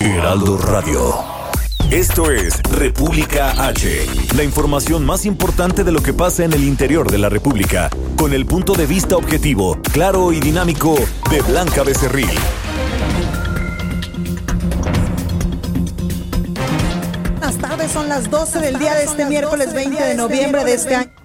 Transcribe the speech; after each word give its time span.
Heraldo 0.00 0.56
Radio. 0.56 1.14
Esto 1.90 2.30
es 2.30 2.58
República 2.62 3.50
H, 3.66 4.06
la 4.34 4.44
información 4.44 5.04
más 5.04 5.26
importante 5.26 5.84
de 5.84 5.92
lo 5.92 6.02
que 6.02 6.14
pasa 6.14 6.42
en 6.42 6.54
el 6.54 6.64
interior 6.64 7.10
de 7.10 7.18
la 7.18 7.28
República, 7.28 7.90
con 8.16 8.32
el 8.32 8.46
punto 8.46 8.72
de 8.72 8.86
vista 8.86 9.16
objetivo, 9.16 9.78
claro 9.92 10.32
y 10.32 10.40
dinámico 10.40 10.94
de 11.30 11.42
Blanca 11.42 11.82
Becerril. 11.82 12.30
Buenas 17.38 17.58
tardes, 17.58 17.92
son 17.92 18.08
las 18.08 18.30
12 18.30 18.58
del 18.58 18.78
día 18.78 18.94
de 18.94 19.04
este 19.04 19.26
miércoles 19.26 19.74
20 19.74 20.02
de 20.02 20.14
noviembre 20.14 20.64
de 20.64 20.72
este 20.72 20.94
año. 20.94 21.19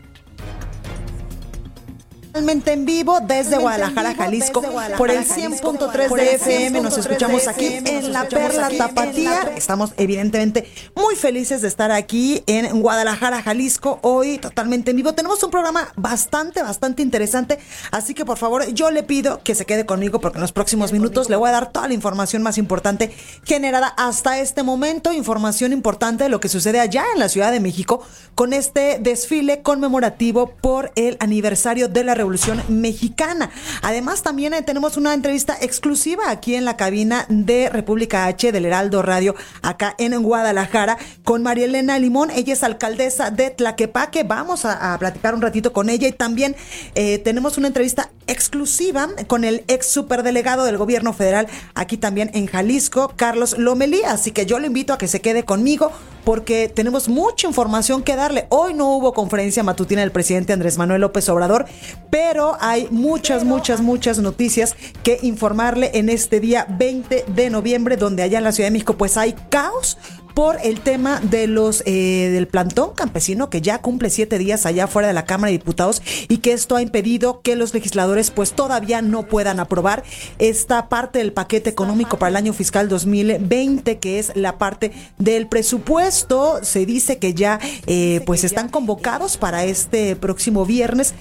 Totalmente 2.36 2.74
en 2.74 2.86
vivo 2.86 3.22
desde 3.22 3.58
Guadalajara, 3.58 4.14
Jalisco, 4.14 4.62
por 4.98 5.10
el 5.10 5.26
100.3 5.26 6.14
de 6.14 6.36
FM. 6.36 6.82
Nos 6.82 6.98
escuchamos 6.98 7.48
aquí 7.48 7.80
en 7.86 8.12
La 8.12 8.28
Perla 8.28 8.70
Tapatía. 8.78 9.54
Estamos 9.56 9.94
evidentemente 9.96 10.70
muy 10.96 11.16
felices 11.16 11.62
de 11.62 11.70
estar 11.70 11.92
aquí 11.92 12.44
en 12.46 12.82
Guadalajara, 12.82 13.42
Jalisco, 13.42 14.00
hoy 14.02 14.38
totalmente 14.38 14.92
en 14.92 14.98
vivo. 14.98 15.14
Tenemos 15.14 15.42
un 15.44 15.50
programa 15.50 15.88
bastante, 15.96 16.62
bastante 16.62 17.02
interesante, 17.02 17.58
así 17.92 18.14
que 18.14 18.26
por 18.26 18.38
favor 18.38 18.68
yo 18.74 18.92
le 18.92 19.04
pido 19.04 19.42
que 19.42 19.56
se 19.56 19.66
quede 19.66 19.86
conmigo 19.86 20.20
porque 20.20 20.38
en 20.38 20.42
los 20.42 20.52
próximos 20.52 20.92
minutos 20.92 21.30
le 21.30 21.38
voy 21.38 21.48
a 21.48 21.54
dar 21.54 21.72
toda 21.72 21.88
la 21.88 21.94
información 21.94 22.44
más 22.44 22.58
importante 22.58 23.16
generada 23.46 23.88
hasta 23.96 24.40
este 24.40 24.62
momento, 24.62 25.14
información 25.14 25.72
importante 25.72 26.26
de 26.26 26.30
lo 26.30 26.42
que 26.42 26.50
sucede 26.50 26.82
allá 26.82 27.06
en 27.14 27.20
la 27.22 27.30
Ciudad 27.30 27.54
de 27.54 27.62
México 27.62 28.06
con 28.36 28.52
este 28.52 29.00
desfile 29.00 29.62
conmemorativo 29.62 30.52
por 30.60 30.92
el 30.98 31.16
aniversario 31.22 31.88
de 31.88 32.04
la 32.04 32.14
Revolución 32.14 32.25
Mexicana. 32.68 33.50
Además, 33.82 34.24
también 34.24 34.54
eh, 34.54 34.62
tenemos 34.62 34.98
una 34.98 35.14
entrevista 35.14 35.58
exclusiva 35.62 36.30
aquí 36.30 36.56
en 36.56 36.66
la 36.66 36.78
cabina 36.78 37.26
de 37.30 37.70
República 37.70 38.26
H 38.26 38.52
del 38.52 38.66
Heraldo 38.66 39.02
Radio, 39.02 39.36
acá 39.62 39.96
en 39.98 40.22
Guadalajara, 40.22 40.98
con 41.24 41.44
María 41.44 41.66
Elena 41.66 42.00
Limón. 42.00 42.32
Ella 42.32 42.54
es 42.54 42.64
alcaldesa 42.64 43.32
de 43.32 43.50
Tlaquepaque. 43.52 44.24
Vamos 44.24 44.66
a, 44.66 44.98
platicar 45.00 45.36
un 45.36 45.42
ratito 45.42 45.74
con 45.74 45.90
ella 45.90 46.08
y 46.08 46.12
también 46.12 46.56
eh, 46.96 47.20
tenemos 47.20 47.58
una 47.58 47.68
entrevista 47.68 48.10
exclusiva 48.28 49.10
con 49.28 49.44
el 49.44 49.64
ex 49.68 49.88
superdelegado 49.88 50.64
del 50.64 50.78
gobierno 50.78 51.14
federal 51.14 51.48
aquí 51.74 51.98
también 51.98 52.32
en 52.34 52.48
Jalisco, 52.48 53.14
Carlos 53.16 53.58
Lomelí. 53.58 54.02
Así 54.04 54.32
que 54.32 54.46
yo 54.46 54.60
le 54.60 54.68
invito 54.68 54.94
a 54.94 54.98
que 54.98 55.08
se 55.08 55.22
quede 55.22 55.44
conmigo 55.44 55.92
porque 56.26 56.68
tenemos 56.68 57.08
mucha 57.08 57.48
información 57.48 58.04
que 58.04 58.16
darle. 58.16 58.48
Hoy 58.50 58.74
no 58.74 58.90
hubo 58.96 59.14
conferencia 59.14 59.64
matutina 59.64 60.02
del 60.02 60.12
presidente 60.12 60.52
Andrés 60.52 60.78
Manuel 60.78 61.02
López 61.02 61.30
Obrador, 61.30 61.66
pero 62.10 62.58
hay 62.60 62.88
muchas, 62.92 63.44
muchas, 63.46 63.82
muchas 63.82 64.20
noticias 64.20 64.76
que 65.04 65.20
informarle 65.22 65.92
en 65.94 66.10
este 66.10 66.40
día 66.40 66.66
20 66.68 67.26
de 67.28 67.50
noviembre, 67.50 67.96
donde 67.96 68.24
allá 68.24 68.40
en 68.40 68.44
la 68.44 68.52
Ciudad 68.52 68.68
de 68.68 68.74
México 68.74 68.98
pues 68.98 69.16
hay 69.16 69.36
caos 69.50 69.98
por 70.36 70.58
el 70.64 70.82
tema 70.82 71.20
de 71.22 71.48
los 71.48 71.82
eh, 71.86 72.30
del 72.32 72.48
plantón 72.48 72.94
campesino 72.94 73.50
que 73.50 73.62
ya 73.62 73.80
cumple 73.80 74.10
siete 74.10 74.38
días 74.38 74.66
allá 74.66 74.86
fuera 74.86 75.08
de 75.08 75.14
la 75.14 75.26
Cámara 75.26 75.48
de 75.50 75.58
Diputados 75.58 76.02
y 76.28 76.40
que 76.40 76.52
esto 76.52 76.76
ha 76.76 76.82
impedido 76.82 77.42
que 77.42 77.56
los 77.56 77.74
legisladores 77.74 78.32
pues 78.32 78.52
todavía 78.52 79.02
no 79.02 79.24
puedan 79.24 79.62
aprobar 79.62 80.04
esta 80.38 80.90
parte 80.90 81.20
del 81.20 81.32
paquete 81.32 81.70
económico 81.70 82.20
para 82.20 82.32
el 82.32 82.36
año 82.36 82.52
fiscal 82.52 82.90
2020 82.90 83.98
que 84.00 84.20
es 84.20 84.34
la 84.36 84.58
parte 84.58 84.92
del 85.18 85.48
presupuesto. 85.48 86.60
Se 86.64 86.86
dice 86.86 87.18
que 87.18 87.34
ya 87.34 87.60
eh, 87.88 88.22
pues 88.26 88.44
están 88.44 88.68
convocados 88.68 89.38
para 89.38 89.64
este 89.64 90.18
próximo 90.18 90.66
viernes 90.66 91.14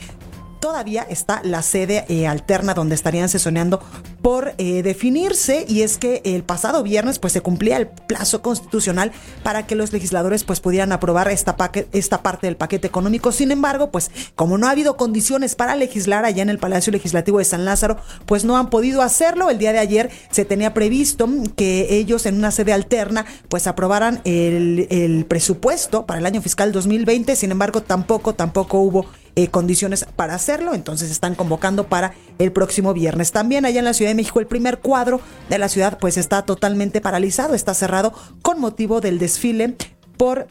todavía 0.65 1.03
está 1.11 1.43
la 1.45 1.61
sede 1.61 2.07
eh, 2.09 2.27
alterna 2.27 2.73
donde 2.73 2.95
estarían 2.95 3.29
sesioneando 3.29 3.83
por 4.23 4.55
eh, 4.57 4.83
definirse 4.83 5.67
y 5.69 5.83
es 5.83 5.99
que 5.99 6.23
el 6.25 6.43
pasado 6.43 6.83
viernes 6.83 7.19
pues 7.19 7.35
se 7.35 7.43
cumplía 7.43 7.77
el 7.77 7.87
plazo 7.87 8.41
constitucional 8.41 9.13
para 9.43 9.67
que 9.67 9.75
los 9.75 9.93
legisladores 9.93 10.43
pues 10.43 10.61
pudieran 10.61 10.91
aprobar 10.93 11.29
esta, 11.29 11.59
parte 11.59 12.47
del 12.47 12.57
paquete 12.57 12.87
económico. 12.87 13.31
Sin 13.31 13.51
embargo, 13.51 13.91
pues 13.91 14.11
como 14.37 14.57
no 14.57 14.67
ha 14.67 14.71
habido 14.71 14.97
condiciones 14.97 15.55
para 15.55 15.77
legislar 15.77 16.25
allá 16.25 16.43
en 16.43 16.49
el 16.49 16.59
Palacio 16.59 16.95
Legislativo 16.95 17.41
de 17.41 17.45
San 17.45 17.67
Lázaro, 17.67 17.99
pues 18.25 18.47
no 18.47 18.57
han 18.57 18.71
podido 18.71 19.03
hacerlo. 19.03 19.51
El 19.51 19.59
día 19.59 19.75
de 19.75 19.81
ayer 19.81 20.11
se 20.31 20.47
tenía 20.47 20.73
previsto 20.73 21.29
que 21.57 21.95
ellos 21.95 22.25
en 22.25 22.37
una 22.37 22.51
sede 22.51 22.73
alterna 22.73 23.27
pues 23.51 23.67
aprobaran 23.67 24.23
el, 24.25 24.87
el 24.89 25.27
presupuesto 25.27 26.07
para 26.07 26.21
el 26.21 26.25
año 26.25 26.41
fiscal 26.41 26.73
2020. 26.73 27.37
Sin 27.37 27.51
embargo, 27.51 27.83
tampoco, 27.83 28.35
tampoco 28.35 28.79
hubo 28.79 29.05
eh, 29.37 29.49
condiciones 29.49 30.07
para 30.17 30.35
hacerlo, 30.35 30.75
entonces 30.75 31.11
están 31.11 31.35
convocando 31.35 31.89
para 31.89 32.15
el 32.39 32.53
próximo 32.53 32.95
viernes. 32.95 33.33
También 33.33 33.65
allá 33.65 33.81
en 33.81 33.85
la 33.85 33.95
Ciudad 33.95 34.11
de 34.11 34.15
México 34.15 34.41
el 34.41 34.47
primer 34.47 34.79
cuadro 34.79 35.21
de 35.49 35.59
la 35.59 35.69
ciudad 35.69 35.99
pues 35.99 36.17
está 36.17 36.43
totalmente 36.43 37.01
paralizado, 37.01 37.55
está 37.55 37.75
cerrado 37.75 38.13
con 38.43 38.61
motivo 38.61 39.01
del 39.01 39.19
desfile 39.19 39.77
por 40.17 40.47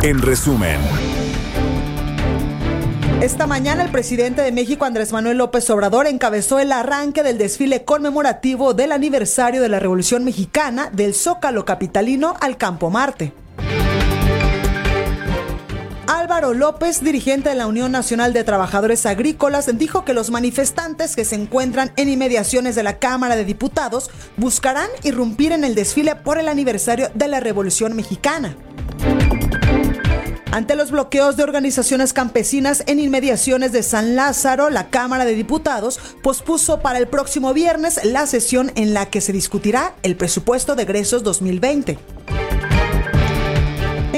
En 0.04 0.22
resumen. 0.22 0.80
Esta 3.22 3.48
mañana 3.48 3.84
el 3.84 3.92
presidente 3.92 4.42
de 4.42 4.52
México, 4.52 4.86
Andrés 4.86 5.12
Manuel 5.12 5.38
López 5.38 5.70
Obrador, 5.70 6.06
encabezó 6.06 6.60
el 6.60 6.72
arranque 6.72 7.24
del 7.24 7.38
desfile 7.38 7.84
conmemorativo 7.84 8.74
del 8.74 8.92
aniversario 8.92 9.62
de 9.62 9.70
la 9.70 9.80
Revolución 9.80 10.24
Mexicana 10.24 10.90
del 10.92 11.14
Zócalo 11.14 11.66
Capitalino 11.66 12.36
al 12.40 12.58
Campo 12.58 12.90
Marte. 12.90 13.34
Álvaro 16.36 16.54
López, 16.54 17.02
dirigente 17.02 17.48
de 17.48 17.56
la 17.56 17.66
Unión 17.66 17.94
Nacional 17.94 18.34
de 18.34 18.44
Trabajadores 18.44 19.06
Agrícolas, 19.06 19.70
dijo 19.78 20.04
que 20.04 20.14
los 20.14 20.32
manifestantes 20.32 21.16
que 21.16 21.24
se 21.24 21.36
encuentran 21.36 21.94
en 21.96 22.10
inmediaciones 22.10 22.76
de 22.76 22.84
la 22.84 23.00
Cámara 23.00 23.38
de 23.38 23.46
Diputados 23.46 24.12
buscarán 24.36 24.90
irrumpir 25.04 25.54
en 25.54 25.64
el 25.64 25.76
desfile 25.76 26.18
por 26.18 26.38
el 26.38 26.50
aniversario 26.50 27.10
de 27.14 27.30
la 27.30 27.40
Revolución 27.40 27.96
Mexicana. 27.96 28.58
Ante 30.52 30.76
los 30.76 30.92
bloqueos 30.92 31.38
de 31.38 31.44
organizaciones 31.44 32.12
campesinas 32.12 32.84
en 32.88 33.00
inmediaciones 33.00 33.72
de 33.72 33.82
San 33.82 34.18
Lázaro, 34.18 34.70
la 34.70 34.90
Cámara 34.90 35.24
de 35.24 35.36
Diputados 35.36 36.02
pospuso 36.22 36.82
para 36.82 37.00
el 37.00 37.08
próximo 37.08 37.54
viernes 37.54 38.04
la 38.04 38.28
sesión 38.28 38.74
en 38.76 38.94
la 38.94 39.06
que 39.06 39.22
se 39.22 39.32
discutirá 39.32 39.96
el 40.04 40.18
presupuesto 40.18 40.76
de 40.76 40.84
egresos 40.84 41.24
2020. 41.24 41.98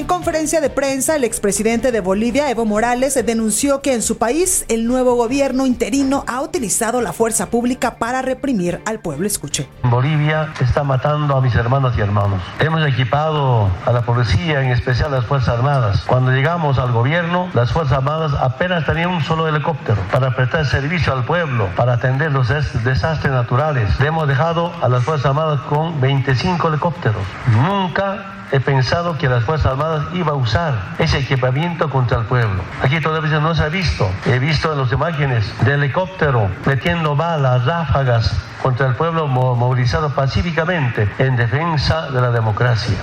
En 0.08 0.14
conferencia 0.16 0.62
de 0.62 0.70
prensa, 0.70 1.18
el 1.18 1.26
expresidente 1.26 1.92
de 1.92 2.00
Bolivia, 2.00 2.50
Evo 2.50 2.64
Morales, 2.64 3.14
denunció 3.26 3.82
que 3.82 3.94
en 3.94 4.02
su 4.02 4.18
país 4.18 4.64
el 4.70 4.88
nuevo 4.88 5.16
gobierno 5.16 5.66
interino 5.66 6.24
ha 6.28 6.40
utilizado 6.40 7.02
la 7.02 7.12
fuerza 7.12 7.48
pública 7.48 7.96
para 7.96 8.22
reprimir 8.22 8.82
al 8.86 9.02
pueblo. 9.02 9.28
Escuche. 9.28 9.68
Bolivia 9.84 10.54
está 10.62 10.86
matando 10.86 11.36
a 11.36 11.42
mis 11.42 11.54
hermanas 11.56 11.94
y 11.98 12.00
hermanos. 12.00 12.42
Hemos 12.60 12.88
equipado 12.88 13.70
a 13.86 13.92
la 13.92 14.04
policía, 14.04 14.62
en 14.62 14.72
especial 14.72 15.12
las 15.12 15.26
Fuerzas 15.26 15.58
Armadas. 15.58 16.06
Cuando 16.08 16.32
llegamos 16.32 16.80
al 16.80 16.94
gobierno, 16.94 17.50
las 17.54 17.74
Fuerzas 17.74 17.98
Armadas 17.98 18.32
apenas 18.40 18.86
tenían 18.86 19.10
un 19.10 19.22
solo 19.26 19.46
helicóptero 19.50 20.02
para 20.10 20.34
prestar 20.34 20.66
servicio 20.68 21.12
al 21.12 21.26
pueblo, 21.26 21.68
para 21.76 21.96
atender 21.96 22.32
los 22.32 22.48
desastres 22.48 23.34
naturales. 23.34 24.00
Le 24.00 24.08
hemos 24.08 24.26
dejado 24.26 24.72
a 24.82 24.88
las 24.88 25.04
Fuerzas 25.04 25.26
Armadas 25.26 25.60
con 25.68 26.00
25 26.00 26.70
helicópteros. 26.70 27.24
Nunca 27.52 28.38
he 28.52 28.60
pensado 28.60 29.18
que 29.18 29.28
las 29.28 29.44
Fuerzas 29.44 29.74
Armadas 29.74 30.08
iba 30.14 30.32
a 30.32 30.36
usar 30.36 30.96
ese 31.00 31.20
equipamiento 31.20 31.90
contra 31.90 32.20
el 32.20 32.26
pueblo. 32.26 32.64
Aquí 32.82 33.00
todavía 33.02 33.40
no 33.40 33.56
se 33.56 33.64
ha 33.64 33.70
visto. 33.70 34.10
He 34.26 34.40
visto 34.40 34.76
las 34.76 34.92
imágenes 34.92 35.46
de 35.66 35.74
helicóptero 35.74 36.50
metiendo 36.66 37.16
balas, 37.16 37.66
ráfagas 37.66 38.32
contra 38.62 38.88
el 38.88 38.96
pueblo 38.96 39.28
movilizado 39.28 40.14
pacíficamente 40.14 41.10
en 41.20 41.36
defensa 41.36 42.10
de 42.12 42.22
la 42.22 42.32
democracia. 42.32 42.98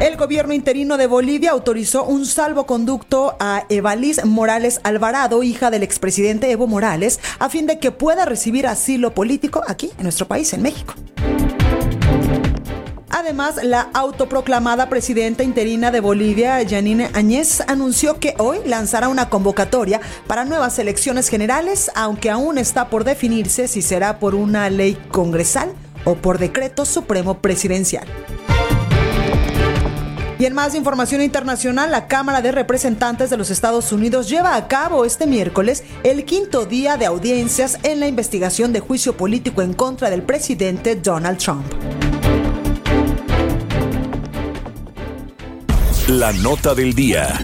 El 0.00 0.16
gobierno 0.16 0.54
interino 0.54 0.96
de 0.96 1.06
Bolivia 1.06 1.50
autorizó 1.50 2.04
un 2.04 2.24
salvoconducto 2.24 3.36
a 3.38 3.64
Evaliz 3.68 4.24
Morales 4.24 4.80
Alvarado, 4.82 5.42
hija 5.42 5.70
del 5.70 5.82
expresidente 5.82 6.50
Evo 6.50 6.66
Morales, 6.66 7.20
a 7.38 7.50
fin 7.50 7.66
de 7.66 7.78
que 7.78 7.90
pueda 7.90 8.24
recibir 8.24 8.66
asilo 8.66 9.12
político 9.12 9.62
aquí 9.68 9.90
en 9.98 10.04
nuestro 10.04 10.26
país, 10.26 10.54
en 10.54 10.62
México. 10.62 10.94
Además, 13.10 13.56
la 13.62 13.88
autoproclamada 13.92 14.88
presidenta 14.88 15.42
interina 15.42 15.90
de 15.90 15.98
Bolivia, 15.98 16.60
Janine 16.66 17.10
Añez, 17.12 17.60
anunció 17.66 18.20
que 18.20 18.34
hoy 18.38 18.58
lanzará 18.64 19.08
una 19.08 19.28
convocatoria 19.28 20.00
para 20.28 20.44
nuevas 20.44 20.78
elecciones 20.78 21.28
generales, 21.28 21.90
aunque 21.96 22.30
aún 22.30 22.56
está 22.56 22.88
por 22.88 23.02
definirse 23.02 23.66
si 23.66 23.82
será 23.82 24.20
por 24.20 24.36
una 24.36 24.70
ley 24.70 24.96
congresal 25.10 25.72
o 26.04 26.14
por 26.14 26.38
decreto 26.38 26.84
supremo 26.84 27.38
presidencial. 27.38 28.06
Y 30.38 30.46
en 30.46 30.54
más 30.54 30.74
información 30.74 31.20
internacional, 31.20 31.90
la 31.90 32.06
Cámara 32.06 32.40
de 32.40 32.52
Representantes 32.52 33.28
de 33.28 33.36
los 33.36 33.50
Estados 33.50 33.92
Unidos 33.92 34.30
lleva 34.30 34.56
a 34.56 34.68
cabo 34.68 35.04
este 35.04 35.26
miércoles 35.26 35.84
el 36.02 36.24
quinto 36.24 36.64
día 36.64 36.96
de 36.96 37.04
audiencias 37.04 37.78
en 37.82 38.00
la 38.00 38.06
investigación 38.06 38.72
de 38.72 38.80
juicio 38.80 39.16
político 39.16 39.60
en 39.60 39.74
contra 39.74 40.08
del 40.08 40.22
presidente 40.22 40.94
Donald 40.94 41.36
Trump. 41.36 41.66
La 46.10 46.32
nota 46.32 46.74
del 46.74 46.92
día. 46.92 47.40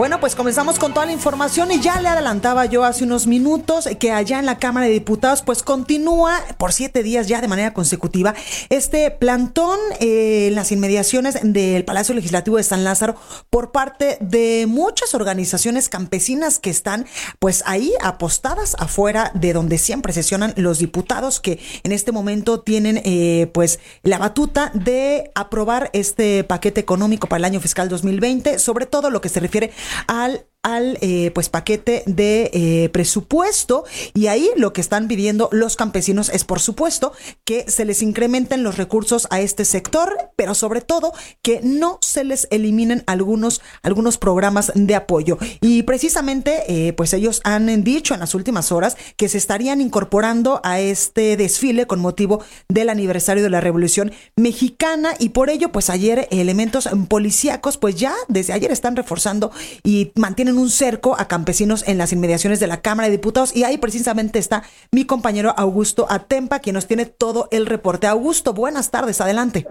Bueno, 0.00 0.18
pues 0.18 0.34
comenzamos 0.34 0.78
con 0.78 0.94
toda 0.94 1.04
la 1.04 1.12
información 1.12 1.70
y 1.72 1.78
ya 1.78 2.00
le 2.00 2.08
adelantaba 2.08 2.64
yo 2.64 2.84
hace 2.84 3.04
unos 3.04 3.26
minutos 3.26 3.86
que 3.98 4.12
allá 4.12 4.38
en 4.38 4.46
la 4.46 4.58
Cámara 4.58 4.86
de 4.86 4.92
Diputados 4.92 5.42
pues 5.42 5.62
continúa 5.62 6.40
por 6.56 6.72
siete 6.72 7.02
días 7.02 7.28
ya 7.28 7.42
de 7.42 7.48
manera 7.48 7.74
consecutiva 7.74 8.34
este 8.70 9.10
plantón 9.10 9.78
eh, 10.00 10.46
en 10.46 10.54
las 10.54 10.72
inmediaciones 10.72 11.36
del 11.42 11.84
Palacio 11.84 12.14
Legislativo 12.14 12.56
de 12.56 12.62
San 12.62 12.82
Lázaro 12.82 13.14
por 13.50 13.72
parte 13.72 14.16
de 14.22 14.64
muchas 14.66 15.14
organizaciones 15.14 15.90
campesinas 15.90 16.58
que 16.58 16.70
están 16.70 17.04
pues 17.38 17.62
ahí 17.66 17.92
apostadas 18.00 18.76
afuera 18.78 19.30
de 19.34 19.52
donde 19.52 19.76
siempre 19.76 20.14
sesionan 20.14 20.54
los 20.56 20.78
diputados 20.78 21.40
que 21.40 21.60
en 21.82 21.92
este 21.92 22.10
momento 22.10 22.60
tienen 22.60 23.02
eh, 23.04 23.50
pues 23.52 23.80
la 24.02 24.16
batuta 24.16 24.70
de 24.72 25.30
aprobar 25.34 25.90
este 25.92 26.42
paquete 26.42 26.80
económico 26.80 27.26
para 27.26 27.40
el 27.40 27.44
año 27.44 27.60
fiscal 27.60 27.90
2020, 27.90 28.58
sobre 28.58 28.86
todo 28.86 29.10
lo 29.10 29.20
que 29.20 29.28
se 29.28 29.40
refiere 29.40 29.72
al 30.06 30.46
al 30.62 30.98
eh, 31.00 31.30
pues 31.34 31.48
paquete 31.48 32.02
de 32.06 32.50
eh, 32.52 32.88
presupuesto. 32.90 33.84
Y 34.14 34.26
ahí 34.26 34.50
lo 34.56 34.72
que 34.72 34.80
están 34.80 35.08
pidiendo 35.08 35.48
los 35.52 35.76
campesinos 35.76 36.28
es 36.28 36.44
por 36.44 36.60
supuesto 36.60 37.12
que 37.44 37.70
se 37.70 37.84
les 37.84 38.02
incrementen 38.02 38.62
los 38.62 38.76
recursos 38.76 39.26
a 39.30 39.40
este 39.40 39.64
sector 39.64 40.30
pero 40.36 40.54
sobre 40.54 40.80
todo 40.80 41.12
que 41.42 41.60
no 41.62 41.98
se 42.00 42.24
les 42.24 42.48
eliminen 42.50 43.04
algunos 43.06 43.60
algunos 43.82 44.18
programas 44.18 44.72
de 44.74 44.94
apoyo. 44.94 45.38
Y 45.60 45.82
precisamente 45.82 46.64
eh, 46.68 46.92
pues 46.92 47.12
ellos 47.12 47.40
han 47.44 47.84
dicho 47.84 48.14
en 48.14 48.20
las 48.20 48.34
últimas 48.34 48.72
horas 48.72 48.96
que 49.16 49.28
se 49.28 49.38
estarían 49.38 49.80
incorporando 49.80 50.60
a 50.64 50.80
este 50.80 51.36
desfile 51.36 51.86
con 51.86 52.00
motivo 52.00 52.42
del 52.68 52.88
aniversario 52.88 53.42
de 53.42 53.50
la 53.50 53.60
revolución 53.60 54.12
mexicana. 54.36 55.14
Y 55.18 55.30
por 55.30 55.50
ello 55.50 55.72
pues 55.72 55.90
ayer 55.90 56.28
elementos 56.30 56.88
policíacos 57.08 57.76
pues 57.76 57.96
ya 57.96 58.14
desde 58.28 58.52
ayer 58.52 58.72
están 58.72 58.96
reforzando 58.96 59.50
y 59.82 60.12
mantienen 60.16 60.49
un 60.58 60.68
cerco 60.68 61.16
a 61.18 61.28
campesinos 61.28 61.86
en 61.88 61.98
las 61.98 62.12
inmediaciones 62.12 62.60
de 62.60 62.66
la 62.66 62.80
Cámara 62.80 63.08
de 63.08 63.16
Diputados 63.16 63.56
y 63.56 63.64
ahí 63.64 63.78
precisamente 63.78 64.38
está 64.38 64.62
mi 64.92 65.06
compañero 65.06 65.52
Augusto 65.56 66.06
Atempa, 66.08 66.60
quien 66.60 66.74
nos 66.74 66.86
tiene 66.86 67.06
todo 67.06 67.48
el 67.50 67.66
reporte. 67.66 68.06
Augusto, 68.06 68.52
buenas 68.54 68.90
tardes, 68.90 69.20
adelante. 69.20 69.66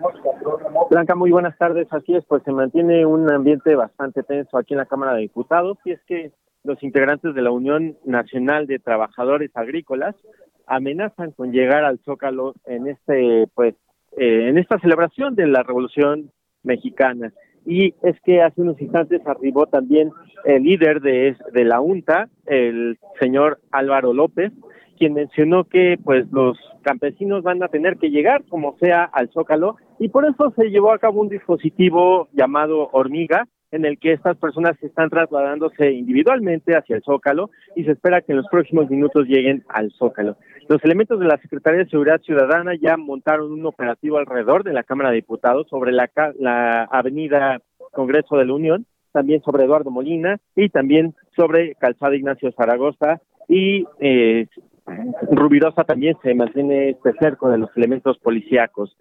Blanca, 0.90 1.14
muy 1.16 1.32
buenas 1.32 1.58
tardes. 1.58 1.88
Así 1.92 2.16
es, 2.16 2.26
pues 2.26 2.42
se 2.44 2.52
mantiene 2.52 3.06
un 3.06 3.32
ambiente 3.32 3.76
bastante 3.76 4.24
tenso 4.24 4.58
aquí 4.58 4.74
en 4.74 4.80
la 4.80 4.86
Cámara 4.86 5.14
de 5.14 5.22
Diputados 5.22 5.78
y 5.86 5.92
es 5.92 6.02
que 6.08 6.32
los 6.64 6.82
integrantes 6.82 7.36
de 7.36 7.42
la 7.42 7.52
Unión 7.52 7.98
Nacional 8.06 8.68
de 8.68 8.80
Trabajadores 8.80 9.52
Agrícolas 9.56 10.16
amenazan 10.66 11.32
con 11.32 11.52
llegar 11.52 11.84
al 11.84 12.00
Zócalo 12.06 12.54
en 12.66 12.88
este, 12.88 13.48
pues, 13.54 13.76
eh, 14.18 14.50
en 14.50 14.58
esta 14.58 14.80
celebración 14.80 15.36
de 15.36 15.48
la 15.48 15.64
Revolución 15.64 16.32
Mexicana 16.64 17.32
y 17.70 17.94
es 18.02 18.20
que 18.22 18.42
hace 18.42 18.62
unos 18.62 18.82
instantes 18.82 19.22
arribó 19.28 19.68
también 19.68 20.12
el 20.44 20.64
líder 20.64 21.02
de, 21.02 21.38
de 21.54 21.64
la 21.64 21.80
UNTA, 21.80 22.28
el 22.48 22.98
señor 23.20 23.60
Álvaro 23.70 24.12
López, 24.12 24.52
quien 24.98 25.14
mencionó 25.14 25.66
que 25.66 26.00
pues 26.04 26.26
los 26.32 26.58
campesinos 26.82 27.44
van 27.44 27.62
a 27.62 27.68
tener 27.68 27.98
que 27.98 28.10
llegar 28.10 28.44
como 28.50 28.76
sea 28.80 29.04
al 29.04 29.30
Zócalo. 29.30 29.78
Y 30.00 30.10
por 30.10 30.26
eso 30.26 30.52
se 30.56 30.72
llevó 30.72 30.92
a 30.92 30.98
cabo 30.98 31.22
un 31.22 31.30
dispositivo 31.30 32.28
llamado 32.34 32.90
Hormiga 32.92 33.48
en 33.72 33.86
el 33.86 34.00
que 34.00 34.14
estas 34.14 34.38
personas 34.38 34.82
están 34.82 35.10
trasladándose 35.10 35.92
individualmente 35.92 36.76
hacia 36.76 36.96
el 36.96 37.04
Zócalo 37.04 37.50
y 37.76 37.84
se 37.84 37.92
espera 37.92 38.22
que 38.22 38.32
en 38.32 38.38
los 38.38 38.48
próximos 38.48 38.90
minutos 38.90 39.28
lleguen 39.28 39.64
al 39.70 39.92
Zócalo. 39.92 40.38
Los 40.68 40.84
elementos 40.84 41.20
de 41.20 41.28
la 41.28 41.38
Secretaría 41.38 41.84
de 41.84 41.90
Seguridad 41.90 42.22
Ciudadana 42.22 42.74
ya 42.80 42.98
montaron 42.98 43.52
un 43.52 43.66
operativo 43.66 44.18
alrededor 44.18 44.64
de 44.64 44.74
la 44.74 44.84
Cámara 44.84 45.10
de 45.10 45.18
Diputados 45.18 45.68
sobre 45.70 45.92
la, 45.92 46.10
la 46.40 46.84
avenida 46.84 47.62
Congreso 47.92 48.38
de 48.38 48.46
la 48.46 48.54
Unión, 48.54 48.86
también 49.12 49.42
sobre 49.42 49.64
Eduardo 49.64 49.92
Molina 49.92 50.38
y 50.56 50.70
también 50.70 51.16
sobre 51.36 51.76
Calzada 51.76 52.16
Ignacio 52.16 52.52
Zaragoza 52.52 53.22
y 53.48 53.86
eh, 54.00 54.48
Rubirosa 55.32 55.84
también 55.84 56.16
se 56.24 56.34
mantiene 56.34 56.90
este 56.90 57.14
cerco 57.20 57.50
de 57.50 57.58
los 57.58 57.70
elementos 57.76 58.18
policíacos. 58.20 58.96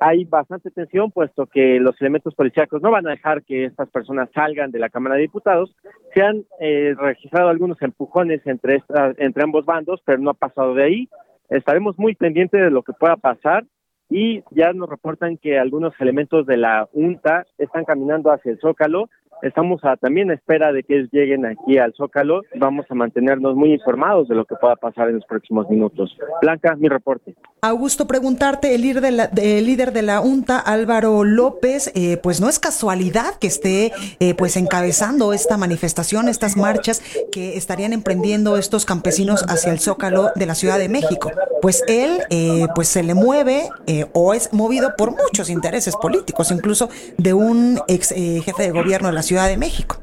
Hay 0.00 0.24
bastante 0.24 0.70
tensión 0.70 1.10
puesto 1.10 1.46
que 1.46 1.80
los 1.80 2.00
elementos 2.00 2.34
policíacos 2.34 2.80
no 2.82 2.90
van 2.90 3.06
a 3.06 3.10
dejar 3.10 3.42
que 3.42 3.64
estas 3.64 3.88
personas 3.90 4.28
salgan 4.32 4.70
de 4.70 4.78
la 4.78 4.90
Cámara 4.90 5.16
de 5.16 5.22
Diputados. 5.22 5.74
Se 6.14 6.22
han 6.22 6.44
eh, 6.60 6.94
registrado 6.96 7.48
algunos 7.48 7.80
empujones 7.82 8.40
entre, 8.46 8.82
entre 9.18 9.42
ambos 9.42 9.64
bandos, 9.64 10.00
pero 10.04 10.18
no 10.18 10.30
ha 10.30 10.34
pasado 10.34 10.74
de 10.74 10.84
ahí. 10.84 11.08
Estaremos 11.48 11.98
muy 11.98 12.14
pendientes 12.14 12.60
de 12.60 12.70
lo 12.70 12.82
que 12.82 12.92
pueda 12.92 13.16
pasar 13.16 13.64
y 14.10 14.42
ya 14.50 14.72
nos 14.72 14.88
reportan 14.88 15.36
que 15.36 15.58
algunos 15.58 15.92
elementos 16.00 16.46
de 16.46 16.56
la 16.56 16.88
UNTA 16.92 17.46
están 17.58 17.84
caminando 17.84 18.30
hacia 18.30 18.52
el 18.52 18.60
Zócalo 18.60 19.10
estamos 19.42 19.84
a, 19.84 19.96
también 19.96 20.30
a 20.30 20.34
espera 20.34 20.72
de 20.72 20.82
que 20.82 21.08
lleguen 21.12 21.46
aquí 21.46 21.78
al 21.78 21.94
Zócalo. 21.94 22.42
Vamos 22.56 22.86
a 22.90 22.94
mantenernos 22.94 23.54
muy 23.54 23.72
informados 23.72 24.28
de 24.28 24.34
lo 24.34 24.44
que 24.44 24.54
pueda 24.56 24.76
pasar 24.76 25.08
en 25.08 25.16
los 25.16 25.24
próximos 25.26 25.68
minutos. 25.68 26.16
Blanca, 26.40 26.74
mi 26.76 26.88
reporte. 26.88 27.34
Augusto, 27.60 28.06
preguntarte, 28.06 28.74
el 28.74 28.82
líder 28.82 29.02
de 29.02 29.10
la, 29.10 29.30
líder 29.34 29.92
de 29.92 30.02
la 30.02 30.20
UNTA, 30.20 30.58
Álvaro 30.58 31.24
López, 31.24 31.90
eh, 31.94 32.16
pues 32.22 32.40
no 32.40 32.48
es 32.48 32.58
casualidad 32.58 33.34
que 33.40 33.48
esté 33.48 33.92
eh, 34.20 34.34
pues 34.34 34.56
encabezando 34.56 35.32
esta 35.32 35.56
manifestación, 35.56 36.28
estas 36.28 36.56
marchas 36.56 37.02
que 37.32 37.56
estarían 37.56 37.92
emprendiendo 37.92 38.56
estos 38.56 38.84
campesinos 38.84 39.44
hacia 39.48 39.72
el 39.72 39.80
Zócalo 39.80 40.30
de 40.36 40.46
la 40.46 40.54
Ciudad 40.54 40.78
de 40.78 40.88
México. 40.88 41.32
Pues 41.60 41.82
él 41.88 42.20
eh, 42.30 42.66
pues 42.76 42.88
se 42.88 43.02
le 43.02 43.14
mueve 43.14 43.68
o 44.12 44.34
es 44.34 44.52
movido 44.52 44.94
por 44.96 45.10
muchos 45.10 45.50
intereses 45.50 45.96
políticos, 45.96 46.52
incluso 46.52 46.88
de 47.16 47.34
un 47.34 47.80
ex 47.88 48.10
jefe 48.10 48.62
de 48.62 48.70
gobierno 48.70 49.08
de 49.08 49.14
la 49.14 49.22
Ciudad 49.28 49.48
de 49.48 49.58
México. 49.58 49.96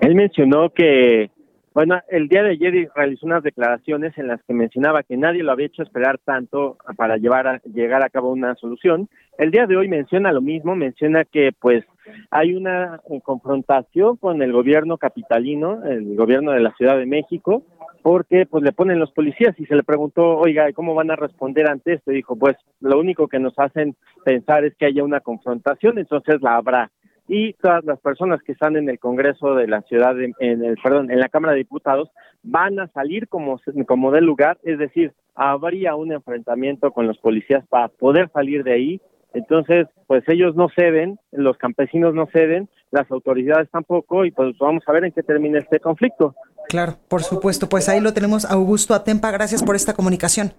Él 0.00 0.16
mencionó 0.16 0.70
que 0.70 1.30
bueno, 1.78 2.00
el 2.08 2.26
día 2.26 2.42
de 2.42 2.50
ayer 2.50 2.90
realizó 2.92 3.24
unas 3.24 3.44
declaraciones 3.44 4.18
en 4.18 4.26
las 4.26 4.42
que 4.42 4.52
mencionaba 4.52 5.04
que 5.04 5.16
nadie 5.16 5.44
lo 5.44 5.52
había 5.52 5.66
hecho 5.66 5.84
esperar 5.84 6.18
tanto 6.24 6.76
para 6.96 7.18
llevar 7.18 7.46
a, 7.46 7.60
llegar 7.72 8.02
a 8.02 8.08
cabo 8.08 8.32
una 8.32 8.56
solución. 8.56 9.08
El 9.38 9.52
día 9.52 9.68
de 9.68 9.76
hoy 9.76 9.86
menciona 9.86 10.32
lo 10.32 10.40
mismo, 10.40 10.74
menciona 10.74 11.24
que 11.24 11.52
pues 11.56 11.84
hay 12.32 12.56
una 12.56 13.00
confrontación 13.22 14.16
con 14.16 14.42
el 14.42 14.50
gobierno 14.50 14.98
capitalino, 14.98 15.84
el 15.84 16.16
gobierno 16.16 16.50
de 16.50 16.62
la 16.62 16.74
Ciudad 16.74 16.98
de 16.98 17.06
México, 17.06 17.62
porque 18.02 18.44
pues 18.46 18.64
le 18.64 18.72
ponen 18.72 18.98
los 18.98 19.12
policías 19.12 19.54
y 19.60 19.66
se 19.66 19.76
le 19.76 19.84
preguntó, 19.84 20.36
oiga, 20.38 20.72
¿cómo 20.72 20.96
van 20.96 21.12
a 21.12 21.16
responder 21.16 21.70
ante 21.70 21.92
esto? 21.92 22.10
Y 22.10 22.16
dijo, 22.16 22.34
pues 22.34 22.56
lo 22.80 22.98
único 22.98 23.28
que 23.28 23.38
nos 23.38 23.56
hacen 23.56 23.94
pensar 24.24 24.64
es 24.64 24.74
que 24.74 24.86
haya 24.86 25.04
una 25.04 25.20
confrontación, 25.20 25.98
entonces 25.98 26.42
la 26.42 26.56
habrá 26.56 26.90
y 27.28 27.52
todas 27.52 27.84
las 27.84 28.00
personas 28.00 28.42
que 28.42 28.52
están 28.52 28.76
en 28.76 28.88
el 28.88 28.98
Congreso 28.98 29.54
de 29.54 29.68
la 29.68 29.82
ciudad, 29.82 30.18
en 30.20 30.64
el, 30.64 30.76
perdón, 30.82 31.10
en 31.10 31.20
la 31.20 31.28
Cámara 31.28 31.52
de 31.52 31.58
Diputados, 31.58 32.10
van 32.42 32.80
a 32.80 32.88
salir 32.88 33.28
como, 33.28 33.60
como 33.86 34.10
del 34.10 34.24
lugar, 34.24 34.58
es 34.62 34.78
decir, 34.78 35.12
habría 35.34 35.94
un 35.94 36.10
enfrentamiento 36.12 36.90
con 36.90 37.06
los 37.06 37.18
policías 37.18 37.64
para 37.68 37.88
poder 37.88 38.30
salir 38.32 38.64
de 38.64 38.72
ahí. 38.72 39.00
Entonces, 39.34 39.86
pues 40.06 40.24
ellos 40.28 40.56
no 40.56 40.68
ceden, 40.74 41.18
los 41.30 41.58
campesinos 41.58 42.14
no 42.14 42.26
ceden, 42.32 42.68
las 42.90 43.10
autoridades 43.10 43.68
tampoco, 43.70 44.24
y 44.24 44.30
pues 44.30 44.56
vamos 44.58 44.82
a 44.86 44.92
ver 44.92 45.04
en 45.04 45.12
qué 45.12 45.22
termina 45.22 45.58
este 45.58 45.80
conflicto. 45.80 46.34
Claro, 46.68 46.94
por 47.08 47.22
supuesto, 47.22 47.68
pues 47.68 47.90
ahí 47.90 48.00
lo 48.00 48.14
tenemos, 48.14 48.50
Augusto 48.50 48.94
Atempa, 48.94 49.30
gracias 49.30 49.62
por 49.62 49.76
esta 49.76 49.92
comunicación. 49.92 50.52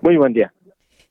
Muy 0.00 0.16
buen 0.16 0.32
día. 0.32 0.52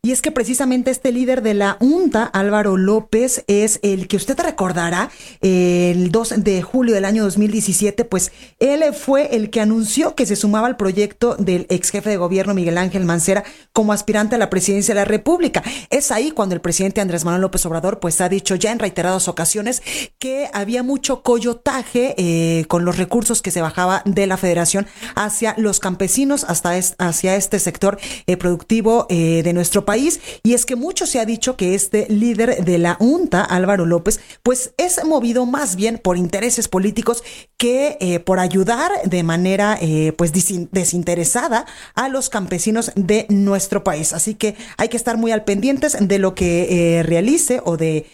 Y 0.03 0.11
es 0.11 0.21
que 0.21 0.31
precisamente 0.31 0.91
este 0.91 1.11
líder 1.11 1.41
de 1.41 1.53
la 1.53 1.75
UNTA, 1.81 2.23
Álvaro 2.23 2.77
López, 2.77 3.43
es 3.47 3.79
el 3.81 4.07
que 4.07 4.15
usted 4.15 4.39
recordará 4.39 5.09
el 5.41 6.11
2 6.11 6.43
de 6.43 6.61
julio 6.61 6.93
del 6.95 7.03
año 7.03 7.23
2017, 7.23 8.05
pues 8.05 8.31
él 8.59 8.83
fue 8.93 9.35
el 9.35 9.49
que 9.49 9.59
anunció 9.59 10.15
que 10.15 10.25
se 10.25 10.35
sumaba 10.35 10.67
al 10.67 10.77
proyecto 10.77 11.35
del 11.35 11.65
ex 11.69 11.89
jefe 11.89 12.11
de 12.11 12.17
gobierno 12.17 12.53
Miguel 12.53 12.77
Ángel 12.77 13.05
Mancera 13.05 13.43
como 13.73 13.91
aspirante 13.91 14.35
a 14.35 14.37
la 14.37 14.49
presidencia 14.49 14.93
de 14.93 15.01
la 15.01 15.05
República. 15.05 15.63
Es 15.89 16.11
ahí 16.11 16.31
cuando 16.31 16.55
el 16.55 16.61
presidente 16.61 17.01
Andrés 17.01 17.25
Manuel 17.25 17.41
López 17.41 17.65
Obrador 17.65 17.99
pues 17.99 18.21
ha 18.21 18.29
dicho 18.29 18.55
ya 18.55 18.71
en 18.71 18.79
reiteradas 18.79 19.27
ocasiones 19.27 19.81
que 20.19 20.47
había 20.53 20.83
mucho 20.83 21.21
coyotaje 21.21 22.13
eh, 22.17 22.65
con 22.67 22.85
los 22.85 22.97
recursos 22.97 23.41
que 23.41 23.51
se 23.51 23.61
bajaba 23.61 24.03
de 24.05 24.27
la 24.27 24.37
federación 24.37 24.87
hacia 25.15 25.55
los 25.57 25.79
campesinos, 25.79 26.45
hasta 26.45 26.79
hacia 26.99 27.35
este 27.35 27.59
sector 27.59 27.97
eh, 28.27 28.37
productivo 28.37 29.07
eh, 29.09 29.41
de 29.43 29.53
nuestro 29.53 29.85
país. 29.87 30.19
Y 30.43 30.53
es 30.53 30.65
que 30.65 30.75
mucho 30.75 31.07
se 31.07 31.19
ha 31.19 31.25
dicho 31.25 31.55
que 31.55 31.73
este 31.73 32.05
líder 32.09 32.65
de 32.65 32.77
la 32.77 32.97
UNTA, 32.99 33.41
Álvaro 33.41 33.85
López, 33.85 34.19
pues 34.43 34.73
es 34.77 35.03
movido 35.05 35.45
más 35.45 35.77
bien 35.77 35.97
por 35.97 36.17
intereses 36.17 36.67
políticos 36.67 37.23
que 37.55 37.97
eh, 38.01 38.19
por 38.19 38.39
ayudar 38.39 38.91
de 39.05 39.23
manera 39.23 39.77
eh, 39.81 40.13
pues 40.17 40.33
desinteresada 40.33 41.65
a 41.95 42.09
los 42.09 42.29
campesinos 42.29 42.91
de 42.95 43.25
nuestro 43.29 43.83
país. 43.85 44.11
Así 44.11 44.35
que 44.35 44.55
hay 44.77 44.89
que 44.89 44.97
estar 44.97 45.17
muy 45.17 45.31
al 45.31 45.45
pendientes 45.45 45.95
de 45.99 46.19
lo 46.19 46.35
que 46.35 46.97
eh, 46.99 47.03
realice 47.03 47.61
o 47.63 47.77
de 47.77 48.05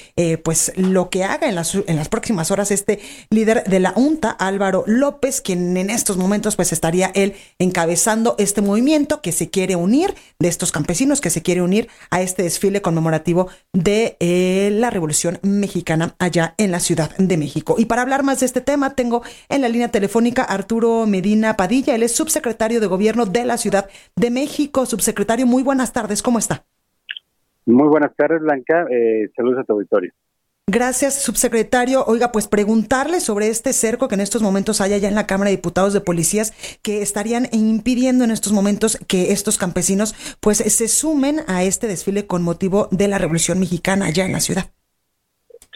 pues 0.44 0.72
lo 0.75 1.10
que 1.10 1.24
haga 1.24 1.50
en 1.50 1.56
las, 1.56 1.74
en 1.75 1.96
las 1.96 2.08
próximas 2.08 2.51
horas 2.51 2.70
este 2.70 3.00
líder 3.32 3.63
de 3.63 3.80
la 3.80 3.94
UNTA, 3.96 4.30
Álvaro 4.30 4.84
López, 4.86 5.42
quien 5.42 5.75
en 5.75 5.89
estos 5.89 6.18
momentos 6.18 6.56
pues 6.56 6.72
estaría 6.72 7.12
él 7.15 7.34
encabezando 7.58 8.36
este 8.38 8.62
movimiento 8.62 9.22
que 9.22 9.32
se 9.32 9.50
quiere 9.50 9.75
unir 9.75 10.13
de 10.39 10.50
estos 10.50 10.72
campesinos 10.72 11.20
que 11.20 11.32
se 11.32 11.42
quiere 11.42 11.62
unir 11.63 11.88
a 12.10 12.22
este 12.22 12.43
desfile 12.43 12.82
conmemorativo 12.82 13.50
de 13.74 14.17
eh, 14.20 14.70
la 14.72 14.89
Revolución 14.89 15.39
Mexicana 15.41 16.15
allá 16.20 16.55
en 16.58 16.72
la 16.72 16.79
Ciudad 16.79 17.15
de 17.17 17.38
México. 17.38 17.75
Y 17.77 17.86
para 17.86 18.01
hablar 18.01 18.24
más 18.24 18.39
de 18.39 18.46
este 18.46 18.62
tema, 18.62 18.96
tengo 18.96 19.24
en 19.50 19.62
la 19.62 19.70
línea 19.70 19.89
telefónica 19.89 20.43
Arturo 20.43 21.05
Medina 21.05 21.55
Padilla, 21.55 21.96
él 21.96 22.03
es 22.03 22.15
subsecretario 22.15 22.79
de 22.79 22.88
Gobierno 22.88 23.25
de 23.25 23.46
la 23.46 23.58
Ciudad 23.58 23.89
de 24.15 24.32
México. 24.32 24.86
Subsecretario, 24.86 25.46
muy 25.46 25.63
buenas 25.63 25.93
tardes, 25.93 26.22
¿cómo 26.22 26.39
está? 26.39 26.63
Muy 27.65 27.88
buenas 27.88 28.15
tardes, 28.15 28.41
Blanca. 28.41 28.86
Eh, 28.89 29.29
saludos 29.36 29.60
a 29.60 29.63
tu 29.63 29.74
auditorio. 29.74 30.12
Gracias, 30.65 31.22
subsecretario. 31.22 32.05
Oiga, 32.05 32.32
pues 32.32 32.48
preguntarle 32.48 33.20
sobre 33.20 33.50
este 33.50 33.74
cerco 33.74 34.08
que 34.08 34.15
en 34.15 34.22
estos 34.22 34.41
momentos 34.41 34.79
hay 34.79 34.93
allá 34.93 35.10
en 35.10 35.15
la 35.15 35.27
Cámara 35.27 35.50
de 35.50 35.58
Diputados 35.58 35.93
de 35.93 36.00
Policías 36.00 36.53
que 36.82 37.01
estarían 37.01 37.48
impidiendo 37.51 38.24
en 38.24 38.32
estos 38.32 38.53
momentos 38.53 38.98
que 39.05 39.34
estos 39.34 39.58
campesinos 39.58 40.13
pues 40.39 40.60
se 40.60 40.88
sumen 40.88 41.41
a 41.50 41.63
este 41.63 41.88
desfile 41.88 42.27
con 42.27 42.43
motivo 42.43 42.88
de 42.91 43.10
la 43.10 43.17
Revolución 43.17 43.60
Mexicana 43.60 44.05
allá 44.05 44.25
en 44.25 44.32
la 44.32 44.39
ciudad. 44.39 44.72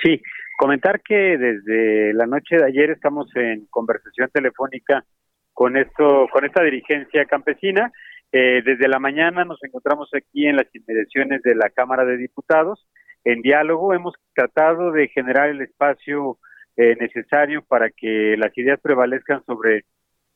Sí, 0.02 0.22
comentar 0.58 1.02
que 1.02 1.38
desde 1.38 2.14
la 2.14 2.26
noche 2.26 2.56
de 2.56 2.66
ayer 2.66 2.92
estamos 2.92 3.28
en 3.36 3.66
conversación 3.66 4.30
telefónica 4.32 5.04
con 5.52 5.76
esto, 5.76 6.30
con 6.32 6.46
esta 6.46 6.64
dirigencia 6.64 7.26
campesina. 7.26 7.92
Eh, 8.32 8.62
desde 8.64 8.88
la 8.88 9.00
mañana 9.00 9.44
nos 9.44 9.62
encontramos 9.66 10.10
aquí 10.14 10.48
en 10.48 10.56
las 10.56 10.74
inmediaciones 10.74 11.42
de 11.42 11.56
la 11.56 11.72
Cámara 11.72 12.06
de 12.06 12.16
Diputados 12.16 12.88
en 13.28 13.42
diálogo. 13.42 13.94
Hemos 13.94 14.16
tratado 14.34 14.92
de 14.92 15.10
generar 15.10 15.50
el 15.50 15.62
espacio 15.62 16.40
eh, 16.78 16.96
necesario 17.00 17.62
para 17.62 17.90
que 17.90 18.36
las 18.38 18.58
ideas 18.58 18.80
prevalezcan 18.82 19.44
sobre 19.46 19.86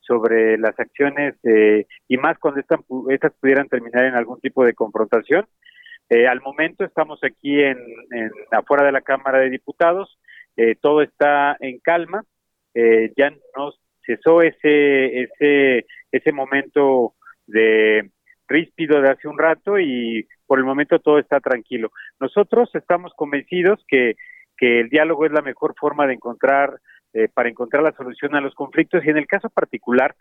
sobre 0.01 0.57
las 0.57 0.77
acciones 0.77 1.35
eh, 1.43 1.85
y 2.07 2.17
más 2.17 2.37
cuando 2.39 2.59
estas, 2.59 3.33
pudieran 3.39 3.69
terminar 3.69 4.05
en 4.05 4.15
algún 4.15 4.41
tipo 4.41 4.65
de 4.65 4.73
confrontación. 4.73 5.45
Eh, 6.09 6.27
al 6.27 6.41
momento 6.41 6.83
estamos 6.83 7.23
aquí 7.23 7.61
en, 7.61 7.77
afuera 8.51 8.83
de 8.83 8.91
la 8.91 9.01
Cámara 9.01 9.39
de 9.39 9.49
Diputados, 9.49 10.19
todo 10.81 11.01
está 11.01 11.55
en 11.61 11.79
calma, 11.79 12.23
ya 12.75 13.33
nos 13.55 13.79
cesó 14.05 14.41
ese 14.41 15.21
ese 15.23 15.85
ese 16.11 16.31
momento 16.33 17.13
de 17.47 18.11
ríspido 18.51 19.01
de 19.01 19.09
hace 19.09 19.27
un 19.27 19.37
rato 19.37 19.79
y 19.79 20.27
por 20.45 20.59
el 20.59 20.65
momento 20.65 20.99
todo 20.99 21.17
está 21.17 21.39
tranquilo. 21.39 21.91
Nosotros 22.19 22.69
estamos 22.73 23.13
convencidos 23.15 23.83
que, 23.87 24.15
que 24.57 24.81
el 24.81 24.89
diálogo 24.89 25.25
es 25.25 25.31
la 25.31 25.41
mejor 25.41 25.73
forma 25.79 26.05
de 26.05 26.13
encontrar, 26.13 26.79
eh, 27.13 27.27
para 27.33 27.49
encontrar 27.49 27.83
la 27.83 27.93
solución 27.93 28.35
a 28.35 28.41
los 28.41 28.53
conflictos 28.53 29.03
y 29.03 29.09
en 29.09 29.17
el 29.17 29.27
caso 29.27 29.49
particular, 29.49 30.15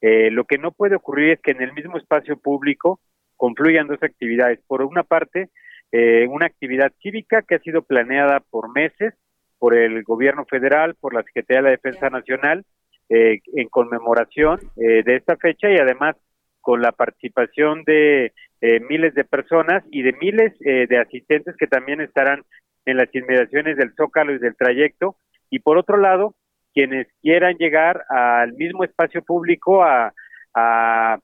eh, 0.00 0.30
lo 0.30 0.44
que 0.44 0.58
no 0.58 0.72
puede 0.72 0.96
ocurrir 0.96 1.30
es 1.30 1.40
que 1.40 1.50
en 1.50 1.60
el 1.60 1.72
mismo 1.72 1.98
espacio 1.98 2.36
público 2.38 3.00
confluyan 3.36 3.88
dos 3.88 4.02
actividades. 4.02 4.60
Por 4.66 4.82
una 4.82 5.02
parte, 5.02 5.48
eh, 5.92 6.26
una 6.28 6.46
actividad 6.46 6.92
cívica 7.02 7.42
que 7.42 7.56
ha 7.56 7.60
sido 7.60 7.82
planeada 7.82 8.40
por 8.50 8.72
meses 8.72 9.14
por 9.58 9.74
el 9.74 10.02
gobierno 10.04 10.46
federal, 10.46 10.94
por 11.00 11.12
la 11.12 11.22
Secretaría 11.22 11.58
de 11.58 11.64
la 11.64 11.70
Defensa 11.70 12.08
Nacional, 12.08 12.64
en 13.12 13.68
conmemoración 13.68 14.60
de 14.76 15.16
esta 15.16 15.36
fecha 15.36 15.68
y 15.68 15.76
además 15.76 16.14
con 16.60 16.82
la 16.82 16.92
participación 16.92 17.84
de 17.84 18.32
eh, 18.60 18.80
miles 18.80 19.14
de 19.14 19.24
personas 19.24 19.82
y 19.90 20.02
de 20.02 20.12
miles 20.20 20.52
eh, 20.64 20.86
de 20.86 20.98
asistentes 20.98 21.56
que 21.56 21.66
también 21.66 22.00
estarán 22.00 22.44
en 22.84 22.98
las 22.98 23.08
inmediaciones 23.14 23.76
del 23.76 23.94
Zócalo 23.94 24.34
y 24.34 24.38
del 24.38 24.56
trayecto. 24.56 25.16
Y 25.48 25.60
por 25.60 25.78
otro 25.78 25.96
lado, 25.96 26.34
quienes 26.74 27.08
quieran 27.22 27.56
llegar 27.56 28.04
al 28.08 28.52
mismo 28.52 28.84
espacio 28.84 29.22
público 29.22 29.82
a, 29.82 30.12
a, 30.54 31.18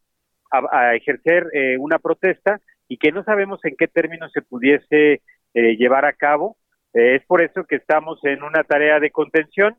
ejercer 0.95 1.47
eh, 1.52 1.76
una 1.78 1.99
protesta 1.99 2.61
y 2.88 2.99
que 2.99 3.12
no 3.12 3.23
sabemos 3.25 3.61
en 3.64 3.76
qué 3.76 3.88
términos 3.88 4.33
se 4.33 4.43
pudiese 4.43 5.21
llevar 5.55 6.05
a 6.05 6.12
cabo. 6.12 6.59
es 6.93 7.25
por 7.25 7.40
eso 7.40 7.64
que 7.64 7.76
estamos 7.76 8.23
en 8.25 8.43
una 8.43 8.62
tarea 8.62 9.00
de 9.00 9.11
contención 9.11 9.75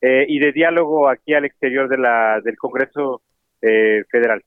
y 0.00 0.40
de 0.40 0.50
diálogo 0.50 1.08
aquí 1.08 1.32
al 1.32 1.44
exterior 1.44 1.88
de 1.88 1.96
la, 1.96 2.40
del 2.40 2.56
Congreso 2.56 3.22
Federal. 3.60 4.42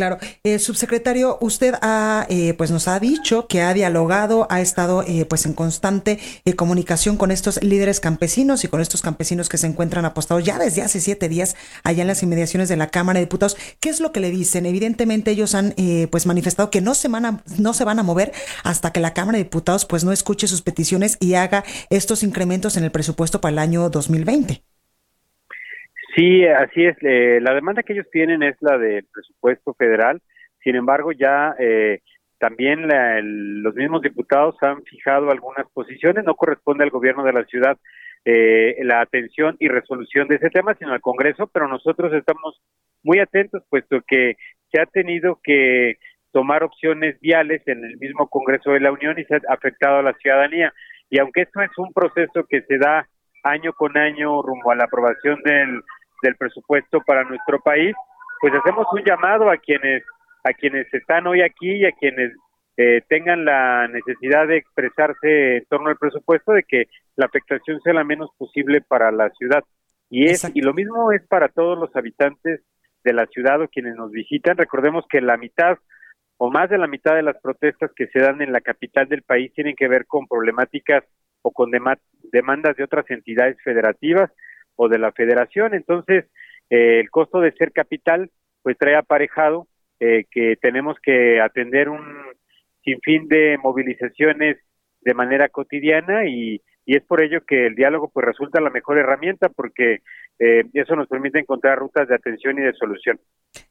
Claro. 0.00 0.16
Eh, 0.44 0.58
subsecretario, 0.58 1.36
usted 1.42 1.74
ha, 1.82 2.24
eh, 2.30 2.54
pues 2.54 2.70
nos 2.70 2.88
ha 2.88 2.98
dicho 2.98 3.46
que 3.48 3.60
ha 3.60 3.74
dialogado, 3.74 4.46
ha 4.48 4.62
estado 4.62 5.02
eh, 5.06 5.26
pues 5.26 5.44
en 5.44 5.52
constante 5.52 6.18
eh, 6.46 6.54
comunicación 6.54 7.18
con 7.18 7.30
estos 7.30 7.62
líderes 7.62 8.00
campesinos 8.00 8.64
y 8.64 8.68
con 8.68 8.80
estos 8.80 9.02
campesinos 9.02 9.50
que 9.50 9.58
se 9.58 9.66
encuentran 9.66 10.06
apostados 10.06 10.42
ya 10.42 10.58
desde 10.58 10.80
hace 10.80 11.02
siete 11.02 11.28
días 11.28 11.54
allá 11.84 12.00
en 12.00 12.08
las 12.08 12.22
inmediaciones 12.22 12.70
de 12.70 12.78
la 12.78 12.86
Cámara 12.86 13.18
de 13.18 13.26
Diputados. 13.26 13.58
¿Qué 13.78 13.90
es 13.90 14.00
lo 14.00 14.10
que 14.10 14.20
le 14.20 14.30
dicen? 14.30 14.64
Evidentemente 14.64 15.32
ellos 15.32 15.54
han 15.54 15.74
eh, 15.76 16.08
pues 16.10 16.24
manifestado 16.24 16.70
que 16.70 16.80
no 16.80 16.94
se 16.94 17.08
van 17.08 17.26
a, 17.26 17.44
no 17.58 17.74
se 17.74 17.84
van 17.84 17.98
a 17.98 18.02
mover 18.02 18.32
hasta 18.64 18.92
que 18.92 19.00
la 19.00 19.12
Cámara 19.12 19.36
de 19.36 19.44
Diputados 19.44 19.84
pues 19.84 20.02
no 20.02 20.12
escuche 20.12 20.48
sus 20.48 20.62
peticiones 20.62 21.18
y 21.20 21.34
haga 21.34 21.62
estos 21.90 22.22
incrementos 22.22 22.78
en 22.78 22.84
el 22.84 22.90
presupuesto 22.90 23.42
para 23.42 23.52
el 23.52 23.58
año 23.58 23.90
2020. 23.90 24.69
Sí, 26.16 26.44
así 26.46 26.84
es. 26.86 26.96
Eh, 27.02 27.38
la 27.40 27.54
demanda 27.54 27.82
que 27.82 27.92
ellos 27.92 28.06
tienen 28.10 28.42
es 28.42 28.56
la 28.60 28.78
del 28.78 29.04
presupuesto 29.12 29.74
federal. 29.74 30.20
Sin 30.62 30.74
embargo, 30.76 31.12
ya 31.12 31.54
eh, 31.58 32.00
también 32.38 32.88
la- 32.88 33.18
el- 33.18 33.62
los 33.62 33.74
mismos 33.74 34.02
diputados 34.02 34.56
han 34.62 34.82
fijado 34.84 35.30
algunas 35.30 35.66
posiciones. 35.72 36.24
No 36.24 36.34
corresponde 36.34 36.84
al 36.84 36.90
gobierno 36.90 37.22
de 37.24 37.32
la 37.32 37.44
ciudad 37.44 37.76
eh, 38.26 38.76
la 38.82 39.00
atención 39.00 39.56
y 39.60 39.68
resolución 39.68 40.28
de 40.28 40.36
ese 40.36 40.50
tema, 40.50 40.74
sino 40.74 40.92
al 40.92 41.00
Congreso. 41.00 41.46
Pero 41.52 41.68
nosotros 41.68 42.12
estamos 42.12 42.60
muy 43.02 43.18
atentos, 43.18 43.62
puesto 43.70 44.00
que 44.06 44.34
se 44.70 44.80
ha 44.80 44.86
tenido 44.86 45.40
que 45.42 45.96
tomar 46.32 46.62
opciones 46.62 47.18
viales 47.20 47.62
en 47.66 47.84
el 47.84 47.96
mismo 47.98 48.28
Congreso 48.28 48.72
de 48.72 48.80
la 48.80 48.92
Unión 48.92 49.18
y 49.18 49.24
se 49.24 49.36
ha 49.36 49.40
afectado 49.48 49.98
a 49.98 50.02
la 50.02 50.12
ciudadanía. 50.14 50.72
Y 51.08 51.18
aunque 51.18 51.42
esto 51.42 51.60
es 51.62 51.70
un 51.78 51.92
proceso 51.92 52.44
que 52.48 52.62
se 52.62 52.78
da 52.78 53.08
año 53.42 53.72
con 53.72 53.96
año 53.96 54.42
rumbo 54.42 54.70
a 54.70 54.74
la 54.76 54.84
aprobación 54.84 55.40
del, 55.42 55.82
del 56.22 56.36
presupuesto 56.36 57.00
para 57.06 57.24
nuestro 57.24 57.60
país, 57.60 57.94
pues 58.40 58.52
hacemos 58.54 58.86
un 58.92 59.02
llamado 59.04 59.50
a 59.50 59.56
quienes 59.56 60.02
a 60.42 60.52
quienes 60.54 60.92
están 60.94 61.26
hoy 61.26 61.42
aquí 61.42 61.70
y 61.70 61.84
a 61.84 61.92
quienes 61.92 62.32
eh, 62.78 63.02
tengan 63.08 63.44
la 63.44 63.88
necesidad 63.88 64.46
de 64.48 64.56
expresarse 64.56 65.58
en 65.58 65.64
torno 65.66 65.90
al 65.90 65.98
presupuesto 65.98 66.52
de 66.52 66.62
que 66.62 66.84
la 67.16 67.26
afectación 67.26 67.78
sea 67.82 67.92
la 67.92 68.04
menos 68.04 68.30
posible 68.38 68.80
para 68.80 69.12
la 69.12 69.28
ciudad. 69.30 69.62
Y 70.08 70.24
es 70.24 70.32
Exacto. 70.44 70.58
y 70.58 70.62
lo 70.62 70.72
mismo 70.72 71.12
es 71.12 71.26
para 71.28 71.48
todos 71.48 71.78
los 71.78 71.94
habitantes 71.94 72.62
de 73.04 73.12
la 73.12 73.26
ciudad 73.26 73.60
o 73.60 73.68
quienes 73.68 73.96
nos 73.96 74.10
visitan. 74.12 74.56
Recordemos 74.56 75.04
que 75.10 75.20
la 75.20 75.36
mitad 75.36 75.76
o 76.38 76.50
más 76.50 76.70
de 76.70 76.78
la 76.78 76.86
mitad 76.86 77.14
de 77.14 77.22
las 77.22 77.36
protestas 77.42 77.90
que 77.94 78.06
se 78.06 78.18
dan 78.20 78.40
en 78.40 78.50
la 78.52 78.62
capital 78.62 79.08
del 79.08 79.22
país 79.22 79.52
tienen 79.52 79.76
que 79.76 79.88
ver 79.88 80.06
con 80.06 80.26
problemáticas 80.26 81.04
o 81.42 81.50
con 81.52 81.70
dema- 81.70 81.98
demandas 82.32 82.76
de 82.76 82.84
otras 82.84 83.04
entidades 83.10 83.58
federativas 83.62 84.30
o 84.82 84.88
de 84.88 84.98
la 84.98 85.12
federación. 85.12 85.74
Entonces, 85.74 86.24
eh, 86.70 87.00
el 87.00 87.10
costo 87.10 87.40
de 87.40 87.52
ser 87.52 87.70
capital, 87.70 88.30
pues 88.62 88.78
trae 88.78 88.96
aparejado 88.96 89.68
eh, 90.00 90.24
que 90.30 90.56
tenemos 90.56 90.96
que 91.02 91.38
atender 91.38 91.90
un 91.90 92.02
sinfín 92.82 93.28
de 93.28 93.58
movilizaciones 93.62 94.56
de 95.02 95.14
manera 95.14 95.50
cotidiana 95.50 96.24
y, 96.24 96.62
y 96.90 96.96
es 96.96 97.04
por 97.04 97.22
ello 97.22 97.44
que 97.46 97.68
el 97.68 97.76
diálogo 97.76 98.10
pues 98.12 98.26
resulta 98.26 98.60
la 98.60 98.68
mejor 98.68 98.98
herramienta 98.98 99.48
porque 99.48 99.98
eh, 100.40 100.64
eso 100.74 100.96
nos 100.96 101.06
permite 101.06 101.38
encontrar 101.38 101.78
rutas 101.78 102.08
de 102.08 102.16
atención 102.16 102.58
y 102.58 102.62
de 102.62 102.72
solución. 102.72 103.20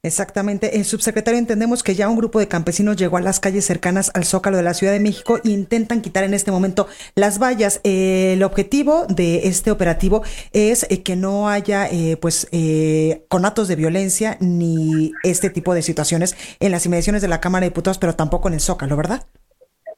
Exactamente. 0.02 0.78
El 0.78 0.84
subsecretario, 0.84 1.38
entendemos 1.38 1.82
que 1.82 1.94
ya 1.94 2.08
un 2.08 2.16
grupo 2.16 2.38
de 2.38 2.48
campesinos 2.48 2.96
llegó 2.96 3.18
a 3.18 3.20
las 3.20 3.38
calles 3.38 3.66
cercanas 3.66 4.10
al 4.14 4.24
Zócalo 4.24 4.56
de 4.56 4.62
la 4.62 4.72
Ciudad 4.72 4.94
de 4.94 5.00
México 5.00 5.36
e 5.44 5.50
intentan 5.50 6.00
quitar 6.00 6.24
en 6.24 6.32
este 6.32 6.50
momento 6.50 6.86
las 7.14 7.38
vallas. 7.38 7.82
Eh, 7.84 8.32
el 8.36 8.42
objetivo 8.42 9.04
de 9.06 9.48
este 9.48 9.70
operativo 9.70 10.22
es 10.54 10.90
eh, 10.90 11.02
que 11.02 11.14
no 11.14 11.50
haya 11.50 11.88
eh, 11.88 12.16
pues 12.18 12.48
eh, 12.52 13.26
conatos 13.28 13.68
de 13.68 13.76
violencia 13.76 14.38
ni 14.40 15.12
este 15.24 15.50
tipo 15.50 15.74
de 15.74 15.82
situaciones 15.82 16.56
en 16.58 16.70
las 16.72 16.86
inmediaciones 16.86 17.20
de 17.20 17.28
la 17.28 17.42
Cámara 17.42 17.64
de 17.64 17.68
Diputados, 17.68 17.98
pero 17.98 18.14
tampoco 18.14 18.48
en 18.48 18.54
el 18.54 18.60
Zócalo, 18.60 18.96
¿verdad? 18.96 19.26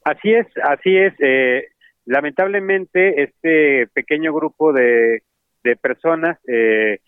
Así 0.04 0.34
es, 0.34 0.46
así 0.64 0.96
es. 0.96 1.14
Eh, 1.20 1.68
lamentablemente, 2.04 3.22
este 3.22 3.86
pequeño 3.88 4.32
grupo 4.32 4.72
de, 4.72 5.22
de 5.62 5.76
personas 5.76 6.38
eh, 6.46 7.00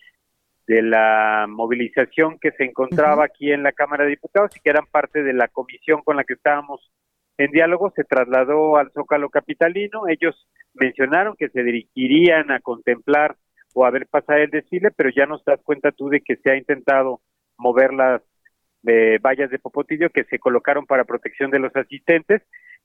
de 0.66 0.82
la 0.82 1.46
movilización 1.48 2.38
que 2.38 2.52
se 2.52 2.64
encontraba 2.64 3.24
aquí 3.24 3.52
en 3.52 3.62
la 3.62 3.72
Cámara 3.72 4.04
de 4.04 4.10
Diputados 4.10 4.56
y 4.56 4.60
que 4.60 4.70
eran 4.70 4.86
parte 4.86 5.22
de 5.22 5.34
la 5.34 5.48
comisión 5.48 6.02
con 6.02 6.16
la 6.16 6.24
que 6.24 6.34
estábamos 6.34 6.90
en 7.36 7.50
diálogo, 7.50 7.92
se 7.96 8.04
trasladó 8.04 8.76
al 8.76 8.92
Zócalo 8.92 9.28
Capitalino. 9.28 10.08
Ellos 10.08 10.48
mencionaron 10.72 11.34
que 11.36 11.48
se 11.48 11.62
dirigirían 11.62 12.50
a 12.50 12.60
contemplar 12.60 13.36
o 13.74 13.84
a 13.84 13.90
ver 13.90 14.06
pasar 14.06 14.38
el 14.38 14.50
desfile, 14.50 14.90
pero 14.92 15.10
ya 15.10 15.26
nos 15.26 15.44
das 15.44 15.60
cuenta 15.62 15.90
tú 15.90 16.08
de 16.08 16.20
que 16.20 16.36
se 16.36 16.50
ha 16.50 16.56
intentado 16.56 17.20
mover 17.58 17.92
las 17.92 18.22
eh, 18.86 19.18
vallas 19.20 19.50
de 19.50 19.58
Popotillo 19.58 20.10
que 20.10 20.24
se 20.24 20.38
colocaron 20.38 20.86
para 20.86 21.04
protección 21.04 21.50
de 21.50 21.58
los 21.58 21.74
asistentes. 21.74 22.42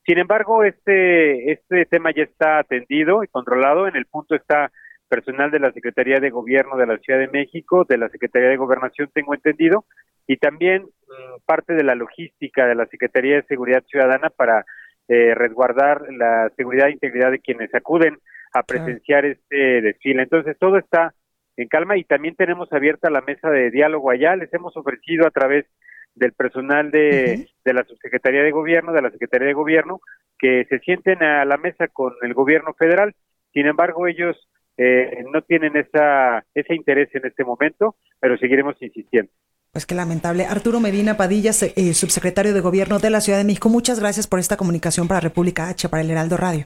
Sin 0.10 0.18
embargo, 0.18 0.64
este, 0.64 1.52
este 1.52 1.86
tema 1.86 2.10
ya 2.10 2.24
está 2.24 2.58
atendido 2.58 3.24
y 3.24 3.28
controlado. 3.28 3.88
En 3.88 3.96
el 3.96 4.08
punto 4.08 4.34
está 4.34 4.72
personal 5.08 5.52
de 5.52 5.60
la 5.60 5.72
Secretaría 5.72 6.20
de 6.20 6.32
Gobierno 6.32 6.78
de 6.78 6.88
la 6.88 6.98
Ciudad 6.98 7.20
de 7.20 7.28
México, 7.28 7.86
de 7.88 8.00
la 8.00 8.10
Secretaría 8.10 8.50
de 8.50 8.58
Gobernación, 8.58 9.12
tengo 9.14 9.36
entendido, 9.36 9.86
y 10.26 10.38
también 10.38 10.82
mm, 10.82 11.46
parte 11.46 11.76
de 11.76 11.84
la 11.84 11.94
logística 11.94 12.66
de 12.66 12.74
la 12.74 12.88
Secretaría 12.88 13.36
de 13.36 13.44
Seguridad 13.44 13.84
Ciudadana 13.84 14.32
para 14.32 14.66
eh, 15.10 15.36
resguardar 15.36 16.02
la 16.12 16.50
seguridad 16.58 16.88
e 16.88 16.94
integridad 16.94 17.30
de 17.30 17.42
quienes 17.42 17.72
acuden 17.76 18.18
a 18.52 18.64
presenciar 18.64 19.26
este 19.26 19.84
desfile. 19.84 20.24
Entonces, 20.24 20.58
todo 20.58 20.80
está 20.80 21.14
en 21.56 21.68
calma 21.68 21.98
y 21.98 22.04
también 22.04 22.36
tenemos 22.36 22.74
abierta 22.74 23.12
la 23.12 23.22
mesa 23.22 23.52
de 23.52 23.70
diálogo 23.70 24.10
allá. 24.10 24.36
Les 24.36 24.52
hemos 24.56 24.76
ofrecido 24.76 25.28
a 25.28 25.30
través 25.30 25.68
del 26.16 26.34
personal 26.34 26.92
de, 26.92 27.50
de 27.64 27.74
la 27.74 27.84
Subsecretaría 27.84 28.44
de 28.44 28.52
Gobierno, 28.52 28.94
de 28.94 29.02
la 29.02 29.12
Secretaría 29.12 29.48
de 29.48 29.54
Gobierno, 29.54 30.02
que 30.38 30.66
se 30.70 30.80
sienten 30.80 31.22
a 31.24 31.46
la 31.46 31.58
mesa 31.58 31.88
con 31.88 32.14
el 32.22 32.34
gobierno 32.34 32.74
federal. 32.74 33.14
Sin 33.54 33.68
embargo, 33.68 34.08
ellos 34.08 34.38
eh, 34.78 35.24
no 35.32 35.42
tienen 35.42 35.76
esa, 35.76 36.46
ese 36.54 36.74
interés 36.74 37.14
en 37.14 37.26
este 37.26 37.44
momento, 37.44 37.96
pero 38.20 38.38
seguiremos 38.38 38.82
insistiendo. 38.82 39.32
Pues 39.72 39.86
qué 39.86 39.94
lamentable. 39.94 40.46
Arturo 40.46 40.80
Medina 40.80 41.16
Padilla, 41.18 41.52
eh, 41.52 41.94
subsecretario 41.94 42.54
de 42.54 42.62
Gobierno 42.62 42.98
de 42.98 43.10
la 43.10 43.22
Ciudad 43.22 43.38
de 43.38 43.46
México, 43.46 43.70
muchas 43.70 44.00
gracias 44.00 44.26
por 44.26 44.40
esta 44.40 44.58
comunicación 44.58 45.08
para 45.08 45.20
República 45.20 45.68
H, 45.68 45.90
para 45.90 46.02
el 46.02 46.10
Heraldo 46.10 46.38
Radio. 46.38 46.66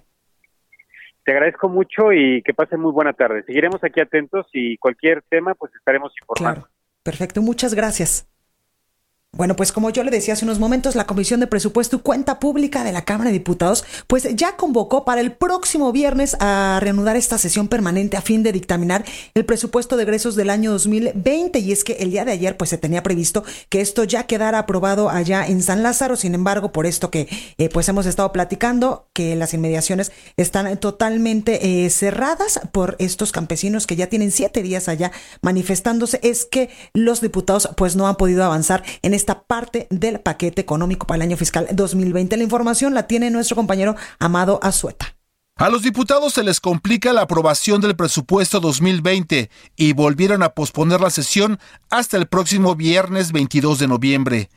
Te 1.25 1.31
agradezco 1.31 1.69
mucho 1.69 2.13
y 2.13 2.41
que 2.43 2.53
pasen 2.53 2.79
muy 2.79 2.91
buena 2.91 3.13
tarde. 3.13 3.43
Seguiremos 3.45 3.83
aquí 3.83 3.99
atentos 3.99 4.47
y 4.53 4.77
cualquier 4.77 5.21
tema, 5.23 5.55
pues 5.55 5.73
estaremos 5.75 6.13
informando. 6.21 6.61
Claro. 6.61 6.73
Perfecto, 7.01 7.41
muchas 7.41 7.73
gracias. 7.73 8.29
Bueno, 9.35 9.55
pues 9.55 9.71
como 9.71 9.89
yo 9.89 10.03
le 10.03 10.11
decía 10.11 10.35
hace 10.35 10.45
unos 10.45 10.59
momentos, 10.59 10.95
la 10.95 11.07
Comisión 11.07 11.39
de 11.39 11.47
Presupuesto 11.47 11.95
y 11.95 11.99
Cuenta 12.01 12.39
Pública 12.39 12.83
de 12.83 12.91
la 12.91 13.03
Cámara 13.03 13.31
de 13.31 13.39
Diputados, 13.39 13.83
pues 14.05 14.27
ya 14.35 14.57
convocó 14.57 15.05
para 15.05 15.21
el 15.21 15.31
próximo 15.31 15.91
viernes 15.91 16.37
a 16.39 16.77
reanudar 16.79 17.15
esta 17.15 17.39
sesión 17.39 17.67
permanente 17.67 18.15
a 18.15 18.21
fin 18.21 18.43
de 18.43 18.51
dictaminar 18.51 19.03
el 19.33 19.43
presupuesto 19.43 19.97
de 19.97 20.03
egresos 20.03 20.35
del 20.35 20.51
año 20.51 20.69
2020. 20.73 21.57
Y 21.57 21.71
es 21.71 21.83
que 21.83 21.93
el 21.93 22.11
día 22.11 22.25
de 22.25 22.31
ayer, 22.31 22.57
pues 22.57 22.69
se 22.69 22.77
tenía 22.77 23.01
previsto 23.01 23.43
que 23.69 23.81
esto 23.81 24.03
ya 24.03 24.27
quedara 24.27 24.59
aprobado 24.59 25.09
allá 25.09 25.47
en 25.47 25.63
San 25.63 25.81
Lázaro. 25.81 26.15
Sin 26.15 26.35
embargo, 26.35 26.71
por 26.71 26.85
esto 26.85 27.09
que 27.09 27.27
eh, 27.57 27.69
pues 27.69 27.89
hemos 27.89 28.05
estado 28.05 28.31
platicando, 28.33 29.07
que 29.13 29.35
las 29.35 29.55
inmediaciones 29.55 30.11
están 30.37 30.77
totalmente 30.77 31.85
eh, 31.85 31.89
cerradas 31.89 32.59
por 32.71 32.97
estos 32.99 33.31
campesinos 33.31 33.87
que 33.87 33.95
ya 33.95 34.05
tienen 34.05 34.29
siete 34.29 34.61
días 34.61 34.87
allá 34.87 35.11
manifestándose, 35.41 36.19
es 36.21 36.45
que 36.45 36.69
los 36.93 37.19
diputados 37.19 37.67
pues 37.75 37.95
no 37.95 38.07
han 38.07 38.15
podido 38.15 38.43
avanzar 38.43 38.83
en 39.01 39.22
esta 39.23 39.43
parte 39.43 39.87
del 39.89 40.19
paquete 40.19 40.61
económico 40.61 41.07
para 41.07 41.15
el 41.15 41.21
año 41.21 41.37
fiscal 41.37 41.67
2020. 41.71 42.35
La 42.35 42.43
información 42.43 42.93
la 42.93 43.07
tiene 43.07 43.29
nuestro 43.29 43.55
compañero 43.55 43.95
Amado 44.19 44.59
Azueta. 44.61 45.15
A 45.55 45.69
los 45.69 45.83
diputados 45.83 46.33
se 46.33 46.43
les 46.43 46.59
complica 46.59 47.13
la 47.13 47.21
aprobación 47.21 47.79
del 47.79 47.95
presupuesto 47.95 48.59
2020 48.59 49.49
y 49.77 49.93
volvieron 49.93 50.43
a 50.43 50.49
posponer 50.49 50.99
la 50.99 51.09
sesión 51.09 51.59
hasta 51.89 52.17
el 52.17 52.27
próximo 52.27 52.75
viernes 52.75 53.31
22 53.31 53.79
de 53.79 53.87
noviembre. 53.87 54.49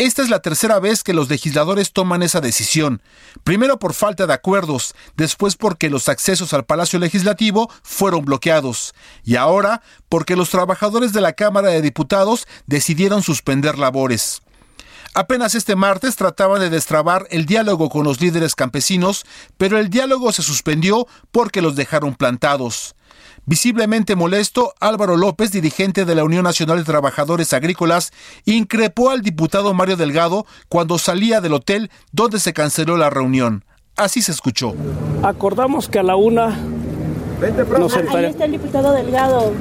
Esta 0.00 0.22
es 0.22 0.30
la 0.30 0.40
tercera 0.40 0.80
vez 0.80 1.04
que 1.04 1.12
los 1.12 1.28
legisladores 1.28 1.92
toman 1.92 2.22
esa 2.22 2.40
decisión, 2.40 3.02
primero 3.44 3.78
por 3.78 3.92
falta 3.92 4.26
de 4.26 4.32
acuerdos, 4.32 4.94
después 5.14 5.56
porque 5.56 5.90
los 5.90 6.08
accesos 6.08 6.54
al 6.54 6.64
Palacio 6.64 6.98
Legislativo 6.98 7.70
fueron 7.82 8.24
bloqueados, 8.24 8.94
y 9.24 9.36
ahora 9.36 9.82
porque 10.08 10.36
los 10.36 10.48
trabajadores 10.48 11.12
de 11.12 11.20
la 11.20 11.34
Cámara 11.34 11.68
de 11.68 11.82
Diputados 11.82 12.48
decidieron 12.66 13.22
suspender 13.22 13.78
labores. 13.78 14.40
Apenas 15.12 15.54
este 15.54 15.76
martes 15.76 16.16
trataban 16.16 16.60
de 16.60 16.70
destrabar 16.70 17.26
el 17.28 17.44
diálogo 17.44 17.90
con 17.90 18.04
los 18.04 18.22
líderes 18.22 18.54
campesinos, 18.54 19.26
pero 19.58 19.78
el 19.78 19.90
diálogo 19.90 20.32
se 20.32 20.40
suspendió 20.40 21.06
porque 21.30 21.60
los 21.60 21.76
dejaron 21.76 22.14
plantados. 22.14 22.94
Visiblemente 23.46 24.14
molesto, 24.16 24.74
Álvaro 24.80 25.16
López, 25.16 25.50
dirigente 25.50 26.04
de 26.04 26.14
la 26.14 26.24
Unión 26.24 26.44
Nacional 26.44 26.78
de 26.78 26.84
Trabajadores 26.84 27.52
Agrícolas, 27.52 28.12
increpó 28.44 29.10
al 29.10 29.22
diputado 29.22 29.74
Mario 29.74 29.96
Delgado 29.96 30.46
cuando 30.68 30.98
salía 30.98 31.40
del 31.40 31.54
hotel 31.54 31.90
donde 32.12 32.38
se 32.38 32.52
canceló 32.52 32.96
la 32.96 33.10
reunión. 33.10 33.64
Así 33.96 34.22
se 34.22 34.32
escuchó. 34.32 34.74
Acordamos 35.22 35.88
que 35.88 35.98
a 35.98 36.02
la 36.02 36.16
una 36.16 36.56
nos 37.78 37.92
Ahí 37.94 38.02
sentaremos. 38.02 38.30
está 38.32 38.44
el 38.44 38.52
diputado 38.52 38.92
Delgado. 38.92 39.52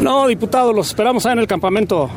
No, 0.00 0.26
diputado, 0.26 0.72
los 0.72 0.88
esperamos 0.88 1.26
ahí 1.26 1.32
en 1.32 1.38
el 1.40 1.46
campamento. 1.46 2.10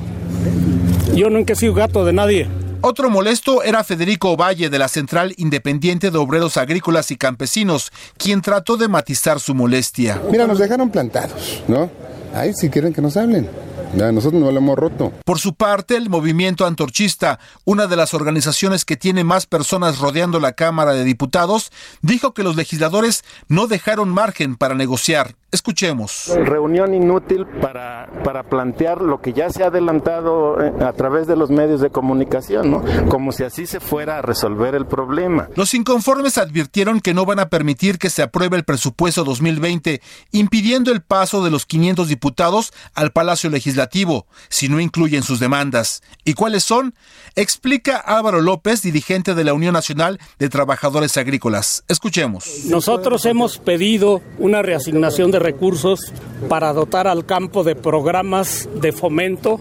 Yo 1.15 1.29
nunca 1.29 1.53
he 1.53 1.55
sido 1.55 1.73
gato 1.73 2.05
de 2.05 2.13
nadie. 2.13 2.47
Otro 2.81 3.09
molesto 3.09 3.61
era 3.61 3.83
Federico 3.83 4.37
Valle 4.37 4.69
de 4.69 4.79
la 4.79 4.87
Central 4.87 5.33
Independiente 5.35 6.11
de 6.11 6.17
Obreros 6.17 6.55
Agrícolas 6.55 7.11
y 7.11 7.17
Campesinos, 7.17 7.91
quien 8.17 8.41
trató 8.41 8.77
de 8.77 8.87
matizar 8.87 9.41
su 9.41 9.53
molestia. 9.53 10.21
Mira, 10.31 10.47
nos 10.47 10.59
dejaron 10.59 10.89
plantados, 10.89 11.61
¿no? 11.67 11.91
Ahí 12.33 12.53
si 12.53 12.69
quieren 12.69 12.93
que 12.93 13.01
nos 13.01 13.17
hablen. 13.17 13.49
Ya, 13.95 14.11
nosotros 14.11 14.41
no 14.41 14.51
lo 14.51 14.57
hemos 14.59 14.77
roto. 14.77 15.11
Por 15.25 15.39
su 15.39 15.55
parte, 15.55 15.97
el 15.97 16.09
movimiento 16.09 16.65
antorchista, 16.65 17.39
una 17.65 17.87
de 17.87 17.95
las 17.95 18.13
organizaciones 18.13 18.85
que 18.85 18.95
tiene 18.95 19.23
más 19.23 19.45
personas 19.45 19.97
rodeando 19.97 20.39
la 20.39 20.53
Cámara 20.53 20.93
de 20.93 21.03
Diputados, 21.03 21.71
dijo 22.01 22.33
que 22.33 22.43
los 22.43 22.55
legisladores 22.55 23.23
no 23.47 23.67
dejaron 23.67 24.09
margen 24.09 24.55
para 24.55 24.75
negociar. 24.75 25.35
Escuchemos. 25.51 26.31
Reunión 26.45 26.93
inútil 26.93 27.47
para, 27.47 28.07
para 28.23 28.43
plantear 28.43 29.01
lo 29.01 29.19
que 29.19 29.33
ya 29.33 29.49
se 29.49 29.63
ha 29.63 29.67
adelantado 29.67 30.63
eh, 30.63 30.71
a 30.85 30.93
través 30.93 31.25
de 31.25 31.35
los 31.35 31.49
medios 31.49 31.81
de 31.81 31.89
comunicación, 31.89 32.69
¿no? 32.69 32.83
Como 33.09 33.31
si 33.31 33.43
así 33.43 33.65
se 33.65 33.79
fuera 33.79 34.19
a 34.19 34.21
resolver 34.21 34.75
el 34.75 34.85
problema. 34.85 35.49
Los 35.55 35.73
inconformes 35.73 36.37
advirtieron 36.37 36.99
que 36.99 37.15
no 37.15 37.25
van 37.25 37.39
a 37.39 37.49
permitir 37.49 37.97
que 37.97 38.11
se 38.11 38.21
apruebe 38.21 38.57
el 38.57 38.63
presupuesto 38.63 39.23
2020, 39.23 40.01
impidiendo 40.31 40.91
el 40.91 41.01
paso 41.01 41.43
de 41.43 41.49
los 41.49 41.65
500 41.65 42.07
diputados 42.07 42.71
al 42.93 43.11
Palacio 43.11 43.49
Legislativo, 43.49 44.27
si 44.49 44.69
no 44.69 44.79
incluyen 44.79 45.23
sus 45.23 45.39
demandas. 45.39 46.03
¿Y 46.25 46.35
cuáles 46.35 46.63
son? 46.63 46.93
Explica 47.35 47.97
Álvaro 47.97 48.41
López, 48.41 48.83
dirigente 48.83 49.33
de 49.33 49.43
la 49.43 49.53
Unión 49.53 49.73
Nacional 49.73 50.19
de 50.37 50.49
Trabajadores 50.49 51.17
Agrícolas. 51.17 51.83
Escuchemos. 51.87 52.65
Nosotros 52.65 53.25
hemos 53.25 53.57
pedido 53.57 54.21
una 54.37 54.61
reasignación 54.61 55.31
de 55.31 55.38
recursos 55.39 56.13
para 56.47 56.73
dotar 56.73 57.07
al 57.07 57.25
campo 57.25 57.63
de 57.63 57.75
programas 57.75 58.69
de 58.75 58.91
fomento 58.91 59.59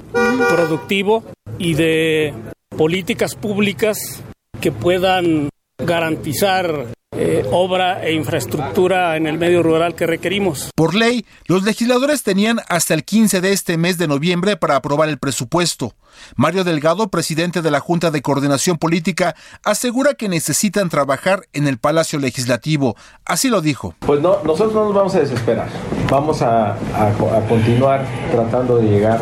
productivo 0.49 1.25
y 1.59 1.75
de 1.75 2.35
políticas 2.77 3.35
públicas 3.35 4.23
que 4.61 4.73
puedan 4.73 5.49
garantizar 5.79 6.87
eh, 7.19 7.45
obra 7.51 8.05
e 8.05 8.13
infraestructura 8.13 9.17
en 9.17 9.27
el 9.27 9.39
medio 9.39 9.63
rural 9.63 9.95
que 9.95 10.07
requerimos. 10.07 10.71
Por 10.75 10.95
ley, 10.95 11.27
los 11.47 11.65
legisladores 11.65 12.23
tenían 12.23 12.61
hasta 12.69 12.95
el 12.95 13.05
15 13.05 13.41
de 13.41 13.53
este 13.53 13.77
mes 13.77 13.99
de 13.99 14.07
noviembre 14.07 14.57
para 14.57 14.77
aprobar 14.77 15.09
el 15.09 15.19
presupuesto. 15.19 15.95
Mario 16.37 16.65
Delgado, 16.65 17.09
presidente 17.09 17.63
de 17.63 17.71
la 17.71 17.81
Junta 17.81 18.11
de 18.11 18.23
Coordinación 18.23 18.79
Política, 18.79 19.35
asegura 19.65 20.15
que 20.15 20.29
necesitan 20.29 20.89
trabajar 20.89 21.43
en 21.53 21.67
el 21.67 21.79
Palacio 21.79 22.19
Legislativo. 22.19 22.97
Así 23.25 23.49
lo 23.49 23.61
dijo. 23.61 23.95
Pues 24.01 24.21
no, 24.21 24.39
nosotros 24.45 24.75
no 24.75 24.85
nos 24.87 24.95
vamos 24.95 25.15
a 25.15 25.21
desesperar. 25.21 25.69
Vamos 26.11 26.43
a, 26.43 26.73
a, 26.73 27.09
a 27.09 27.49
continuar 27.49 28.05
tratando 28.31 28.79
de 28.79 28.89
llegar 28.89 29.21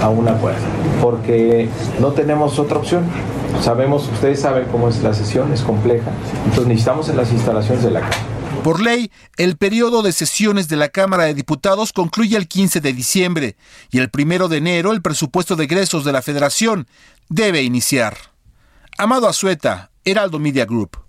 a 0.00 0.08
un 0.08 0.28
acuerdo, 0.28 0.60
porque 1.00 1.68
no 2.00 2.12
tenemos 2.12 2.58
otra 2.58 2.78
opción. 2.78 3.04
Sabemos, 3.60 4.08
ustedes 4.08 4.40
saben 4.40 4.66
cómo 4.70 4.88
es 4.88 5.02
la 5.02 5.14
sesión, 5.14 5.52
es 5.52 5.62
compleja. 5.62 6.10
Entonces 6.44 6.66
necesitamos 6.66 7.08
en 7.08 7.16
las 7.16 7.32
instalaciones 7.32 7.84
de 7.84 7.90
la 7.90 8.00
Cámara. 8.00 8.32
Por 8.62 8.80
ley, 8.80 9.10
el 9.38 9.56
periodo 9.56 10.02
de 10.02 10.12
sesiones 10.12 10.68
de 10.68 10.76
la 10.76 10.88
Cámara 10.88 11.24
de 11.24 11.34
Diputados 11.34 11.92
concluye 11.92 12.36
el 12.36 12.46
15 12.46 12.80
de 12.80 12.92
diciembre 12.92 13.56
y 13.90 13.98
el 13.98 14.08
primero 14.08 14.48
de 14.48 14.58
enero 14.58 14.92
el 14.92 15.02
presupuesto 15.02 15.56
de 15.56 15.64
egresos 15.64 16.04
de 16.04 16.12
la 16.12 16.22
Federación 16.22 16.86
debe 17.28 17.62
iniciar. 17.62 18.16
Amado 18.98 19.28
Azueta, 19.28 19.90
Heraldo 20.04 20.38
Media 20.38 20.64
Group. 20.64 21.01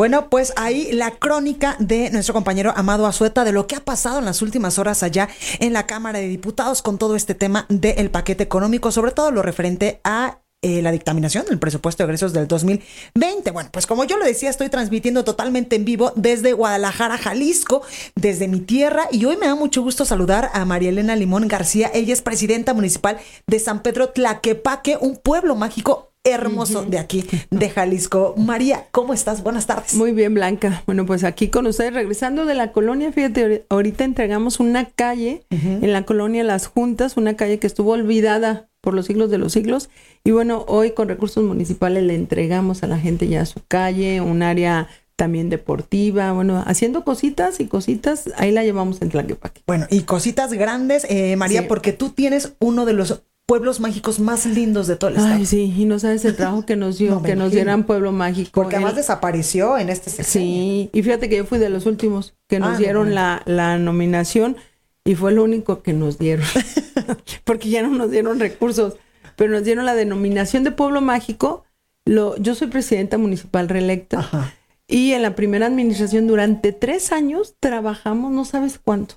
Bueno, 0.00 0.30
pues 0.30 0.54
ahí 0.56 0.92
la 0.92 1.10
crónica 1.10 1.76
de 1.78 2.08
nuestro 2.08 2.32
compañero 2.32 2.72
Amado 2.74 3.04
Azueta 3.04 3.44
de 3.44 3.52
lo 3.52 3.66
que 3.66 3.76
ha 3.76 3.84
pasado 3.84 4.18
en 4.18 4.24
las 4.24 4.40
últimas 4.40 4.78
horas 4.78 5.02
allá 5.02 5.28
en 5.58 5.74
la 5.74 5.86
Cámara 5.86 6.20
de 6.20 6.26
Diputados 6.26 6.80
con 6.80 6.96
todo 6.96 7.16
este 7.16 7.34
tema 7.34 7.66
del 7.68 8.10
paquete 8.10 8.42
económico, 8.42 8.92
sobre 8.92 9.12
todo 9.12 9.30
lo 9.30 9.42
referente 9.42 10.00
a 10.02 10.38
eh, 10.62 10.80
la 10.80 10.90
dictaminación 10.90 11.44
del 11.44 11.58
presupuesto 11.58 12.02
de 12.02 12.06
egresos 12.06 12.32
del 12.32 12.48
2020. 12.48 13.50
Bueno, 13.50 13.68
pues 13.70 13.86
como 13.86 14.04
yo 14.04 14.16
lo 14.16 14.24
decía, 14.24 14.48
estoy 14.48 14.70
transmitiendo 14.70 15.22
totalmente 15.22 15.76
en 15.76 15.84
vivo 15.84 16.14
desde 16.16 16.54
Guadalajara, 16.54 17.18
Jalisco, 17.18 17.82
desde 18.14 18.48
mi 18.48 18.60
tierra. 18.60 19.06
Y 19.12 19.26
hoy 19.26 19.36
me 19.36 19.48
da 19.48 19.54
mucho 19.54 19.82
gusto 19.82 20.06
saludar 20.06 20.48
a 20.54 20.64
María 20.64 20.88
Elena 20.88 21.14
Limón 21.14 21.46
García. 21.46 21.90
Ella 21.92 22.14
es 22.14 22.22
presidenta 22.22 22.72
municipal 22.72 23.18
de 23.46 23.58
San 23.58 23.82
Pedro 23.82 24.08
Tlaquepaque, 24.08 24.96
un 24.98 25.18
pueblo 25.18 25.56
mágico 25.56 26.09
hermoso 26.24 26.84
de 26.84 26.98
aquí, 26.98 27.24
de 27.50 27.70
Jalisco. 27.70 28.34
María, 28.36 28.86
¿cómo 28.90 29.14
estás? 29.14 29.42
Buenas 29.42 29.66
tardes. 29.66 29.94
Muy 29.94 30.12
bien, 30.12 30.34
Blanca. 30.34 30.82
Bueno, 30.86 31.06
pues 31.06 31.24
aquí 31.24 31.48
con 31.48 31.66
ustedes, 31.66 31.94
regresando 31.94 32.44
de 32.44 32.54
la 32.54 32.72
colonia, 32.72 33.10
fíjate, 33.12 33.64
ahorita 33.70 34.04
entregamos 34.04 34.60
una 34.60 34.84
calle 34.86 35.44
en 35.50 35.92
la 35.92 36.04
colonia 36.04 36.44
Las 36.44 36.66
Juntas, 36.66 37.16
una 37.16 37.36
calle 37.36 37.58
que 37.58 37.66
estuvo 37.66 37.92
olvidada 37.92 38.68
por 38.82 38.94
los 38.94 39.06
siglos 39.06 39.30
de 39.30 39.38
los 39.38 39.52
siglos. 39.52 39.88
Y 40.24 40.30
bueno, 40.32 40.64
hoy 40.68 40.90
con 40.92 41.08
recursos 41.08 41.42
municipales 41.44 42.02
le 42.04 42.14
entregamos 42.14 42.82
a 42.82 42.86
la 42.86 42.98
gente 42.98 43.26
ya 43.28 43.46
su 43.46 43.60
calle, 43.66 44.20
un 44.20 44.42
área 44.42 44.88
también 45.16 45.50
deportiva, 45.50 46.32
bueno, 46.32 46.62
haciendo 46.66 47.04
cositas 47.04 47.60
y 47.60 47.66
cositas, 47.66 48.30
ahí 48.38 48.52
la 48.52 48.64
llevamos 48.64 49.02
en 49.02 49.10
Tlaquepaque. 49.10 49.60
Bueno, 49.66 49.86
y 49.90 50.00
cositas 50.04 50.50
grandes, 50.54 51.04
eh, 51.10 51.36
María, 51.36 51.60
Sí. 51.60 51.66
porque 51.68 51.92
tú 51.92 52.08
tienes 52.08 52.54
uno 52.58 52.86
de 52.86 52.94
los 52.94 53.22
pueblos 53.50 53.80
mágicos 53.80 54.20
más 54.20 54.46
lindos 54.46 54.86
de 54.86 54.96
todo 54.96 55.10
el 55.10 55.16
estado. 55.16 55.34
Ay, 55.34 55.44
sí, 55.46 55.74
y 55.76 55.84
no 55.84 55.98
sabes 55.98 56.24
el 56.24 56.36
trabajo 56.36 56.64
que 56.64 56.76
nos 56.76 56.98
dio, 56.98 57.10
No, 57.16 57.22
que 57.22 57.34
nos 57.36 57.50
dieran 57.52 57.84
Pueblo 57.84 58.12
Mágico. 58.12 58.50
Porque 58.54 58.76
además 58.76 58.92
El- 58.92 58.98
desapareció 58.98 59.76
en 59.76 59.88
este 59.88 60.08
sexenio. 60.10 60.48
Sí, 60.48 60.90
y 60.92 61.02
fíjate 61.02 61.28
que 61.28 61.36
yo 61.36 61.44
fui 61.44 61.58
de 61.58 61.68
los 61.68 61.84
últimos 61.86 62.34
que 62.48 62.60
nos 62.60 62.76
Ah, 62.76 62.78
dieron 62.78 63.14
la, 63.14 63.42
la 63.46 63.76
nominación 63.78 64.56
y 65.04 65.16
fue 65.16 65.32
lo 65.32 65.42
único 65.44 65.82
que 65.82 65.92
nos 65.92 66.18
dieron, 66.18 66.46
porque 67.44 67.68
ya 67.70 67.82
no 67.82 67.88
nos 67.90 68.10
dieron 68.10 68.38
recursos, 68.38 68.94
pero 69.36 69.50
nos 69.52 69.64
dieron 69.64 69.84
la 69.84 69.94
denominación 69.94 70.62
de 70.64 70.70
Pueblo 70.70 71.00
Mágico. 71.00 71.64
Lo, 72.06 72.36
yo 72.36 72.54
soy 72.54 72.68
presidenta 72.68 73.18
municipal 73.18 73.68
reelecta 73.68 74.20
Ajá. 74.20 74.54
y 74.88 75.12
en 75.12 75.22
la 75.22 75.34
primera 75.34 75.66
administración 75.66 76.26
durante 76.26 76.72
tres 76.72 77.12
años 77.12 77.54
trabajamos, 77.60 78.32
no 78.32 78.44
sabes 78.44 78.78
cuánto, 78.82 79.16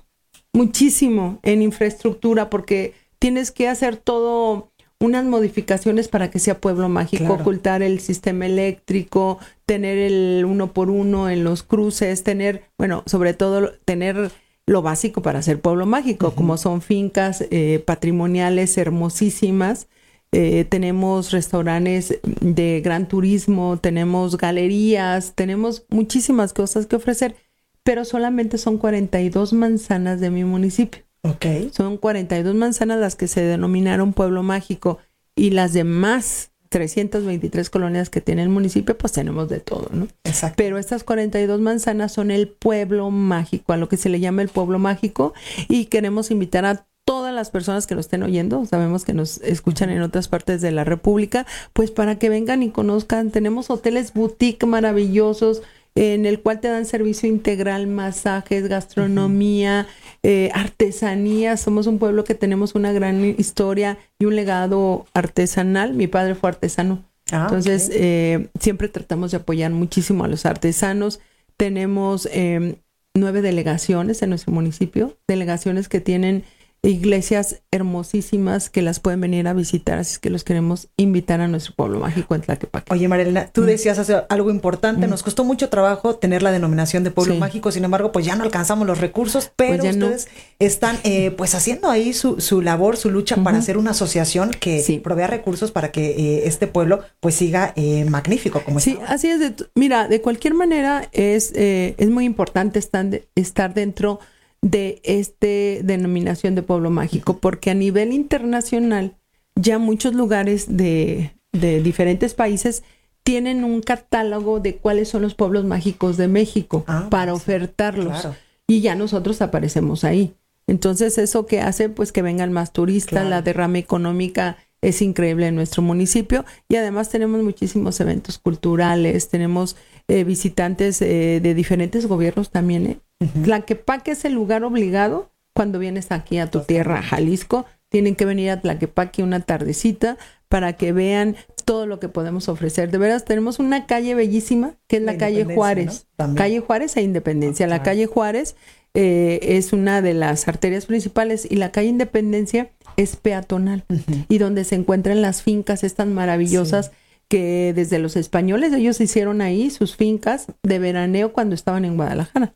muchísimo 0.52 1.38
en 1.42 1.62
infraestructura, 1.62 2.50
porque 2.50 2.94
tienes 3.24 3.50
que 3.52 3.68
hacer 3.68 3.96
todo 3.96 4.70
unas 5.00 5.24
modificaciones 5.24 6.08
para 6.08 6.30
que 6.30 6.38
sea 6.38 6.60
pueblo 6.60 6.90
mágico, 6.90 7.24
Claro. 7.24 7.40
ocultar 7.40 7.82
el 7.82 8.00
sistema 8.00 8.44
eléctrico, 8.44 9.38
tener 9.64 9.96
el 9.96 10.44
uno 10.44 10.74
por 10.74 10.90
uno 10.90 11.30
en 11.30 11.42
los 11.42 11.62
cruces, 11.62 12.22
tener, 12.22 12.64
bueno, 12.76 13.02
sobre 13.06 13.32
todo 13.32 13.72
tener 13.86 14.30
lo 14.66 14.82
básico 14.82 15.22
para 15.22 15.40
ser 15.40 15.58
pueblo 15.58 15.86
mágico, 15.86 16.34
como 16.34 16.58
son 16.58 16.82
fincas 16.82 17.42
eh, 17.50 17.82
patrimoniales 17.86 18.76
hermosísimas, 18.76 19.88
eh, 20.30 20.66
tenemos 20.68 21.32
restaurantes 21.32 22.18
de 22.42 22.82
gran 22.84 23.08
turismo, 23.08 23.78
tenemos 23.78 24.36
galerías, 24.36 25.32
tenemos 25.34 25.86
muchísimas 25.88 26.52
cosas 26.52 26.84
que 26.84 26.96
ofrecer, 26.96 27.36
pero 27.84 28.04
solamente 28.04 28.58
son 28.58 28.76
42 28.76 29.54
manzanas 29.54 30.20
de 30.20 30.28
mi 30.28 30.44
municipio. 30.44 31.04
Ok. 31.24 31.72
Son 31.72 31.96
42 31.96 32.54
manzanas 32.54 33.00
las 33.00 33.16
que 33.16 33.28
se 33.28 33.40
denominaron 33.42 34.12
pueblo 34.12 34.42
mágico 34.42 34.98
y 35.34 35.50
las 35.50 35.72
demás 35.72 36.52
323 36.68 37.70
colonias 37.70 38.10
que 38.10 38.20
tiene 38.20 38.42
el 38.42 38.48
municipio, 38.48 38.98
pues 38.98 39.12
tenemos 39.12 39.48
de 39.48 39.60
todo, 39.60 39.88
¿no? 39.92 40.08
Exacto. 40.24 40.56
Pero 40.56 40.76
estas 40.76 41.04
42 41.04 41.60
manzanas 41.60 42.12
son 42.12 42.30
el 42.30 42.48
pueblo 42.48 43.10
mágico, 43.10 43.72
a 43.72 43.76
lo 43.76 43.88
que 43.88 43.96
se 43.96 44.08
le 44.08 44.20
llama 44.20 44.42
el 44.42 44.48
pueblo 44.48 44.78
mágico 44.78 45.34
y 45.68 45.86
queremos 45.86 46.30
invitar 46.30 46.64
a 46.64 46.86
todas 47.04 47.34
las 47.34 47.50
personas 47.50 47.86
que 47.86 47.94
nos 47.94 48.06
estén 48.06 48.22
oyendo, 48.22 48.64
sabemos 48.66 49.04
que 49.04 49.12
nos 49.12 49.38
escuchan 49.42 49.90
en 49.90 50.02
otras 50.02 50.28
partes 50.28 50.60
de 50.62 50.72
la 50.72 50.84
República, 50.84 51.46
pues 51.72 51.90
para 51.90 52.18
que 52.18 52.28
vengan 52.28 52.62
y 52.62 52.70
conozcan, 52.70 53.30
tenemos 53.30 53.70
hoteles 53.70 54.12
boutique 54.14 54.66
maravillosos 54.66 55.62
en 55.94 56.26
el 56.26 56.40
cual 56.40 56.60
te 56.60 56.68
dan 56.68 56.86
servicio 56.86 57.28
integral, 57.28 57.86
masajes, 57.86 58.68
gastronomía, 58.68 59.86
eh, 60.22 60.50
artesanía. 60.52 61.56
Somos 61.56 61.86
un 61.86 61.98
pueblo 61.98 62.24
que 62.24 62.34
tenemos 62.34 62.74
una 62.74 62.92
gran 62.92 63.24
historia 63.24 63.98
y 64.18 64.24
un 64.24 64.34
legado 64.34 65.06
artesanal. 65.14 65.94
Mi 65.94 66.06
padre 66.06 66.34
fue 66.34 66.50
artesano. 66.50 67.04
Ah, 67.30 67.42
Entonces, 67.44 67.90
eh, 67.92 68.48
siempre 68.60 68.88
tratamos 68.88 69.30
de 69.30 69.38
apoyar 69.38 69.70
muchísimo 69.70 70.24
a 70.24 70.28
los 70.28 70.46
artesanos. 70.46 71.20
Tenemos 71.56 72.28
eh, 72.32 72.76
nueve 73.14 73.40
delegaciones 73.40 74.20
en 74.22 74.30
nuestro 74.30 74.52
municipio, 74.52 75.16
delegaciones 75.28 75.88
que 75.88 76.00
tienen 76.00 76.44
iglesias 76.84 77.62
hermosísimas 77.70 78.70
que 78.70 78.82
las 78.82 79.00
pueden 79.00 79.20
venir 79.20 79.46
a 79.48 79.52
visitar, 79.52 79.98
así 79.98 80.12
es 80.14 80.18
que 80.18 80.30
los 80.30 80.44
queremos 80.44 80.88
invitar 80.96 81.40
a 81.40 81.48
nuestro 81.48 81.74
pueblo 81.74 82.00
mágico 82.00 82.34
en 82.34 82.42
Tlaquepaque. 82.42 82.92
Oye, 82.92 83.08
Marilena, 83.08 83.46
tú 83.46 83.62
decías 83.62 83.98
hace 83.98 84.22
algo 84.28 84.50
importante, 84.50 85.06
nos 85.06 85.22
costó 85.22 85.44
mucho 85.44 85.68
trabajo 85.68 86.16
tener 86.16 86.42
la 86.42 86.52
denominación 86.52 87.04
de 87.04 87.10
pueblo 87.10 87.34
Sí. 87.34 87.40
mágico, 87.40 87.70
sin 87.72 87.84
embargo, 87.84 88.12
pues 88.12 88.24
ya 88.26 88.36
no 88.36 88.44
alcanzamos 88.44 88.86
los 88.86 88.98
recursos, 89.00 89.50
pero 89.56 89.82
no. 89.84 89.90
ustedes 89.90 90.28
están 90.58 90.98
eh, 91.04 91.30
pues 91.30 91.54
haciendo 91.54 91.88
ahí 91.90 92.12
su, 92.12 92.40
su 92.40 92.60
labor, 92.60 92.96
su 92.96 93.10
lucha 93.10 93.36
para 93.36 93.58
hacer 93.58 93.78
una 93.78 93.92
asociación 93.92 94.50
que 94.50 94.80
Sí. 94.82 94.98
provea 94.98 95.26
recursos 95.26 95.70
para 95.70 95.90
que 95.92 96.10
eh, 96.10 96.42
este 96.46 96.66
pueblo 96.66 97.00
pues 97.20 97.34
siga 97.34 97.72
eh, 97.76 98.04
magnífico 98.04 98.62
como 98.64 98.80
Sí, 98.80 98.92
está. 98.92 99.06
así 99.06 99.28
es. 99.28 99.40
de 99.40 99.54
mira, 99.74 100.08
de 100.08 100.20
cualquier 100.20 100.54
manera 100.54 101.08
es, 101.12 101.52
eh, 101.54 101.94
es 101.98 102.10
muy 102.10 102.24
importante 102.24 102.78
estar, 102.78 103.04
de- 103.06 103.26
estar 103.34 103.74
dentro 103.74 104.18
de 104.20 104.33
este 104.72 105.80
denominación 105.84 106.54
de 106.54 106.62
pueblo 106.62 106.90
mágico, 106.90 107.38
porque 107.38 107.70
a 107.70 107.74
nivel 107.74 108.12
internacional 108.12 109.16
ya 109.56 109.78
muchos 109.78 110.14
lugares 110.14 110.76
de, 110.76 111.32
de 111.52 111.82
diferentes 111.82 112.34
países 112.34 112.82
tienen 113.22 113.64
un 113.64 113.80
catálogo 113.80 114.60
de 114.60 114.76
cuáles 114.76 115.08
son 115.08 115.22
los 115.22 115.34
pueblos 115.34 115.64
mágicos 115.64 116.16
de 116.16 116.28
México 116.28 116.84
Ah, 116.86 117.06
para 117.10 117.32
pues, 117.32 117.42
ofertarlos. 117.42 118.20
claro. 118.20 118.36
Y 118.66 118.80
ya 118.80 118.94
nosotros 118.94 119.40
aparecemos 119.42 120.04
ahí. 120.04 120.34
Entonces, 120.66 121.18
eso 121.18 121.46
que 121.46 121.60
hace, 121.60 121.88
pues 121.90 122.12
que 122.12 122.22
vengan 122.22 122.52
más 122.52 122.72
turistas, 122.72 123.10
Claro. 123.12 123.28
la 123.28 123.42
derrama 123.42 123.78
económica 123.78 124.56
es 124.80 125.00
increíble 125.02 125.46
en 125.46 125.54
nuestro 125.54 125.82
municipio 125.82 126.44
y 126.68 126.76
además 126.76 127.08
tenemos 127.10 127.42
muchísimos 127.42 128.00
eventos 128.00 128.38
culturales, 128.38 129.28
tenemos 129.28 129.76
eh, 130.08 130.24
visitantes 130.24 131.00
eh, 131.00 131.40
de 131.42 131.54
diferentes 131.54 132.06
gobiernos 132.06 132.50
también. 132.50 132.86
¿eh? 132.86 132.98
Tlaquepaque 133.44 134.12
es 134.12 134.24
el 134.24 134.34
lugar 134.34 134.64
obligado 134.64 135.30
cuando 135.54 135.78
vienes 135.78 136.10
aquí 136.10 136.38
a 136.38 136.50
tu 136.50 136.60
tierra, 136.60 137.02
Jalisco. 137.02 137.66
Tienen 137.88 138.16
que 138.16 138.24
venir 138.24 138.50
a 138.50 138.60
Tlaquepaque 138.60 139.22
una 139.22 139.40
tardecita 139.40 140.16
para 140.48 140.74
que 140.74 140.92
vean 140.92 141.36
todo 141.64 141.86
lo 141.86 142.00
que 142.00 142.08
podemos 142.08 142.48
ofrecer. 142.48 142.90
De 142.90 142.98
veras, 142.98 143.24
tenemos 143.24 143.58
una 143.58 143.86
calle 143.86 144.14
bellísima 144.14 144.74
que 144.86 144.96
es 144.96 145.02
la, 145.02 145.12
La 145.12 145.18
calle 145.18 145.44
Juárez. 145.44 146.06
Calle 146.36 146.60
Juárez 146.60 146.96
e 146.96 147.02
Independencia. 147.02 147.66
La 147.66 147.82
calle 147.82 148.06
Juárez 148.06 148.56
eh, 148.94 149.40
es 149.42 149.72
una 149.72 150.02
de 150.02 150.14
las 150.14 150.46
arterias 150.46 150.86
principales 150.86 151.46
y 151.50 151.56
la 151.56 151.72
calle 151.72 151.88
Independencia 151.88 152.70
es 152.96 153.16
peatonal 153.16 153.84
y 154.28 154.38
donde 154.38 154.62
se 154.64 154.76
encuentran 154.76 155.20
las 155.20 155.42
fincas 155.42 155.82
estas 155.82 156.06
maravillosas 156.06 156.92
que 157.28 157.72
desde 157.74 157.98
los 157.98 158.16
españoles 158.16 158.72
ellos 158.72 159.00
hicieron 159.00 159.40
ahí 159.40 159.70
sus 159.70 159.96
fincas 159.96 160.46
de 160.62 160.78
veraneo 160.78 161.32
cuando 161.32 161.54
estaban 161.54 161.84
en 161.84 161.96
Guadalajara. 161.96 162.54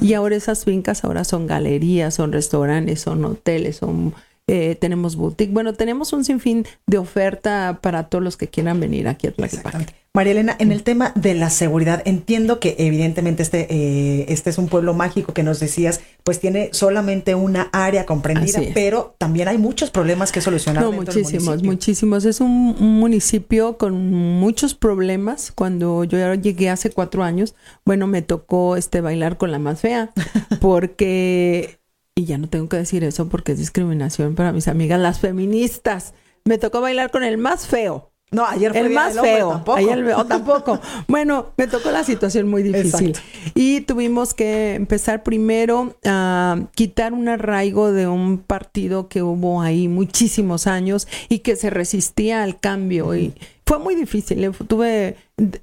Y 0.00 0.14
ahora 0.14 0.36
esas 0.36 0.64
fincas 0.64 1.04
ahora 1.04 1.24
son 1.24 1.46
galerías, 1.46 2.14
son 2.14 2.32
restaurantes, 2.32 3.00
son 3.00 3.24
hoteles, 3.24 3.76
son 3.76 4.14
eh, 4.46 4.76
tenemos 4.80 5.16
boutique. 5.16 5.52
Bueno, 5.52 5.74
tenemos 5.74 6.12
un 6.12 6.24
sinfín 6.24 6.66
de 6.86 6.98
oferta 6.98 7.78
para 7.80 8.08
todos 8.08 8.22
los 8.22 8.36
que 8.36 8.48
quieran 8.48 8.80
venir 8.80 9.08
aquí 9.08 9.26
a 9.26 9.32
Tlaquepaque. 9.32 9.86
María 10.16 10.30
Elena, 10.30 10.54
en 10.60 10.70
el 10.70 10.84
tema 10.84 11.10
de 11.16 11.34
la 11.34 11.50
seguridad, 11.50 12.00
entiendo 12.04 12.60
que 12.60 12.76
evidentemente 12.78 13.42
este, 13.42 13.66
eh, 13.68 14.26
este 14.28 14.50
es 14.50 14.58
un 14.58 14.68
pueblo 14.68 14.94
mágico 14.94 15.32
que 15.32 15.42
nos 15.42 15.58
decías, 15.58 16.02
pues 16.22 16.38
tiene 16.38 16.68
solamente 16.72 17.34
una 17.34 17.68
área 17.72 18.06
comprendida, 18.06 18.60
pero 18.74 19.16
también 19.18 19.48
hay 19.48 19.58
muchos 19.58 19.90
problemas 19.90 20.30
que 20.30 20.40
solucionar. 20.40 20.84
No, 20.84 20.90
del 20.90 21.00
muchísimos, 21.00 21.64
muchísimos. 21.64 22.24
Es 22.26 22.40
un, 22.40 22.76
un 22.78 23.00
municipio 23.00 23.76
con 23.76 24.12
muchos 24.12 24.74
problemas. 24.74 25.50
Cuando 25.50 26.04
yo 26.04 26.34
llegué 26.34 26.70
hace 26.70 26.90
cuatro 26.90 27.24
años, 27.24 27.56
bueno, 27.84 28.06
me 28.06 28.22
tocó 28.22 28.76
este 28.76 29.00
bailar 29.00 29.36
con 29.36 29.50
la 29.50 29.58
más 29.58 29.80
fea, 29.80 30.12
porque, 30.60 31.80
y 32.16 32.24
ya 32.26 32.38
no 32.38 32.48
tengo 32.48 32.68
que 32.68 32.76
decir 32.76 33.02
eso 33.04 33.28
porque 33.28 33.52
es 33.52 33.58
discriminación 33.58 34.34
para 34.34 34.52
mis 34.52 34.68
amigas, 34.68 35.00
las 35.00 35.18
feministas. 35.20 36.14
Me 36.44 36.58
tocó 36.58 36.80
bailar 36.80 37.10
con 37.10 37.24
el 37.24 37.38
más 37.38 37.66
feo. 37.66 38.10
No, 38.30 38.44
ayer 38.46 38.72
fue 38.72 38.80
el 38.80 38.88
Día 38.88 38.98
más 39.00 39.14
del 39.14 39.22
feo. 39.24 39.50
tampoco. 39.50 39.78
Ayer- 39.78 40.12
o 40.16 40.24
tampoco. 40.26 40.80
Bueno, 41.08 41.52
me 41.56 41.66
tocó 41.68 41.90
la 41.90 42.02
situación 42.04 42.48
muy 42.48 42.62
difícil. 42.62 43.10
Exacto. 43.10 43.20
Y 43.54 43.82
tuvimos 43.82 44.34
que 44.34 44.74
empezar 44.74 45.22
primero 45.22 45.96
a 46.04 46.58
quitar 46.74 47.12
un 47.12 47.28
arraigo 47.28 47.92
de 47.92 48.08
un 48.08 48.38
partido 48.38 49.08
que 49.08 49.22
hubo 49.22 49.60
ahí 49.62 49.86
muchísimos 49.88 50.66
años 50.66 51.06
y 51.28 51.40
que 51.40 51.54
se 51.56 51.70
resistía 51.70 52.42
al 52.42 52.58
cambio. 52.60 53.14
Y 53.14 53.34
fue 53.66 53.78
muy 53.78 53.94
difícil. 53.94 54.42
eh, 54.42 54.50
Tuve 54.66 55.16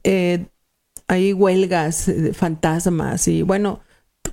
eh, 0.04 0.46
ahí 1.08 1.34
huelgas, 1.34 2.08
eh, 2.08 2.34
fantasmas 2.34 3.28
y 3.28 3.42
bueno, 3.42 3.82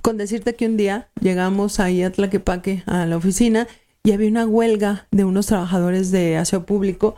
con 0.01 0.17
decirte 0.17 0.55
que 0.55 0.65
un 0.65 0.77
día 0.77 1.09
llegamos 1.21 1.79
ahí 1.79 2.03
a 2.03 2.11
Tlaquepaque, 2.11 2.83
a 2.85 3.05
la 3.05 3.17
oficina, 3.17 3.67
y 4.03 4.11
había 4.11 4.29
una 4.29 4.45
huelga 4.45 5.07
de 5.11 5.25
unos 5.25 5.47
trabajadores 5.47 6.09
de 6.11 6.37
aseo 6.37 6.65
público 6.65 7.15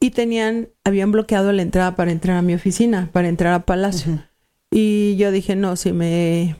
y 0.00 0.10
tenían, 0.10 0.68
habían 0.84 1.10
bloqueado 1.12 1.52
la 1.52 1.62
entrada 1.62 1.96
para 1.96 2.12
entrar 2.12 2.36
a 2.36 2.42
mi 2.42 2.54
oficina, 2.54 3.08
para 3.12 3.28
entrar 3.28 3.52
a 3.54 3.64
Palacio. 3.66 4.24
Y 4.70 5.16
yo 5.16 5.30
dije, 5.32 5.56
no, 5.56 5.76
si 5.76 5.92
me, 5.92 6.56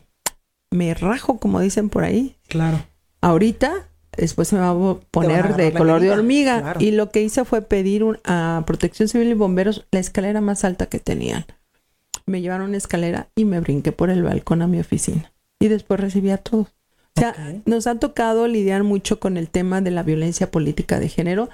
me 0.71 0.95
rajo, 0.95 1.39
como 1.39 1.61
dicen 1.61 1.89
por 1.89 2.05
ahí, 2.05 2.37
Claro. 2.49 2.85
ahorita 3.21 3.89
después 4.17 4.49
se 4.49 4.57
me 4.57 4.63
va 4.63 4.71
a 4.71 5.01
poner 5.11 5.57
de 5.57 5.73
color 5.73 6.01
de 6.03 6.11
hormiga. 6.11 6.61
claro. 6.61 6.81
Y 6.83 6.91
lo 6.91 7.11
que 7.11 7.23
hice 7.23 7.45
fue 7.45 7.63
pedir 7.63 8.05
un- 8.05 8.19
a 8.25 8.63
Protección 8.67 9.09
Civil 9.09 9.29
y 9.29 9.35
Bomberos 9.35 9.87
la 9.91 10.01
escalera 10.01 10.41
más 10.41 10.65
alta 10.65 10.87
que 10.87 10.99
tenían. 10.99 11.47
Me 12.27 12.41
llevaron 12.43 12.69
una 12.69 12.77
escalera 12.77 13.29
y 13.35 13.45
me 13.47 13.61
brinqué 13.61 13.91
por 13.93 14.11
el 14.11 14.23
balcón 14.23 14.61
a 14.63 14.67
mi 14.67 14.79
oficina. 14.81 15.32
Y 15.63 15.69
después 15.69 16.01
recibí 16.01 16.31
a 16.31 16.39
todos. 16.39 16.67
O 17.17 17.21
sea, 17.21 17.35
nos 17.67 17.87
ha 17.87 17.95
tocado 17.95 18.49
lidiar 18.49 18.83
mucho 18.83 19.21
con 19.21 19.37
el 19.37 19.49
tema 19.49 19.81
de 19.81 19.93
la 19.93 20.03
violencia 20.03 20.51
política 20.51 20.99
de 20.99 21.09
género. 21.09 21.51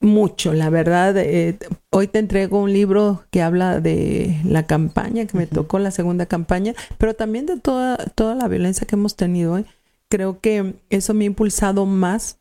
Mucho, 0.00 0.52
la 0.52 0.68
verdad. 0.68 1.16
eh, 1.16 1.56
hoy 1.90 2.08
te 2.08 2.18
entrego 2.18 2.60
un 2.60 2.74
libro 2.74 3.24
que 3.30 3.40
habla 3.40 3.80
de 3.80 4.38
la 4.44 4.66
campaña, 4.66 5.26
que 5.26 5.38
me 5.38 5.46
tocó 5.46 5.78
la 5.78 5.92
segunda 5.92 6.26
campaña, 6.26 6.74
pero 6.98 7.14
también 7.14 7.46
de 7.46 7.58
toda, 7.58 7.96
toda 7.96 8.34
la 8.34 8.48
violencia 8.48 8.86
que 8.86 8.96
hemos 8.96 9.16
tenido. 9.16 9.56
¿eh? 9.56 9.64
Creo 10.10 10.40
que 10.40 10.74
eso 10.90 11.14
me 11.14 11.24
ha 11.24 11.28
impulsado 11.28 11.86
más 11.86 12.38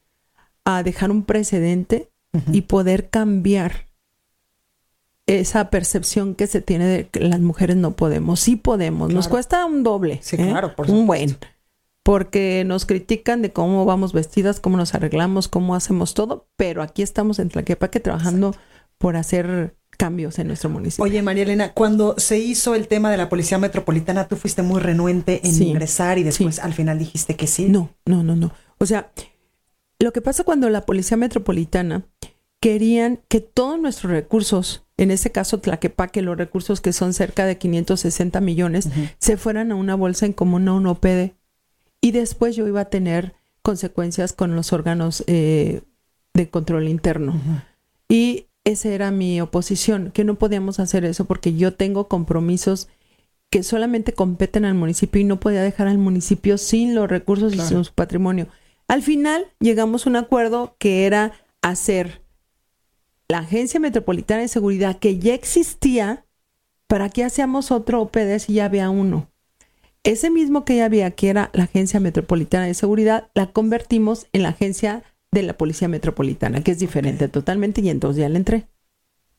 a 0.65 0.83
dejar 0.83 1.09
un 1.09 1.23
precedente 1.23 2.09
y 2.51 2.61
poder 2.63 3.09
cambiar 3.09 3.86
esa 5.27 5.69
percepción 5.69 6.35
que 6.35 6.47
se 6.47 6.61
tiene 6.61 6.85
de 6.85 7.07
que 7.09 7.19
las 7.19 7.39
mujeres 7.41 7.75
no 7.75 7.95
podemos. 7.95 8.39
Sí 8.39 8.55
podemos. 8.55 9.13
Nos 9.13 9.27
cuesta 9.27 9.65
un 9.65 9.83
doble. 9.83 10.19
Sí, 10.21 10.37
¿eh? 10.37 10.47
claro, 10.49 10.75
por 10.75 10.89
Un 10.89 11.01
supuesto. 11.01 11.05
buen. 11.37 11.37
Porque 12.03 12.63
nos 12.65 12.85
critican 12.85 13.41
de 13.41 13.51
cómo 13.51 13.83
vamos 13.83 14.13
vestidas, 14.13 14.61
cómo 14.61 14.77
nos 14.77 14.95
arreglamos, 14.95 15.49
cómo 15.49 15.75
hacemos 15.75 16.13
todo, 16.13 16.47
pero 16.55 16.81
aquí 16.81 17.01
estamos 17.01 17.37
en 17.39 17.49
Tlaquepaque 17.49 17.99
trabajando 17.99 18.55
por 18.97 19.17
hacer 19.17 19.75
cambios 19.97 20.39
en 20.39 20.47
nuestro 20.47 20.69
municipio. 20.69 21.03
Oye, 21.03 21.21
María 21.21 21.43
Elena, 21.43 21.73
cuando 21.73 22.15
se 22.17 22.37
hizo 22.39 22.75
el 22.75 22.87
tema 22.87 23.11
de 23.11 23.17
la 23.17 23.27
Policía 23.27 23.57
Metropolitana, 23.57 24.27
tú 24.29 24.37
fuiste 24.37 24.61
muy 24.61 24.79
renuente 24.79 25.41
en 25.43 25.53
Sí, 25.53 25.65
ingresar 25.67 26.17
y 26.17 26.23
después 26.23 26.59
al 26.59 26.73
final 26.73 26.97
dijiste 26.97 27.35
que 27.35 27.47
sí. 27.47 27.65
No, 27.67 27.89
no, 28.05 28.23
no, 28.23 28.37
no. 28.37 28.53
O 28.77 28.85
sea, 28.85 29.11
lo 29.99 30.13
que 30.13 30.21
pasa 30.21 30.45
cuando 30.45 30.69
la 30.69 30.85
Policía 30.85 31.17
Metropolitana 31.17 32.03
querían 32.61 33.19
que 33.27 33.41
todos 33.41 33.77
nuestros 33.79 34.11
recursos, 34.13 34.85
en 34.97 35.11
este 35.11 35.31
caso 35.31 35.59
Tlaquepaque, 35.59 36.21
los 36.21 36.37
recursos 36.37 36.81
que 36.81 36.91
son 36.91 37.13
cerca 37.13 37.45
de 37.45 37.57
560 37.57 38.41
millones, 38.41 38.89
se 39.19 39.37
fueran 39.37 39.71
a 39.71 39.75
una 39.75 39.95
bolsa 39.95 40.25
en 40.25 40.33
común 40.33 40.67
a 40.67 40.73
un 40.73 40.87
OPD. 40.87 41.33
Y 42.01 42.11
después 42.11 42.55
yo 42.55 42.67
iba 42.67 42.81
a 42.81 42.85
tener 42.89 43.35
consecuencias 43.61 44.33
con 44.33 44.55
los 44.55 44.73
órganos 44.73 45.23
eh, 45.27 45.81
de 46.33 46.49
control 46.49 46.87
interno. 46.87 47.39
Y 48.09 48.47
esa 48.63 48.89
era 48.89 49.11
mi 49.11 49.39
oposición, 49.39 50.11
que 50.11 50.23
no 50.23 50.35
podíamos 50.35 50.79
hacer 50.79 51.05
eso 51.05 51.25
porque 51.25 51.53
yo 51.53 51.73
tengo 51.73 52.07
compromisos 52.07 52.87
que 53.49 53.63
solamente 53.63 54.13
competen 54.13 54.65
al 54.65 54.73
municipio 54.73 55.21
y 55.21 55.25
no 55.25 55.39
podía 55.39 55.61
dejar 55.61 55.87
al 55.87 55.97
municipio 55.97 56.57
sin 56.57 56.95
los 56.95 57.09
recursos 57.09 57.53
y 57.53 57.59
sin 57.59 57.83
su 57.83 57.93
patrimonio. 57.93 58.47
Al 58.87 59.03
final 59.03 59.45
llegamos 59.59 60.05
a 60.05 60.09
un 60.09 60.15
acuerdo 60.15 60.75
que 60.79 61.05
era 61.05 61.33
hacer 61.61 62.21
la 63.29 63.39
Agencia 63.39 63.79
Metropolitana 63.79 64.41
de 64.41 64.47
Seguridad 64.47 64.99
que 64.99 65.19
ya 65.19 65.33
existía, 65.33 66.25
¿para 66.87 67.09
qué 67.09 67.23
hacíamos 67.23 67.71
otro 67.71 68.01
OPD 68.01 68.39
si 68.39 68.53
ya 68.53 68.65
había 68.65 68.89
uno? 68.89 69.29
Ese 70.03 70.29
mismo 70.29 70.63
que 70.63 70.77
ya 70.77 70.85
había, 70.85 71.11
que 71.11 71.29
era 71.29 71.49
la 71.53 71.63
Agencia 71.63 71.99
Metropolitana 71.99 72.65
de 72.65 72.73
Seguridad, 72.73 73.29
la 73.33 73.51
convertimos 73.51 74.27
en 74.31 74.43
la 74.43 74.49
Agencia 74.49 75.03
de 75.31 75.43
la 75.43 75.57
Policía 75.57 75.89
Metropolitana, 75.89 76.63
que 76.63 76.71
es 76.71 76.79
diferente 76.79 77.27
totalmente, 77.27 77.81
y 77.81 77.89
entonces 77.89 78.21
ya 78.21 78.29
le 78.29 78.37
entré. 78.37 78.67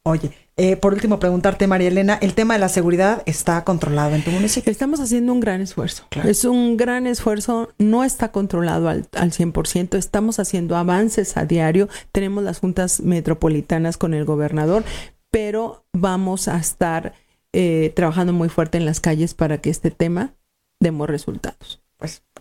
Oye, 0.09 0.31
eh, 0.57 0.77
por 0.77 0.95
último, 0.95 1.19
preguntarte, 1.19 1.67
María 1.67 1.89
Elena, 1.89 2.19
¿el 2.23 2.33
tema 2.33 2.55
de 2.55 2.61
la 2.61 2.71
seguridad 2.71 3.23
está 3.27 3.63
controlado 3.65 4.15
en 4.15 4.25
tu 4.25 4.31
municipio? 4.31 4.73
Estamos 4.73 5.01
haciendo 5.01 5.35
un 5.35 5.41
gran 5.41 5.61
esfuerzo. 5.61 6.05
Es 6.25 6.47
un 6.47 6.79
gran 6.79 7.07
esfuerzo, 7.07 7.69
no 7.77 8.05
está 8.05 8.33
controlado 8.33 8.89
al, 8.89 9.07
al 9.13 9.33
100%, 9.33 9.99
estamos 9.99 10.39
haciendo 10.39 10.77
avances 10.77 11.37
a 11.37 11.45
diario, 11.45 11.91
tenemos 12.11 12.43
las 12.43 12.59
juntas 12.59 13.01
metropolitanas 13.01 13.99
con 13.99 14.15
el 14.15 14.25
gobernador, 14.25 14.83
pero 15.31 15.85
vamos 15.93 16.49
a 16.49 16.57
estar 16.57 17.13
eh, 17.53 17.93
trabajando 17.95 18.33
muy 18.33 18.49
fuerte 18.49 18.79
en 18.79 18.87
las 18.87 19.01
calles 19.01 19.35
para 19.35 19.59
que 19.59 19.69
este 19.69 19.91
tema 19.91 20.33
demos 20.81 21.09
resultados. 21.11 21.83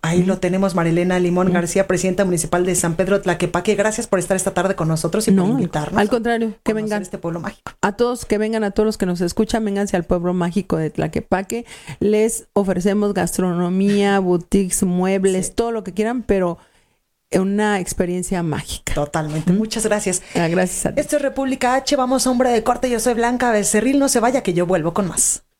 Ahí 0.02 0.24
lo 0.24 0.38
tenemos, 0.38 0.76
Marilena 0.76 1.20
Limón 1.20 1.52
García, 1.52 1.88
presidenta 1.88 2.26
municipal 2.26 2.66
de 2.66 2.76
San 2.76 2.96
Pedro 2.96 3.22
Tlaquepaque. 3.22 3.76
Gracias 3.76 4.08
por 4.08 4.20
estar 4.20 4.38
esta 4.38 4.54
tarde 4.54 4.76
con 4.76 4.88
nosotros 4.88 5.28
y 5.28 5.32
por 5.32 5.48
invitarnos. 5.48 6.00
Al 6.00 6.10
contrario, 6.10 6.54
que 6.64 6.74
vengan. 6.74 7.02
este 7.02 7.18
pueblo 7.18 7.40
mágico. 7.40 7.72
A 7.82 7.94
todos 7.94 8.26
que 8.26 8.38
vengan, 8.38 8.64
a 8.64 8.72
todos 8.72 8.86
los 8.86 8.98
que 8.98 9.06
nos 9.06 9.22
escuchan, 9.22 9.64
vénganse 9.66 9.96
al 9.98 10.04
pueblo 10.04 10.34
mágico 10.34 10.78
de 10.78 10.90
Tlaquepaque. 10.90 11.66
Les 12.00 12.48
ofrecemos 12.54 13.14
gastronomía, 13.14 14.20
boutiques, 14.20 14.84
muebles, 14.84 15.56
todo 15.56 15.72
lo 15.72 15.84
que 15.84 15.94
quieran, 15.94 16.24
pero 16.24 16.58
una 17.32 17.80
experiencia 17.80 18.42
mágica. 18.44 18.94
Totalmente. 18.94 19.52
Muchas 19.52 19.86
gracias. 19.86 20.22
Ah, 20.36 20.48
gracias 20.48 20.86
a 20.86 20.96
ti. 20.96 21.02
Esto 21.02 21.18
es 21.18 21.22
República 21.22 21.76
H. 21.76 21.96
Vamos, 21.96 22.26
hombre 22.28 22.52
de 22.52 22.64
corte. 22.64 22.90
Yo 22.90 23.00
soy 23.00 23.16
Blanca 23.16 23.52
Becerril. 23.52 24.00
No 24.00 24.08
se 24.10 24.20
vaya, 24.20 24.44
que 24.44 24.54
yo 24.54 24.66
vuelvo 24.66 24.94
con 24.94 25.08
más. 25.08 25.44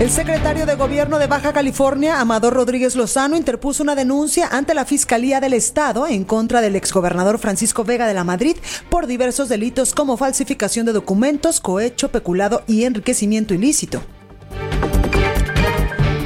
El 0.00 0.10
secretario 0.10 0.64
de 0.64 0.76
Gobierno 0.76 1.18
de 1.18 1.26
Baja 1.26 1.52
California, 1.52 2.20
Amador 2.20 2.54
Rodríguez 2.54 2.94
Lozano, 2.94 3.36
interpuso 3.36 3.82
una 3.82 3.96
denuncia 3.96 4.46
ante 4.46 4.72
la 4.72 4.84
Fiscalía 4.84 5.40
del 5.40 5.54
Estado 5.54 6.06
en 6.06 6.22
contra 6.22 6.60
del 6.60 6.76
exgobernador 6.76 7.40
Francisco 7.40 7.82
Vega 7.82 8.06
de 8.06 8.14
la 8.14 8.22
Madrid 8.22 8.56
por 8.90 9.08
diversos 9.08 9.48
delitos 9.48 9.94
como 9.94 10.16
falsificación 10.16 10.86
de 10.86 10.92
documentos, 10.92 11.58
cohecho, 11.58 12.12
peculado 12.12 12.62
y 12.68 12.84
enriquecimiento 12.84 13.54
ilícito. 13.54 14.00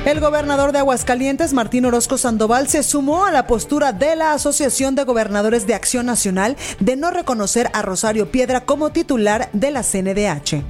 El 0.04 0.20
gobernador 0.20 0.72
de 0.72 0.80
Aguascalientes, 0.80 1.54
Martín 1.54 1.86
Orozco 1.86 2.18
Sandoval, 2.18 2.68
se 2.68 2.82
sumó 2.82 3.24
a 3.24 3.32
la 3.32 3.46
postura 3.46 3.94
de 3.94 4.16
la 4.16 4.34
Asociación 4.34 4.96
de 4.96 5.04
Gobernadores 5.04 5.66
de 5.66 5.72
Acción 5.72 6.04
Nacional 6.04 6.58
de 6.78 6.96
no 6.96 7.10
reconocer 7.10 7.70
a 7.72 7.80
Rosario 7.80 8.30
Piedra 8.30 8.66
como 8.66 8.90
titular 8.90 9.48
de 9.54 9.70
la 9.70 9.82
CNDH. 9.82 10.62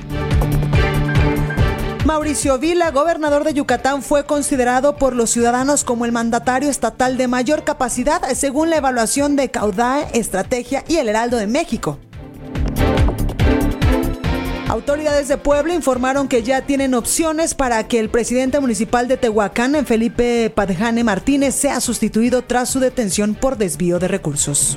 Mauricio 2.04 2.58
Vila, 2.58 2.90
gobernador 2.90 3.44
de 3.44 3.54
Yucatán, 3.54 4.02
fue 4.02 4.26
considerado 4.26 4.96
por 4.96 5.14
los 5.14 5.30
ciudadanos 5.30 5.84
como 5.84 6.04
el 6.04 6.10
mandatario 6.10 6.68
estatal 6.68 7.16
de 7.16 7.28
mayor 7.28 7.62
capacidad 7.62 8.20
según 8.34 8.70
la 8.70 8.78
evaluación 8.78 9.36
de 9.36 9.52
Caudae, 9.52 10.08
Estrategia 10.12 10.84
y 10.88 10.96
el 10.96 11.08
Heraldo 11.08 11.36
de 11.36 11.46
México. 11.46 11.98
Autoridades 14.68 15.28
de 15.28 15.36
Puebla 15.36 15.74
informaron 15.74 16.26
que 16.26 16.42
ya 16.42 16.62
tienen 16.62 16.94
opciones 16.94 17.54
para 17.54 17.86
que 17.86 18.00
el 18.00 18.08
presidente 18.08 18.58
municipal 18.58 19.06
de 19.06 19.16
Tehuacán, 19.16 19.86
Felipe 19.86 20.50
Padjane 20.52 21.04
Martínez, 21.04 21.54
sea 21.54 21.80
sustituido 21.80 22.42
tras 22.42 22.70
su 22.70 22.80
detención 22.80 23.34
por 23.36 23.58
desvío 23.58 24.00
de 24.00 24.08
recursos. 24.08 24.76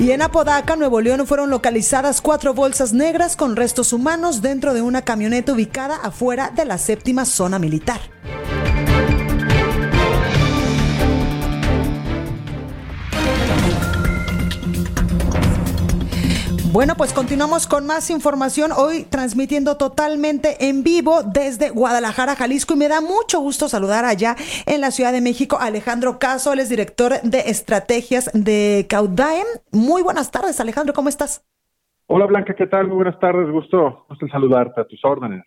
Y 0.00 0.12
en 0.12 0.22
Apodaca, 0.22 0.76
Nuevo 0.76 1.02
León, 1.02 1.26
fueron 1.26 1.50
localizadas 1.50 2.22
cuatro 2.22 2.54
bolsas 2.54 2.94
negras 2.94 3.36
con 3.36 3.54
restos 3.54 3.92
humanos 3.92 4.40
dentro 4.40 4.72
de 4.72 4.80
una 4.80 5.02
camioneta 5.02 5.52
ubicada 5.52 5.96
afuera 5.96 6.50
de 6.56 6.64
la 6.64 6.78
séptima 6.78 7.26
zona 7.26 7.58
militar. 7.58 8.00
Bueno, 16.72 16.94
pues 16.96 17.12
continuamos 17.12 17.66
con 17.66 17.84
más 17.84 18.10
información 18.10 18.70
hoy 18.70 19.02
transmitiendo 19.02 19.76
totalmente 19.76 20.68
en 20.68 20.84
vivo 20.84 21.24
desde 21.24 21.70
Guadalajara, 21.70 22.36
Jalisco 22.36 22.74
y 22.74 22.76
me 22.76 22.86
da 22.86 23.00
mucho 23.00 23.40
gusto 23.40 23.68
saludar 23.68 24.04
allá 24.04 24.36
en 24.66 24.80
la 24.80 24.92
Ciudad 24.92 25.10
de 25.10 25.20
México 25.20 25.58
a 25.60 25.64
Alejandro 25.64 26.20
Caso, 26.20 26.52
él 26.52 26.60
es 26.60 26.68
director 26.68 27.20
de 27.22 27.40
estrategias 27.46 28.30
de 28.34 28.86
Caudaem. 28.88 29.46
Muy 29.72 30.02
buenas 30.02 30.30
tardes, 30.30 30.60
Alejandro, 30.60 30.94
¿cómo 30.94 31.08
estás? 31.08 31.44
Hola 32.06 32.26
Blanca, 32.26 32.54
¿qué 32.54 32.68
tal? 32.68 32.86
Muy 32.86 32.98
buenas 32.98 33.18
tardes, 33.18 33.50
gusto, 33.50 34.06
gusto 34.08 34.28
saludarte 34.28 34.80
a 34.80 34.84
tus 34.84 35.04
órdenes. 35.04 35.42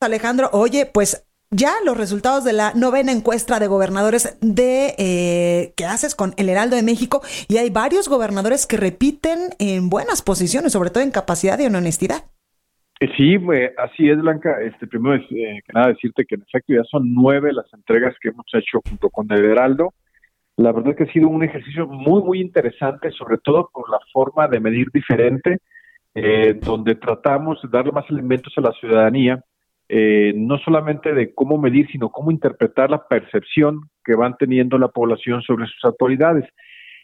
Alejandro, 0.00 0.50
oye, 0.50 0.90
pues 0.92 1.28
ya 1.56 1.72
los 1.84 1.96
resultados 1.96 2.44
de 2.44 2.52
la 2.52 2.72
novena 2.74 3.12
encuesta 3.12 3.58
de 3.58 3.66
gobernadores 3.66 4.38
de 4.42 4.94
eh, 4.98 5.72
que 5.76 5.86
haces 5.86 6.14
con 6.14 6.32
el 6.36 6.50
Heraldo 6.50 6.76
de 6.76 6.82
México 6.82 7.22
y 7.48 7.56
hay 7.56 7.70
varios 7.70 8.08
gobernadores 8.08 8.66
que 8.66 8.76
repiten 8.76 9.50
en 9.58 9.88
buenas 9.88 10.22
posiciones, 10.22 10.72
sobre 10.72 10.90
todo 10.90 11.02
en 11.02 11.10
capacidad 11.10 11.58
y 11.58 11.64
en 11.64 11.74
honestidad. 11.74 12.24
Eh, 13.00 13.08
sí, 13.16 13.36
así 13.78 14.08
es, 14.08 14.18
Blanca. 14.18 14.60
Este, 14.60 14.86
primero 14.86 15.16
eh, 15.16 15.24
que 15.30 15.72
nada 15.72 15.88
decirte 15.88 16.24
que 16.26 16.34
en 16.34 16.42
efecto 16.42 16.74
ya 16.74 16.84
son 16.84 17.14
nueve 17.14 17.52
las 17.52 17.72
entregas 17.72 18.14
que 18.20 18.28
hemos 18.28 18.46
hecho 18.52 18.80
junto 18.86 19.08
con 19.08 19.30
el 19.32 19.44
Heraldo. 19.44 19.94
La 20.58 20.72
verdad 20.72 20.90
es 20.90 20.96
que 20.96 21.04
ha 21.04 21.12
sido 21.12 21.28
un 21.28 21.42
ejercicio 21.42 21.86
muy, 21.86 22.22
muy 22.22 22.40
interesante, 22.40 23.10
sobre 23.12 23.38
todo 23.38 23.70
por 23.72 23.90
la 23.90 23.98
forma 24.12 24.48
de 24.48 24.60
medir 24.60 24.88
diferente, 24.92 25.58
donde 26.62 26.94
tratamos 26.94 27.60
de 27.60 27.68
darle 27.68 27.92
más 27.92 28.08
elementos 28.08 28.50
a 28.56 28.62
la 28.62 28.72
ciudadanía 28.72 29.38
eh, 29.88 30.32
no 30.34 30.58
solamente 30.58 31.14
de 31.14 31.32
cómo 31.34 31.58
medir, 31.58 31.86
sino 31.90 32.10
cómo 32.10 32.30
interpretar 32.30 32.90
la 32.90 33.06
percepción 33.06 33.82
que 34.04 34.14
van 34.14 34.36
teniendo 34.36 34.78
la 34.78 34.88
población 34.88 35.42
sobre 35.42 35.66
sus 35.66 35.84
autoridades. 35.84 36.44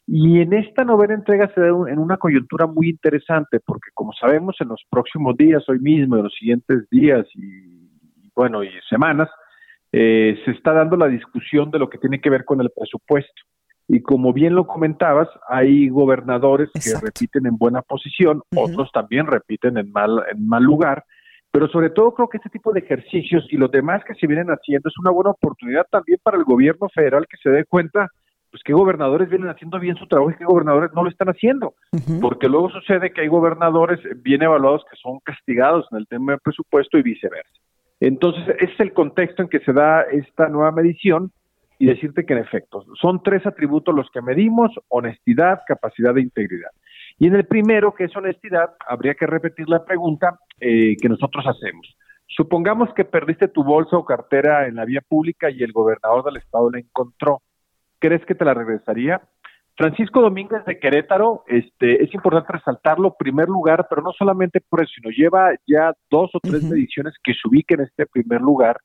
Y 0.07 0.41
en 0.41 0.53
esta 0.53 0.85
novena 0.85 1.15
entrega 1.15 1.51
se 1.55 1.61
da 1.61 1.69
en 1.69 1.99
una 1.99 2.17
coyuntura 2.17 2.67
muy 2.67 2.91
interesante, 2.91 3.61
porque 3.65 3.91
como 3.95 4.13
sabemos, 4.13 4.57
en 4.61 4.69
los 4.69 4.83
próximos 4.91 5.37
días, 5.37 5.63
hoy 5.69 5.79
mismo, 5.79 6.17
en 6.17 6.25
los 6.25 6.35
siguientes 6.35 6.89
días 6.91 7.25
y, 7.35 7.89
bueno, 8.35 8.65
y 8.65 8.71
semanas, 8.89 9.29
eh, 9.93 10.41
se 10.45 10.51
está 10.51 10.73
dando 10.73 10.97
la 10.97 11.07
discusión 11.07 11.71
de 11.71 11.79
lo 11.79 11.89
que 11.89 11.99
tiene 11.99 12.21
que 12.21 12.31
ver 12.31 12.45
con 12.45 12.61
el 12.61 12.71
presupuesto. 12.77 13.43
Y 13.87 14.01
como 14.01 14.33
bien 14.33 14.55
lo 14.55 14.67
comentabas, 14.67 15.29
hay 15.49 15.89
gobernadores 15.89 16.71
que 16.73 16.99
repiten 17.01 17.47
en 17.47 17.57
buena 17.57 17.83
posición, 17.83 18.43
otros 18.57 18.91
también 18.93 19.27
repiten 19.27 19.77
en 19.77 19.93
mal, 19.93 20.23
en 20.33 20.49
mal 20.49 20.63
lugar, 20.63 21.05
pero 21.53 21.69
sobre 21.69 21.91
todo 21.91 22.13
creo 22.15 22.29
que 22.29 22.39
este 22.39 22.49
tipo 22.49 22.73
de 22.73 22.81
ejercicios 22.81 23.47
y 23.51 23.57
los 23.57 23.71
demás 23.71 24.03
que 24.05 24.15
se 24.15 24.27
vienen 24.27 24.49
haciendo 24.49 24.89
es 24.89 24.99
una 24.99 25.11
buena 25.11 25.31
oportunidad 25.31 25.87
también 25.91 26.19
para 26.23 26.39
el 26.39 26.45
gobierno 26.45 26.89
federal 26.89 27.27
que 27.29 27.37
se 27.37 27.51
dé 27.51 27.65
cuenta 27.67 28.09
pues 28.51 28.63
qué 28.65 28.73
gobernadores 28.75 29.31
vienen 29.31 29.49
haciendo 29.49 29.79
bien 29.79 29.97
su 29.97 30.07
trabajo 30.07 30.31
y 30.31 30.35
qué 30.35 30.45
gobernadores 30.45 30.91
no 30.95 31.03
lo 31.03 31.09
están 31.09 31.29
haciendo, 31.29 31.73
porque 32.21 32.51
luego 32.51 32.69
sucede 32.69 33.11
que 33.11 33.23
hay 33.23 33.29
gobernadores 33.29 33.99
bien 34.23 34.43
evaluados 34.43 34.85
que 34.91 34.97
son 34.97 35.21
castigados 35.21 35.87
en 35.91 35.99
el 35.99 36.07
tema 36.07 36.33
del 36.33 36.41
presupuesto 36.41 36.99
y 36.99 37.03
viceversa. 37.03 37.51
Entonces, 37.99 38.47
ese 38.59 38.73
es 38.73 38.81
el 38.81 38.93
contexto 38.93 39.43
en 39.43 39.49
que 39.49 39.61
se 39.61 39.73
da 39.73 40.03
esta 40.03 40.49
nueva 40.49 40.71
medición 40.71 41.33
y 41.79 41.87
decirte 41.87 42.27
que 42.27 42.35
en 42.35 42.41
efecto 42.41 42.85
son 43.01 43.23
tres 43.23 43.47
atributos 43.47 43.95
los 43.95 44.11
que 44.11 44.21
medimos, 44.21 44.71
honestidad, 44.89 45.61
capacidad 45.67 46.15
e 46.19 46.21
integridad. 46.21 46.71
Y 47.19 47.29
en 47.29 47.37
el 47.37 47.47
primero, 47.47 47.95
que 47.95 48.05
es 48.05 48.17
honestidad, 48.17 48.75
habría 48.87 49.15
que 49.15 49.27
repetir 49.27 49.69
la 49.69 49.85
pregunta 49.85 50.39
eh, 50.63 50.97
que 51.01 51.09
nosotros 51.09 51.45
hacemos. 51.47 51.97
Supongamos 52.29 52.95
que 52.95 53.05
perdiste 53.05 53.49
tu 53.49 53.63
bolsa 53.65 53.97
o 53.97 54.05
cartera 54.05 54.67
en 54.67 54.77
la 54.77 54.85
vía 54.85 55.03
pública 55.07 55.51
y 55.51 55.63
el 55.63 55.73
gobernador 55.73 56.25
del 56.25 56.37
estado 56.37 56.71
la 56.71 56.79
encontró. 56.79 57.43
¿Crees 57.99 58.25
que 58.25 58.35
te 58.35 58.45
la 58.45 58.55
regresaría? 58.55 59.21
Francisco 59.77 60.21
Domínguez 60.21 60.65
de 60.65 60.79
Querétaro, 60.79 61.45
este, 61.47 62.05
es 62.05 62.15
importante 62.15 62.53
resaltarlo, 62.53 63.17
primer 63.19 63.49
lugar, 63.49 63.87
pero 63.89 64.03
no 64.03 64.13
solamente 64.13 64.61
por 64.61 64.83
eso, 64.83 64.93
sino 64.95 65.11
lleva 65.11 65.51
ya 65.67 65.93
dos 66.11 66.31
o 66.35 66.41
tres 66.41 66.63
mediciones 66.63 67.15
que 67.23 67.33
se 67.33 67.49
ubiquen 67.49 67.81
en 67.81 67.87
este 67.87 68.07
primer 68.07 68.41
lugar 68.41 68.79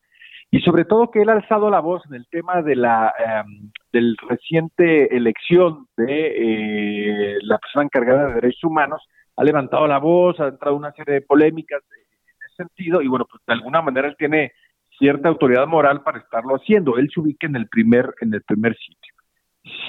y 0.50 0.62
sobre 0.62 0.86
todo 0.86 1.12
que 1.12 1.22
él 1.22 1.30
ha 1.30 1.34
alzado 1.34 1.70
la 1.70 1.82
voz 1.82 2.04
en 2.08 2.16
el 2.16 2.28
tema 2.30 2.62
de 2.62 2.76
la 2.76 3.14
em, 3.20 3.72
del 3.92 4.16
reciente 4.30 5.16
elección 5.16 5.88
de 5.98 7.34
eh, 7.34 7.38
la 7.42 7.58
persona 7.58 7.84
encargada 7.84 8.28
de 8.28 8.36
derechos 8.36 8.64
humanos 8.64 9.02
ha 9.38 9.44
levantado 9.44 9.88
la 9.88 10.00
voz 10.00 10.40
ha 10.40 10.48
entrado 10.48 10.76
una 10.76 10.92
serie 10.92 11.16
de 11.16 11.22
polémicas 11.22 11.82
en 11.96 12.46
ese 12.46 12.56
sentido 12.56 13.02
y 13.02 13.08
bueno 13.08 13.26
pues 13.30 13.42
de 13.48 13.54
alguna 13.54 13.82
manera 13.82 14.08
él 14.08 14.16
tiene 14.18 14.52
cierta 14.98 15.30
autoridad 15.30 15.68
moral 15.68 16.04
para 16.04 16.20
estarlo 16.20 16.56
haciendo 16.56 16.98
él 16.98 17.10
se 17.14 17.20
ubica 17.20 17.48
en 17.48 17.56
el 17.56 17.68
primer 17.68 18.14
en 18.22 18.34
el 18.34 18.42
primer 18.42 18.76
sitio 18.76 19.14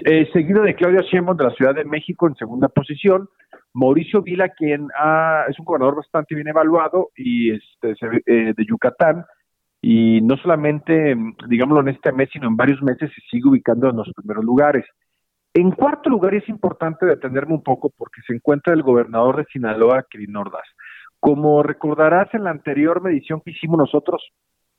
eh, 0.05 0.29
seguido 0.33 0.63
de 0.63 0.75
Claudia 0.75 1.03
Sheinbaum 1.03 1.37
de 1.37 1.45
la 1.45 1.51
Ciudad 1.53 1.75
de 1.75 1.85
México 1.85 2.29
en 2.29 2.35
segunda 2.37 2.69
posición 2.69 3.29
Mauricio 3.73 4.23
Vila 4.23 4.51
quien 4.51 4.89
es 5.49 5.59
un 5.59 5.65
gobernador 5.65 5.97
bastante 5.97 6.35
bien 6.35 6.49
evaluado 6.49 7.11
y 7.17 7.53
este 7.53 7.95
eh, 8.27 8.55
de 8.57 8.65
Yucatán 8.65 9.25
y 9.81 10.21
no 10.23 10.37
solamente, 10.37 11.17
digámoslo 11.49 11.81
en 11.83 11.95
este 11.95 12.13
mes, 12.13 12.29
sino 12.33 12.49
en 12.49 12.57
varios 12.57 12.83
meses 12.83 13.11
se 13.15 13.21
sigue 13.31 13.49
ubicando 13.49 13.89
en 13.89 13.97
los 13.97 14.11
primeros 14.15 14.45
lugares. 14.45 14.85
En 15.59 15.73
cuarto 15.73 16.09
lugar, 16.09 16.35
es 16.35 16.49
importante 16.49 17.05
detenerme 17.05 17.55
un 17.55 17.65
poco 17.65 17.91
porque 17.91 18.21
se 18.25 18.33
encuentra 18.33 18.73
el 18.73 18.83
gobernador 18.83 19.39
de 19.39 19.45
Sinaloa, 19.47 20.07
Kirin 20.09 20.37
Ordaz. 20.37 20.63
Como 21.19 21.65
recordarás 21.65 22.33
en 22.33 22.45
la 22.45 22.51
anterior 22.51 23.03
medición 23.03 23.41
que 23.45 23.51
hicimos 23.51 23.77
nosotros, 23.77 24.23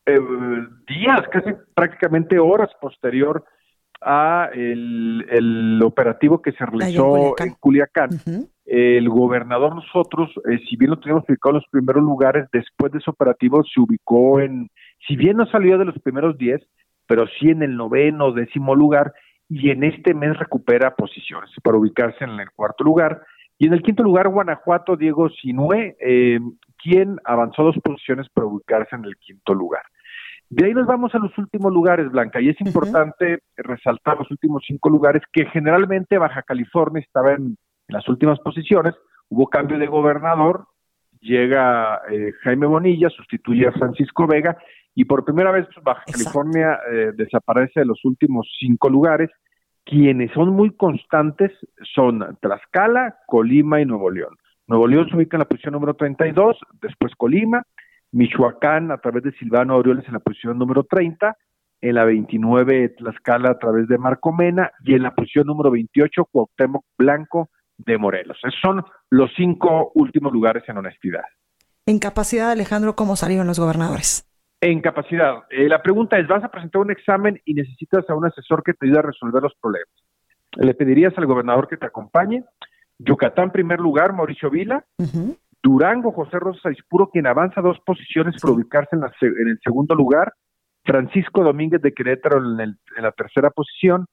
eh, 0.06 0.18
días, 0.88 1.28
casi 1.34 1.50
prácticamente 1.76 2.40
horas 2.40 2.70
posterior 2.80 3.44
a 4.02 4.50
el, 4.54 5.82
operativo 5.84 6.42
que 6.42 6.54
se 6.54 6.66
realizó 6.66 7.36
en 7.38 7.56
Culiacán, 7.60 8.12
el 8.66 9.10
gobernador 9.10 9.76
nosotros, 9.76 10.30
eh, 10.50 10.60
si 10.70 10.78
bien 10.78 10.92
lo 10.92 11.00
teníamos 11.00 11.26
ubicado 11.28 11.56
en 11.56 11.62
los 11.62 11.70
primeros 11.70 12.04
lugares, 12.04 12.48
después 12.54 12.94
de 12.94 13.00
ese 13.00 13.12
operativo 13.12 13.66
se 13.66 13.82
ubicó 13.82 14.40
en 14.40 14.70
si 15.06 15.18
bien 15.18 15.36
no 15.36 15.46
salió 15.48 15.78
de 15.78 15.86
los 15.86 16.00
primeros 16.00 16.38
10, 16.38 16.62
pero 17.06 17.26
sí 17.38 17.50
en 17.50 17.64
el 17.64 17.76
noveno, 17.76 18.32
décimo 18.32 18.76
lugar, 18.76 19.12
y 19.50 19.72
en 19.72 19.84
este 19.84 20.14
mes 20.14 20.38
recupera 20.38 20.96
posiciones 20.96 21.50
para 21.64 21.78
ubicarse 21.78 22.24
en 22.24 22.40
el 22.40 22.52
cuarto 22.52 22.84
lugar. 22.84 23.22
Y 23.58 23.68
en 23.68 23.74
el 23.74 23.82
quinto 23.82 24.04
lugar, 24.04 24.30
Guanajuato, 24.30 24.96
Diego 24.96 25.30
Sinue, 25.30 25.98
eh, 26.00 26.40
quien 26.82 27.18
avanzó 27.26 27.64
dos 27.64 27.78
posiciones 27.84 28.30
para 28.30 28.48
ubicarse 28.48 28.96
en 28.96 29.06
el 29.06 29.18
quinto 29.18 29.54
lugar. 29.54 29.82
De 30.50 30.66
ahí 30.66 30.74
nos 30.74 30.88
vamos 30.88 31.14
a 31.14 31.20
los 31.20 31.36
últimos 31.38 31.74
lugares, 31.74 32.10
Blanca, 32.10 32.40
y 32.42 32.50
es 32.50 32.62
importante 32.62 33.40
resaltar 33.58 34.18
los 34.18 34.32
últimos 34.32 34.64
cinco 34.66 34.90
lugares, 34.90 35.22
que 35.34 35.46
generalmente 35.48 36.18
Baja 36.18 36.42
California 36.44 37.02
estaba 37.02 37.34
en, 37.34 37.44
en 37.44 37.58
las 37.88 38.08
últimas 38.08 38.40
posiciones, 38.40 38.96
hubo 39.30 39.48
cambio 39.48 39.78
de 39.78 39.88
gobernador, 39.88 40.66
llega 41.22 42.02
eh, 42.10 42.34
Jaime 42.44 42.66
Bonilla, 42.66 43.10
sustituye 43.10 43.68
a 43.68 43.72
Francisco 43.72 44.26
Vega 44.26 44.58
y 45.00 45.06
por 45.06 45.24
primera 45.24 45.50
vez 45.52 45.66
pues, 45.74 45.82
Baja 45.82 46.04
California 46.12 46.78
eh, 46.92 47.14
desaparece 47.16 47.80
de 47.80 47.86
los 47.86 48.04
últimos 48.04 48.54
cinco 48.60 48.90
lugares. 48.90 49.30
Quienes 49.86 50.30
son 50.34 50.50
muy 50.50 50.76
constantes 50.76 51.54
son 51.96 52.38
Tlaxcala, 52.42 53.20
Colima 53.26 53.80
y 53.80 53.86
Nuevo 53.86 54.12
León. 54.12 54.36
Nuevo 54.68 54.90
León 54.90 55.08
se 55.10 55.16
ubica 55.16 55.38
en 55.38 55.40
la 55.40 55.48
posición 55.48 55.72
número 55.72 55.94
32, 55.94 56.58
después 56.82 57.14
Colima, 57.16 57.64
Michoacán 58.12 58.92
a 58.92 58.98
través 58.98 59.24
de 59.24 59.32
Silvano 59.40 59.76
Aureoles 59.76 60.06
en 60.06 60.16
la 60.16 60.20
posición 60.20 60.60
número 60.60 60.84
30, 60.84 61.34
en 61.80 61.96
la 61.96 62.04
29 62.04 62.90
Tlaxcala 62.98 63.52
a 63.52 63.58
través 63.58 63.88
de 63.88 63.98
Marco 63.98 64.34
Mena 64.34 64.70
y 64.84 64.96
en 64.96 65.04
la 65.04 65.16
posición 65.16 65.48
número 65.48 65.72
28 65.72 66.26
Cuauhtémoc 66.30 66.84
Blanco 66.98 67.50
de 67.78 67.98
Morelos. 67.98 68.38
Esos 68.44 68.60
son 68.62 68.84
los 69.10 69.32
cinco 69.38 69.94
últimos 69.96 70.34
lugares 70.34 70.64
en 70.68 70.78
honestidad. 70.78 71.24
En 71.86 72.00
capacidad, 72.00 72.52
Alejandro, 72.52 72.98
¿cómo 72.98 73.16
salieron 73.16 73.48
los 73.48 73.62
gobernadores? 73.62 74.29
En 74.62 74.82
capacidad. 74.82 75.44
Eh, 75.50 75.70
la 75.70 75.82
pregunta 75.82 76.18
es, 76.20 76.28
vas 76.28 76.44
a 76.44 76.50
presentar 76.50 76.82
un 76.82 76.92
examen 76.92 77.42
y 77.46 77.54
necesitas 77.54 78.10
a 78.10 78.16
un 78.16 78.26
asesor 78.26 78.62
que 78.64 78.74
te 78.74 78.86
ayude 78.86 79.00
a 79.00 79.04
resolver 79.04 79.42
los 79.42 79.54
problemas. 79.56 79.90
¿Le 80.58 80.74
pedirías 80.74 81.18
al 81.18 81.28
gobernador 81.28 81.68
que 81.68 81.78
te 81.78 81.86
acompañe? 81.86 82.44
Yucatán, 82.98 83.52
primer 83.52 83.80
lugar, 83.80 84.12
Mauricio 84.12 84.50
Vila. 84.50 84.84
Durango, 85.64 86.12
José 86.12 86.40
Rosa 86.40 86.72
Ispuro, 86.72 87.10
quien 87.10 87.28
avanza 87.28 87.62
dos 87.62 87.80
posiciones 87.86 88.42
para 88.42 88.54
ubicarse 88.54 88.96
en, 88.96 89.04
en, 89.04 89.48
el 89.48 89.60
segundo 89.64 89.96
lugar. 89.96 90.34
Francisco 90.84 91.44
Domínguez 91.44 91.82
de 91.82 91.94
Querétaro 91.94 92.38
en, 92.38 92.60
en 92.60 93.04
la 93.04 93.12
tercera 93.12 93.52
posición. 93.52 94.06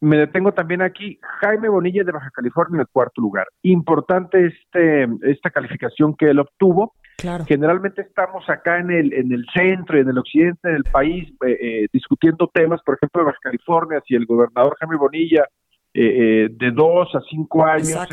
Me 0.00 0.16
detengo 0.16 0.52
también 0.52 0.80
aquí, 0.82 1.18
Jaime 1.40 1.68
Bonilla 1.68 2.04
de 2.04 2.12
Baja 2.12 2.30
California 2.30 2.76
en 2.76 2.80
el 2.80 2.88
cuarto 2.88 3.20
lugar. 3.20 3.46
Importante 3.62 4.46
este, 4.46 5.08
esta 5.22 5.50
calificación 5.50 6.14
que 6.16 6.30
él 6.30 6.38
obtuvo. 6.38 6.94
Claro. 7.18 7.44
Generalmente 7.46 8.02
estamos 8.02 8.48
acá 8.48 8.78
en 8.78 8.90
el, 8.90 9.12
en 9.12 9.32
el 9.32 9.44
centro 9.52 9.98
y 9.98 10.00
en 10.00 10.08
el 10.08 10.18
occidente 10.18 10.68
del 10.70 10.84
país 10.84 11.28
eh, 11.46 11.58
eh, 11.60 11.86
discutiendo 11.92 12.50
temas, 12.52 12.80
por 12.82 12.96
ejemplo, 12.96 13.20
de 13.20 13.26
Baja 13.26 13.38
California, 13.42 14.02
si 14.06 14.14
el 14.14 14.24
gobernador 14.24 14.76
Jaime 14.80 14.96
Bonilla 14.96 15.44
eh, 15.92 16.48
de 16.50 16.70
dos 16.70 17.14
a 17.14 17.20
cinco 17.28 17.66
años 17.66 18.06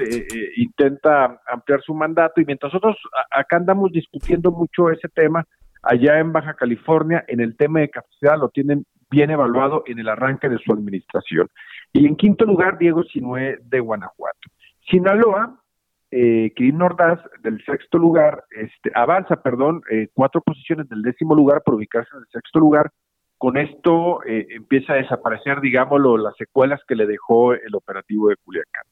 intenta 0.58 1.40
ampliar 1.48 1.80
su 1.82 1.94
mandato 1.94 2.42
y 2.42 2.46
mientras 2.46 2.74
nosotros 2.74 2.98
acá 3.32 3.58
andamos 3.58 3.92
discutiendo 3.92 4.52
mucho 4.52 4.90
ese 4.90 5.08
tema, 5.10 5.46
allá 5.84 6.20
en 6.20 6.34
Baja 6.34 6.56
California, 6.56 7.24
en 7.28 7.40
el 7.40 7.56
tema 7.56 7.80
de 7.82 7.90
capacidad 7.90 8.38
lo 8.38 8.50
tienen 8.50 8.86
bien 9.10 9.32
evaluado 9.32 9.84
en 9.86 10.00
el 10.00 10.10
arranque 10.10 10.50
de 10.50 10.58
su 10.60 10.74
administración. 10.74 11.48
Y 11.94 12.06
en 12.06 12.16
quinto 12.16 12.46
lugar, 12.46 12.78
Diego 12.78 13.04
Sinué 13.04 13.60
de 13.64 13.80
Guanajuato. 13.80 14.50
Sinaloa, 14.90 15.62
eh, 16.12 16.54
Kirin 16.56 16.82
Ordaz 16.82 17.20
del 17.42 17.64
sexto 17.66 17.98
lugar, 17.98 18.44
este, 18.52 18.92
avanza, 18.96 19.42
perdón, 19.42 19.82
eh, 19.92 20.08
cuatro 20.14 20.42
posiciones 20.42 20.88
del 20.90 21.02
décimo 21.02 21.36
lugar 21.36 21.62
para 21.64 21.76
ubicarse 21.76 22.10
en 22.14 22.20
el 22.20 22.28
sexto 22.32 22.60
lugar. 22.60 22.92
Con 23.38 23.58
esto 23.58 24.24
eh, 24.26 24.48
empieza 24.52 24.94
a 24.94 24.98
desaparecer, 24.98 25.62
digámoslo, 25.62 26.18
las 26.18 26.36
secuelas 26.38 26.82
que 26.88 26.96
le 26.96 27.06
dejó 27.06 27.54
el 27.54 27.76
operativo 27.76 28.30
de 28.30 28.38
Culiacán. 28.38 28.84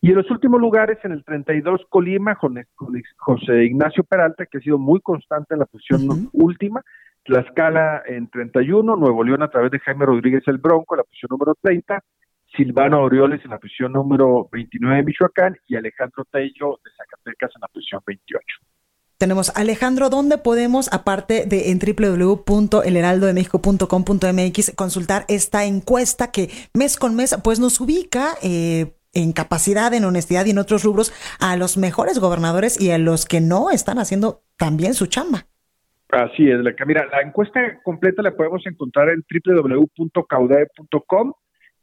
Y 0.00 0.10
en 0.10 0.16
los 0.16 0.30
últimos 0.30 0.60
lugares, 0.60 0.98
en 1.04 1.12
el 1.12 1.24
32 1.24 1.82
Colima, 1.88 2.36
José 3.16 3.64
Ignacio 3.64 4.04
Peralta, 4.04 4.46
que 4.46 4.58
ha 4.58 4.60
sido 4.60 4.78
muy 4.78 5.00
constante 5.00 5.54
en 5.54 5.60
la 5.60 5.66
posición 5.66 6.28
última, 6.32 6.82
Tlaxcala 7.24 8.02
en 8.06 8.28
31, 8.28 8.96
Nuevo 8.96 9.24
León 9.24 9.42
a 9.42 9.48
través 9.48 9.70
de 9.70 9.80
Jaime 9.80 10.06
Rodríguez 10.06 10.42
el 10.46 10.58
Bronco, 10.58 10.94
en 10.94 10.98
la 10.98 11.04
posición 11.04 11.28
número 11.30 11.54
30, 11.60 12.02
Silvano 12.56 12.98
Aureoles 12.98 13.44
en 13.44 13.50
la 13.50 13.58
posición 13.58 13.92
número 13.92 14.48
29 14.50 14.96
de 14.96 15.02
Michoacán 15.02 15.56
y 15.66 15.76
Alejandro 15.76 16.24
Tello 16.30 16.80
de 16.84 16.90
Zacatecas 16.96 17.50
en 17.54 17.60
la 17.60 17.68
posición 17.68 18.00
28. 18.06 18.40
Tenemos 19.18 19.54
Alejandro, 19.56 20.10
¿dónde 20.10 20.36
podemos, 20.36 20.92
aparte 20.92 21.46
de 21.46 21.70
en 21.70 21.78
www.elheraldodemexico.com.mx, 21.78 24.76
consultar 24.76 25.24
esta 25.28 25.64
encuesta 25.64 26.30
que 26.30 26.50
mes 26.74 26.98
con 26.98 27.16
mes 27.16 27.34
pues 27.42 27.58
nos 27.58 27.80
ubica 27.80 28.34
eh, 28.42 28.92
en 29.14 29.32
capacidad, 29.32 29.94
en 29.94 30.04
honestidad 30.04 30.44
y 30.44 30.50
en 30.50 30.58
otros 30.58 30.84
rubros 30.84 31.14
a 31.40 31.56
los 31.56 31.78
mejores 31.78 32.18
gobernadores 32.18 32.78
y 32.78 32.90
a 32.90 32.98
los 32.98 33.24
que 33.24 33.40
no 33.40 33.70
están 33.70 33.98
haciendo 33.98 34.42
también 34.58 34.92
su 34.92 35.06
chamba? 35.06 35.46
Así 36.10 36.50
es, 36.50 36.58
mira, 36.86 37.06
la 37.10 37.22
encuesta 37.22 37.58
completa 37.82 38.20
la 38.22 38.36
podemos 38.36 38.66
encontrar 38.66 39.08
en 39.08 39.24
www.caudae.com 39.44 41.32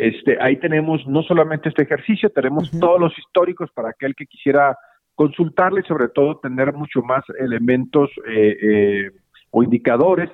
este, 0.03 0.37
ahí 0.41 0.57
tenemos 0.57 1.07
no 1.07 1.23
solamente 1.23 1.69
este 1.69 1.83
ejercicio, 1.83 2.29
tenemos 2.29 2.69
todos 2.71 2.99
los 2.99 3.17
históricos 3.17 3.69
para 3.73 3.91
aquel 3.91 4.15
que 4.15 4.25
quisiera 4.25 4.77
consultarle 5.15 5.79
y 5.81 5.87
sobre 5.87 6.09
todo 6.09 6.39
tener 6.39 6.73
mucho 6.73 7.01
más 7.01 7.23
elementos 7.39 8.09
eh, 8.27 8.57
eh, 8.61 9.11
o 9.51 9.63
indicadores 9.63 10.29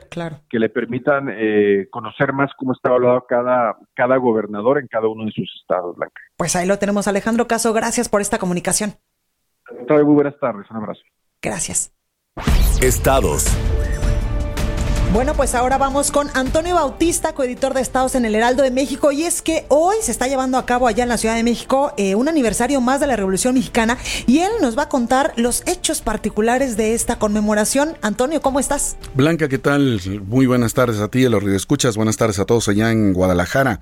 que 0.49 0.57
le 0.59 0.69
permitan 0.69 1.29
eh, 1.29 1.87
conocer 1.91 2.33
más 2.33 2.49
cómo 2.57 2.73
está 2.73 2.89
evaluado 2.89 3.25
cada, 3.27 3.77
cada 3.93 4.17
gobernador 4.17 4.79
en 4.79 4.87
cada 4.87 5.07
uno 5.07 5.25
de 5.25 5.31
sus 5.31 5.47
estados, 5.61 5.95
Blanca. 5.95 6.19
Pues 6.35 6.55
ahí 6.55 6.65
lo 6.65 6.79
tenemos, 6.79 7.07
Alejandro 7.07 7.45
Caso. 7.45 7.71
Gracias 7.71 8.09
por 8.09 8.21
esta 8.21 8.39
comunicación. 8.39 8.93
Muy 9.87 10.01
buenas 10.01 10.39
tardes, 10.39 10.65
un 10.71 10.77
abrazo. 10.77 11.01
Gracias. 11.43 11.93
Estados. 12.81 13.55
Bueno, 15.11 15.33
pues 15.33 15.55
ahora 15.55 15.79
vamos 15.79 16.11
con 16.11 16.29
Antonio 16.35 16.75
Bautista, 16.75 17.33
coeditor 17.33 17.73
de 17.73 17.81
Estados 17.81 18.13
en 18.13 18.25
el 18.25 18.35
Heraldo 18.35 18.61
de 18.61 18.69
México. 18.69 19.11
Y 19.11 19.23
es 19.23 19.41
que 19.41 19.65
hoy 19.67 19.95
se 20.03 20.11
está 20.11 20.27
llevando 20.27 20.59
a 20.59 20.67
cabo 20.67 20.85
allá 20.85 21.01
en 21.01 21.09
la 21.09 21.17
Ciudad 21.17 21.33
de 21.33 21.41
México 21.41 21.93
eh, 21.97 22.13
un 22.13 22.29
aniversario 22.29 22.79
más 22.79 22.99
de 22.99 23.07
la 23.07 23.15
Revolución 23.15 23.55
Mexicana 23.55 23.97
y 24.27 24.39
él 24.39 24.51
nos 24.61 24.77
va 24.77 24.83
a 24.83 24.89
contar 24.89 25.33
los 25.35 25.63
hechos 25.65 26.01
particulares 26.01 26.77
de 26.77 26.93
esta 26.93 27.17
conmemoración. 27.17 27.97
Antonio, 28.03 28.39
¿cómo 28.39 28.59
estás? 28.59 28.97
Blanca, 29.15 29.49
¿qué 29.49 29.57
tal? 29.57 29.99
Muy 30.27 30.45
buenas 30.45 30.75
tardes 30.75 30.99
a 30.99 31.07
ti, 31.07 31.25
a 31.25 31.29
los 31.29 31.43
escuchas. 31.43 31.97
Buenas 31.97 32.17
tardes 32.17 32.37
a 32.37 32.45
todos 32.45 32.67
allá 32.67 32.91
en 32.91 33.13
Guadalajara. 33.13 33.79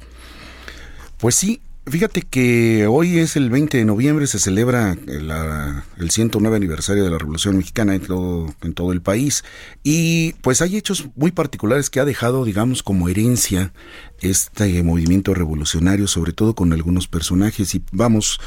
Pues 1.17 1.35
sí, 1.35 1.59
Fíjate 1.89 2.21
que 2.21 2.85
hoy 2.85 3.19
es 3.19 3.37
el 3.37 3.49
20 3.49 3.77
de 3.77 3.85
noviembre, 3.85 4.27
se 4.27 4.39
celebra 4.39 4.97
el 5.07 6.11
109 6.11 6.57
aniversario 6.57 7.05
de 7.05 7.09
la 7.09 7.17
Revolución 7.17 7.55
Mexicana 7.55 7.95
en 7.95 8.01
todo, 8.01 8.53
en 8.61 8.73
todo 8.73 8.91
el 8.91 9.01
país 9.01 9.45
y 9.83 10.33
pues 10.41 10.61
hay 10.61 10.75
hechos 10.75 11.07
muy 11.15 11.31
particulares 11.31 11.89
que 11.89 12.01
ha 12.01 12.05
dejado, 12.05 12.43
digamos, 12.43 12.83
como 12.83 13.07
herencia 13.07 13.71
este 14.19 14.83
movimiento 14.83 15.33
revolucionario, 15.33 16.07
sobre 16.07 16.33
todo 16.33 16.55
con 16.55 16.73
algunos 16.73 17.07
personajes 17.07 17.73
y 17.73 17.81
vamos 17.93 18.41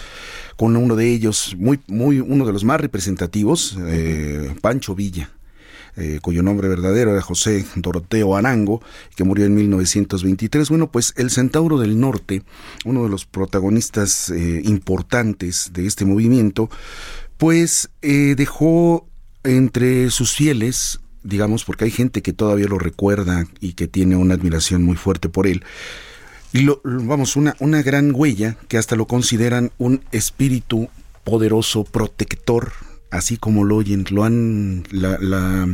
con 0.57 0.77
uno 0.77 0.95
de 0.95 1.11
ellos, 1.11 1.57
muy, 1.57 1.81
muy, 1.87 2.21
uno 2.21 2.45
de 2.45 2.53
los 2.53 2.65
más 2.65 2.79
representativos, 2.79 3.79
eh, 3.87 4.55
Pancho 4.61 4.95
Villa. 4.95 5.31
Eh, 5.97 6.19
cuyo 6.23 6.43
nombre 6.43 6.69
verdadero 6.69 7.13
era 7.13 7.21
José 7.21 7.65
Doroteo 7.75 8.37
Arango, 8.37 8.83
que 9.17 9.25
murió 9.25 9.47
en 9.47 9.55
1923. 9.55 10.69
Bueno, 10.69 10.91
pues 10.91 11.15
el 11.17 11.31
Centauro 11.31 11.79
del 11.79 11.99
Norte, 11.99 12.43
uno 12.85 13.03
de 13.03 13.09
los 13.09 13.27
protagonistas 13.27 14.31
eh, 14.31 14.63
importantes 14.65 15.73
de 15.73 15.87
este 15.87 16.05
movimiento, 16.05 16.71
pues 17.37 17.91
eh, 18.03 18.35
dejó 18.37 19.09
entre 19.43 20.11
sus 20.11 20.33
fieles, 20.33 21.01
digamos, 21.23 21.65
porque 21.65 21.85
hay 21.85 21.91
gente 21.91 22.23
que 22.23 22.33
todavía 22.33 22.67
lo 22.67 22.79
recuerda 22.79 23.47
y 23.61 23.73
que 23.73 23.89
tiene 23.89 24.17
una 24.17 24.35
admiración 24.35 24.83
muy 24.83 24.97
fuerte 24.97 25.29
por 25.29 25.47
él, 25.47 25.65
y 26.53 26.63
lo, 26.63 26.81
vamos, 26.85 27.37
una, 27.37 27.55
una 27.61 27.81
gran 27.83 28.13
huella 28.13 28.57
que 28.69 28.77
hasta 28.77 28.97
lo 28.97 29.07
consideran 29.07 29.71
un 29.79 30.03
espíritu 30.11 30.89
poderoso, 31.25 31.85
protector 31.85 32.73
así 33.11 33.37
como 33.37 33.65
lo 33.65 33.77
oyen, 33.77 34.05
lo 34.11 34.25
han, 34.25 34.85
la, 34.91 35.67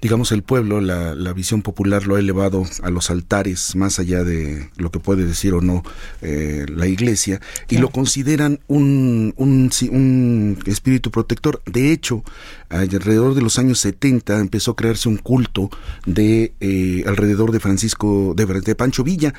digamos, 0.00 0.32
el 0.32 0.42
pueblo, 0.42 0.80
la, 0.80 1.14
la, 1.14 1.32
visión 1.32 1.62
popular 1.62 2.06
lo 2.06 2.16
ha 2.16 2.18
elevado 2.18 2.64
a 2.82 2.90
los 2.90 3.10
altares, 3.10 3.76
más 3.76 3.98
allá 3.98 4.24
de 4.24 4.70
lo 4.76 4.90
que 4.90 4.98
puede 4.98 5.24
decir 5.24 5.52
o 5.52 5.60
no 5.60 5.82
eh, 6.22 6.64
la 6.68 6.86
iglesia, 6.86 7.40
y 7.68 7.78
lo 7.78 7.90
consideran 7.90 8.60
un, 8.66 9.34
un, 9.36 9.70
un, 9.90 10.58
espíritu 10.66 11.10
protector. 11.10 11.62
De 11.66 11.92
hecho, 11.92 12.24
alrededor 12.70 13.34
de 13.34 13.42
los 13.42 13.58
años 13.58 13.78
70 13.80 14.38
empezó 14.38 14.72
a 14.72 14.76
crearse 14.76 15.08
un 15.08 15.18
culto 15.18 15.70
de 16.06 16.54
eh, 16.60 17.04
alrededor 17.06 17.52
de 17.52 17.60
Francisco, 17.60 18.34
de, 18.34 18.46
de 18.46 18.74
Pancho 18.74 19.04
Villa. 19.04 19.34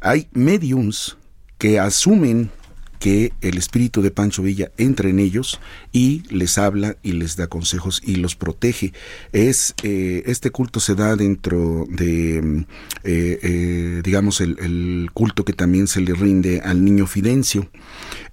Hay 0.00 0.28
mediums 0.32 1.18
que 1.58 1.78
asumen 1.78 2.50
que 2.98 3.32
el 3.40 3.58
espíritu 3.58 4.02
de 4.02 4.10
Pancho 4.10 4.42
Villa 4.42 4.70
entra 4.76 5.08
en 5.08 5.18
ellos 5.18 5.60
y 5.92 6.22
les 6.30 6.58
habla 6.58 6.96
y 7.02 7.12
les 7.12 7.36
da 7.36 7.46
consejos 7.46 8.02
y 8.04 8.16
los 8.16 8.36
protege. 8.36 8.92
Es 9.32 9.74
eh, 9.82 10.22
este 10.26 10.50
culto 10.50 10.80
se 10.80 10.94
da 10.94 11.16
dentro 11.16 11.86
de, 11.88 12.40
mm, 12.42 12.58
eh, 13.04 13.38
eh, 13.42 14.00
digamos, 14.04 14.40
el, 14.40 14.56
el, 14.60 15.10
culto 15.12 15.44
que 15.44 15.52
también 15.52 15.86
se 15.86 16.00
le 16.00 16.14
rinde 16.14 16.60
al 16.60 16.84
niño 16.84 17.06
Fidencio. 17.06 17.68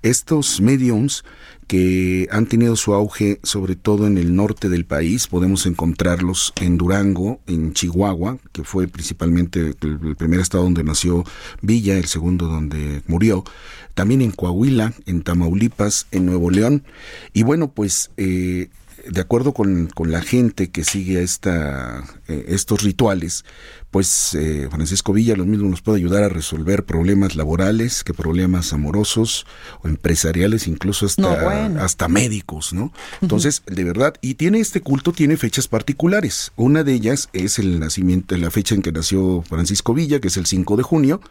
Estos 0.03 0.61
mediums 0.61 1.23
que 1.67 2.27
han 2.31 2.45
tenido 2.45 2.75
su 2.75 2.93
auge 2.93 3.39
sobre 3.41 3.75
todo 3.75 4.05
en 4.05 4.17
el 4.17 4.35
norte 4.35 4.69
del 4.69 4.85
país. 4.85 5.27
Podemos 5.27 5.65
encontrarlos 5.65 6.53
en 6.57 6.77
Durango, 6.77 7.39
en 7.47 7.73
Chihuahua, 7.73 8.37
que 8.51 8.63
fue 8.63 8.87
principalmente 8.87 9.73
el, 9.81 10.15
primer 10.15 10.39
estado 10.39 10.65
donde 10.65 10.83
nació 10.83 11.23
Villa, 11.61 11.97
el 11.97 12.05
segundo 12.05 12.47
donde 12.47 13.01
murió. 13.07 13.43
También 13.93 14.21
en 14.21 14.31
Coahuila, 14.31 14.93
en 15.05 15.23
Tamaulipas, 15.23 16.07
en 16.11 16.25
Nuevo 16.25 16.49
León. 16.49 16.83
Y 17.33 17.43
bueno, 17.43 17.71
pues 17.71 18.11
eh, 18.17 18.69
de 19.07 19.21
acuerdo 19.21 19.53
con, 19.53 19.89
la 20.05 20.21
gente 20.21 20.69
que 20.69 20.83
sigue 20.83 21.23
esta, 21.23 22.03
eh, 22.27 22.45
estos 22.49 22.83
rituales, 22.83 23.45
pues 23.91 24.33
eh, 24.33 24.67
Francisco 24.71 25.13
Villa 25.13 25.35
lo 25.35 25.45
mismo 25.45 25.69
nos 25.69 25.81
puede 25.81 25.99
ayudar 25.99 26.23
a 26.23 26.29
resolver 26.29 26.83
problemas 26.83 27.35
laborales 27.35 28.03
que 28.03 28.13
problemas 28.13 28.73
amorosos 28.73 29.45
o 29.81 29.87
empresariales, 29.87 30.67
incluso 30.67 31.05
hasta, 31.05 31.83
hasta 31.83 32.07
médicos, 32.07 32.73
¿no? 32.73 32.91
Entonces, 33.21 33.61
de 33.67 33.83
verdad, 33.83 34.15
y 34.21 34.33
tiene 34.33 34.59
este 34.59 34.81
culto, 34.81 35.11
tiene 35.11 35.37
fechas 35.37 35.67
particulares. 35.67 36.51
Una 36.55 36.83
de 36.83 36.93
ellas 36.93 37.29
es 37.33 37.59
el 37.59 37.79
nacimiento, 37.79 38.35
la 38.35 38.49
fecha 38.49 38.73
en 38.73 38.81
que 38.81 38.91
nació 38.91 39.43
Francisco 39.43 39.93
Villa, 39.93 40.19
que 40.19 40.29
es 40.29 40.37
el 40.37 40.45
5 40.45 40.75
de 40.75 40.83
junio, 40.83 41.21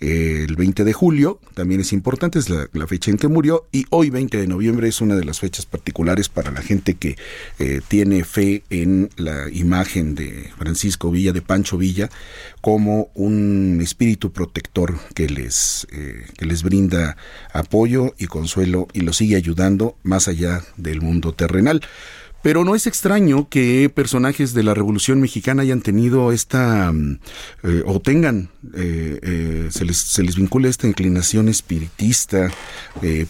el 0.00 0.54
20 0.54 0.84
de 0.84 0.92
julio 0.92 1.40
también 1.54 1.80
es 1.80 1.92
importante, 1.92 2.38
es 2.38 2.48
la, 2.48 2.86
fecha 2.86 3.10
en 3.10 3.18
que 3.18 3.28
murió, 3.28 3.66
y 3.72 3.84
hoy 3.90 4.10
20 4.10 4.38
de 4.38 4.46
noviembre 4.46 4.88
es 4.88 5.00
una 5.00 5.16
de 5.16 5.24
las 5.24 5.40
fechas 5.40 5.66
particulares 5.66 6.28
para 6.28 6.50
la 6.50 6.62
gente 6.62 6.94
que 6.94 7.16
eh, 7.58 7.80
tiene 7.88 8.24
fe 8.24 8.62
en 8.70 9.10
la 9.16 9.48
imagen 9.50 10.14
de 10.14 10.50
Francisco 10.56 11.10
Villa, 11.10 11.32
de 11.32 11.42
Pancho 11.42 11.76
Villa, 11.76 12.08
como 12.60 13.10
un 13.14 13.80
espíritu 13.82 14.32
protector 14.32 14.98
que 15.14 15.28
les, 15.28 15.86
eh, 15.92 16.26
que 16.36 16.46
les 16.46 16.62
brinda 16.62 17.16
apoyo 17.52 18.14
y 18.18 18.26
consuelo 18.26 18.88
y 18.92 19.00
lo 19.00 19.12
sigue 19.12 19.36
ayudando 19.36 19.96
más 20.02 20.28
allá 20.28 20.62
del 20.76 21.00
mundo 21.00 21.32
terrenal. 21.32 21.82
Pero 22.42 22.64
no 22.64 22.74
es 22.74 22.86
extraño 22.86 23.48
que 23.48 23.90
personajes 23.92 24.54
de 24.54 24.62
la 24.62 24.74
Revolución 24.74 25.20
Mexicana 25.20 25.62
hayan 25.62 25.80
tenido 25.80 26.32
esta, 26.32 26.92
mm, 26.92 27.18
eh, 27.64 27.82
o 27.84 28.00
tengan, 28.00 28.50
eh, 28.74 29.18
eh, 29.22 29.68
se, 29.70 29.84
les, 29.84 29.96
se 29.96 30.22
les 30.22 30.36
vincula 30.36 30.68
esta 30.68 30.86
inclinación 30.86 31.48
espiritista, 31.48 32.50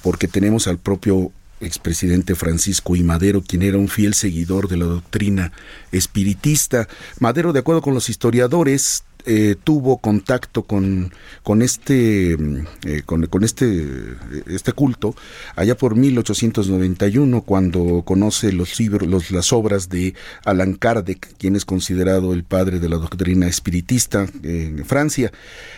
porque 0.03 0.29
tenemos 0.29 0.67
al 0.67 0.79
propio 0.79 1.33
expresidente 1.61 2.35
Francisco 2.35 2.97
y 2.97 3.03
Madero, 3.03 3.43
quien 3.43 3.63
era 3.63 3.79
un 3.79 3.89
fiel 3.89 4.15
seguidor 4.15 4.69
de 4.69 4.77
la 4.77 4.85
doctrina 4.85 5.53
espiritista. 5.93 6.89
Madero, 7.19 7.53
de 7.53 7.61
acuerdo 7.61 7.83
con 7.83 7.95
los 7.95 8.09
historiadores, 8.09 9.05
eh, 9.27 9.57
tuvo 9.63 9.99
contacto 9.99 10.63
con, 10.63 11.13
con 11.43 11.61
este 11.61 12.33
eh, 12.33 13.03
con, 13.05 13.45
este 13.45 14.15
este 14.47 14.73
culto 14.73 15.15
allá 15.57 15.77
por 15.77 15.97
1891 15.97 17.43
cuando 17.43 18.03
conoce 18.05 18.53
los 18.53 18.79
libros 18.79 19.31
las 19.31 19.53
obras 19.53 19.89
de 19.89 20.15
Allan 20.45 20.75
Kardec 20.75 21.37
quien 21.37 21.57
es 21.57 21.65
considerado 21.65 22.33
el 22.33 22.45
padre 22.45 22.79
de 22.79 22.89
la 22.89 22.97
doctrina 22.97 23.49
espiritista 23.49 24.27
en 24.43 24.85
Francia 24.85 25.33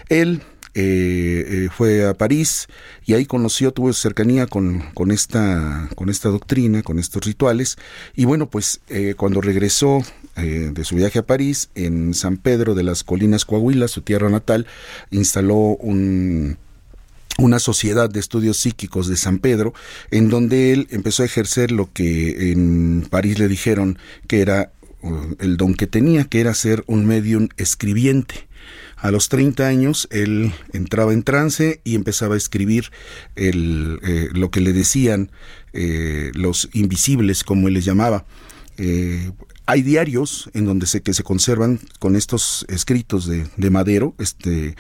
él 0.09 0.43
eh, 0.75 1.69
fue 1.75 2.07
a 2.07 2.15
París 2.15 2.69
y 3.05 3.15
ahí 3.15 3.27
conoció, 3.27 3.73
tuvo 3.73 3.93
cercanía 3.93 4.47
con, 4.47 4.93
con, 4.95 5.11
esta, 5.11 5.89
con 5.97 6.09
esta 6.11 6.29
doctrina, 6.29 6.85
con 6.85 7.01
estos 7.01 7.25
rituales. 7.25 7.77
Y 8.15 8.25
bueno, 8.25 8.49
pues 8.49 8.81
cuando 9.17 9.41
regresó 9.41 10.05
eh, 10.43 10.71
de 10.73 10.85
su 10.85 10.97
viaje 10.97 11.21
a 11.21 11.27
París, 11.27 11.71
en 11.75 12.15
San 12.15 12.37
Pedro 12.37 12.75
de 12.75 12.83
las 12.83 13.05
Colinas 13.05 13.45
Coahuila, 13.45 13.89
su 13.89 14.03
tierra 14.03 14.29
natal, 14.29 14.67
instaló 15.11 15.77
un 15.77 16.59
una 17.39 17.59
sociedad 17.59 18.11
de 18.11 18.21
estudios 18.21 18.59
psíquicos 18.59 19.09
de 19.09 19.17
San 19.17 19.39
Pedro, 19.39 19.73
en 20.11 20.29
donde 20.29 20.73
él 20.73 20.89
empezó 20.91 21.23
a 21.23 21.27
ejercer 21.27 21.71
lo 21.71 21.93
que 21.93 22.53
en 22.53 23.07
París 23.09 23.39
le 23.39 23.49
dijeron 23.49 23.99
que 24.27 24.41
era 24.41 24.73
uh, 25.03 25.35
el 25.39 25.57
don 25.57 25.75
que 25.75 25.87
tenía, 25.87 26.25
que 26.25 26.41
era 26.41 26.55
ser 26.55 26.85
un 26.87 27.07
medium 27.07 27.49
escribiente. 27.57 28.49
A 28.97 29.11
los 29.11 29.31
30 29.31 29.67
años 29.67 30.07
él 30.11 30.53
entraba 30.75 31.15
en 31.15 31.23
trance 31.23 31.81
y 31.85 31.95
empezaba 31.95 32.35
a 32.35 32.39
escribir 32.39 32.91
el, 33.35 33.99
eh, 34.03 34.29
lo 34.33 34.51
que 34.51 34.61
le 34.61 34.75
decían 34.75 35.31
eh, 35.73 36.31
los 36.35 36.69
invisibles, 36.75 37.43
como 37.43 37.69
él 37.69 37.75
les 37.75 37.87
llamaba. 37.87 38.27
Hay 39.71 39.83
diarios 39.83 40.51
en 40.53 40.65
donde 40.65 40.85
se 40.87 41.01
que 41.01 41.15
se 41.15 41.23
conservan 41.23 41.79
con 42.01 42.17
estos 42.17 42.67
escritos 42.69 43.25
de, 43.25 43.47
de 43.57 43.71
Madero. 43.71 44.17
Este, 44.19 44.75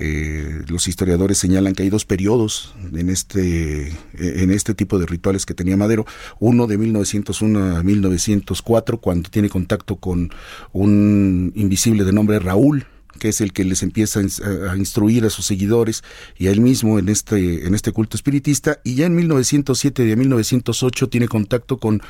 eh, 0.00 0.62
los 0.66 0.88
historiadores 0.88 1.38
señalan 1.38 1.74
que 1.74 1.84
hay 1.84 1.90
dos 1.90 2.04
periodos 2.04 2.74
en 2.92 3.08
este 3.08 3.96
en 4.14 4.50
este 4.50 4.74
tipo 4.74 4.98
de 4.98 5.06
rituales 5.06 5.46
que 5.46 5.54
tenía 5.54 5.76
Madero. 5.76 6.06
Uno 6.40 6.66
de 6.66 6.76
1901 6.76 7.76
a 7.76 7.84
1904 7.84 9.00
cuando 9.00 9.30
tiene 9.30 9.48
contacto 9.48 9.94
con 9.94 10.32
un 10.72 11.52
invisible 11.54 12.02
de 12.02 12.12
nombre 12.12 12.40
Raúl 12.40 12.84
que 13.22 13.28
es 13.28 13.40
el 13.40 13.52
que 13.52 13.62
les 13.62 13.84
empieza 13.84 14.18
a 14.18 14.76
instruir 14.76 15.24
a 15.24 15.30
sus 15.30 15.46
seguidores 15.46 16.02
y 16.36 16.48
a 16.48 16.50
él 16.50 16.60
mismo 16.60 16.98
en 16.98 17.08
este, 17.08 17.68
en 17.68 17.72
este 17.72 17.92
culto 17.92 18.16
espiritista, 18.16 18.80
y 18.82 18.96
ya 18.96 19.06
en 19.06 19.14
1907 19.14 20.08
y 20.08 20.16
1908 20.16 21.08
tiene 21.08 21.28
contacto 21.28 21.78
con 21.78 22.02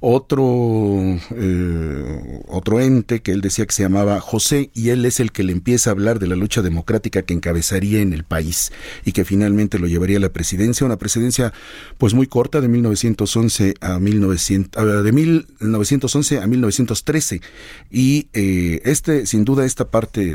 otro, 0.00 1.18
eh, 1.36 2.42
otro 2.48 2.80
ente 2.80 3.22
que 3.22 3.30
él 3.30 3.42
decía 3.42 3.64
que 3.64 3.74
se 3.74 3.84
llamaba 3.84 4.20
José, 4.20 4.70
y 4.74 4.88
él 4.88 5.04
es 5.04 5.20
el 5.20 5.30
que 5.30 5.44
le 5.44 5.52
empieza 5.52 5.90
a 5.90 5.92
hablar 5.92 6.18
de 6.18 6.26
la 6.26 6.34
lucha 6.34 6.62
democrática 6.62 7.22
que 7.22 7.34
encabezaría 7.34 8.00
en 8.00 8.12
el 8.12 8.24
país 8.24 8.72
y 9.04 9.12
que 9.12 9.24
finalmente 9.24 9.78
lo 9.78 9.86
llevaría 9.86 10.16
a 10.16 10.20
la 10.20 10.32
presidencia, 10.32 10.84
una 10.84 10.98
presidencia 10.98 11.52
pues 11.96 12.12
muy 12.12 12.26
corta 12.26 12.60
de 12.60 12.66
1911 12.66 13.74
a 13.80 14.00
1900, 14.00 14.82
ah, 14.82 14.84
de 14.84 15.12
1911 15.12 16.40
a 16.40 16.46
1913, 16.48 17.40
y 17.88 18.26
eh, 18.32 18.80
este, 18.84 19.26
sin 19.26 19.44
duda, 19.44 19.64
esta 19.64 19.92
parte 19.92 20.34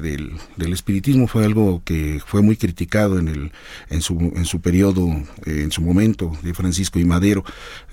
del 0.57 0.73
espiritismo 0.73 1.27
fue 1.27 1.45
algo 1.45 1.81
que 1.85 2.19
fue 2.25 2.41
muy 2.41 2.57
criticado 2.57 3.19
en, 3.19 3.27
el, 3.27 3.51
en, 3.89 4.01
su, 4.01 4.13
en 4.35 4.45
su 4.45 4.61
periodo, 4.61 5.07
eh, 5.45 5.61
en 5.63 5.71
su 5.71 5.81
momento 5.81 6.37
de 6.41 6.53
Francisco 6.53 6.99
y 6.99 7.05
Madero, 7.05 7.43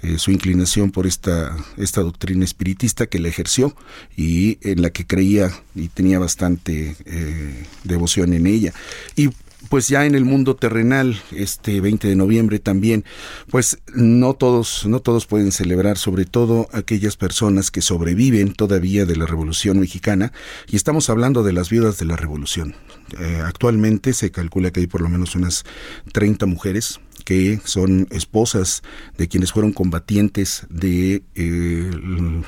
eh, 0.03 0.19
su 0.19 0.31
inclinación 0.31 0.91
por 0.91 1.07
esta, 1.07 1.57
esta 1.77 2.03
doctrina 2.03 2.45
espiritista 2.45 3.07
que 3.07 3.19
le 3.19 3.29
ejerció 3.29 3.75
y 4.17 4.59
en 4.63 4.83
la 4.83 4.91
que 4.91 5.07
creía 5.07 5.51
y 5.75 5.89
tenía 5.89 6.19
bastante 6.19 6.97
eh, 7.05 7.65
devoción 7.85 8.33
en 8.33 8.47
ella. 8.47 8.73
Y 9.17 9.31
pues 9.69 9.89
ya 9.89 10.07
en 10.07 10.15
el 10.15 10.25
mundo 10.25 10.57
terrenal, 10.57 11.21
este 11.33 11.81
20 11.81 12.09
de 12.09 12.17
noviembre 12.17 12.59
también, 12.59 13.05
pues 13.51 13.79
no 13.95 14.35
todos, 14.35 14.87
no 14.87 15.01
todos 15.01 15.27
pueden 15.27 15.53
celebrar, 15.53 15.99
sobre 15.99 16.25
todo 16.25 16.69
aquellas 16.73 17.17
personas 17.17 17.71
que 17.71 17.83
sobreviven 17.83 18.53
todavía 18.53 19.05
de 19.05 19.17
la 19.17 19.27
Revolución 19.27 19.81
Mexicana, 19.81 20.33
y 20.69 20.77
estamos 20.77 21.11
hablando 21.11 21.43
de 21.43 21.53
las 21.53 21.71
viudas 21.71 21.99
de 21.99 22.07
la 22.07 22.17
Revolución. 22.17 22.75
Eh, 23.19 23.41
actualmente 23.45 24.13
se 24.13 24.31
calcula 24.31 24.71
que 24.71 24.81
hay 24.81 24.87
por 24.87 25.01
lo 25.01 25.09
menos 25.09 25.35
unas 25.35 25.65
30 26.13 26.47
mujeres 26.47 27.01
que 27.29 27.61
son 27.63 28.07
esposas 28.11 28.83
de 29.19 29.29
quienes 29.29 29.53
fueron 29.53 29.75
combatientes 29.75 30.67
de, 30.71 31.23
eh, 31.35 31.91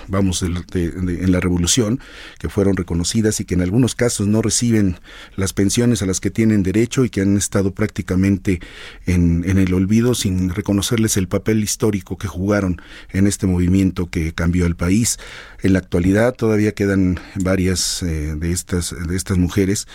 vamos, 0.09 0.43
en 0.43 1.33
la 1.33 1.39
revolución, 1.39 2.01
que 2.39 2.49
fueron 2.49 2.79
reconocidas 2.79 3.41
y 3.41 3.45
que 3.45 3.53
en 3.53 3.61
algunos 3.61 3.95
casos 3.95 4.27
no 4.27 4.41
reciben 4.41 4.99
las 5.37 5.53
pensiones 5.53 6.01
a 6.01 6.07
las 6.07 6.19
que 6.19 6.31
tienen 6.31 6.63
derecho 6.63 7.05
y 7.05 7.11
que 7.11 7.21
han 7.21 7.37
estado 7.37 7.75
prácticamente 7.75 8.61
en, 9.05 9.45
el 9.45 9.75
olvido 9.75 10.15
sin 10.15 10.49
reconocerles 10.49 11.19
el 11.19 11.29
papel 11.29 11.63
histórico 11.63 12.17
que 12.17 12.27
jugaron 12.27 12.81
en 13.11 13.27
este 13.27 13.47
movimiento 13.47 14.09
que 14.09 14.33
cambió 14.33 14.65
el 14.65 14.77
país. 14.77 15.19
En 15.63 15.75
la 15.75 15.81
actualidad 15.81 16.35
todavía 16.35 16.73
quedan 16.73 17.21
varias 17.35 18.03
eh, 18.03 18.35
de 18.35 18.51
estas 18.51 18.95
de 19.07 19.15
estas 19.15 19.37
mujeres 19.37 19.87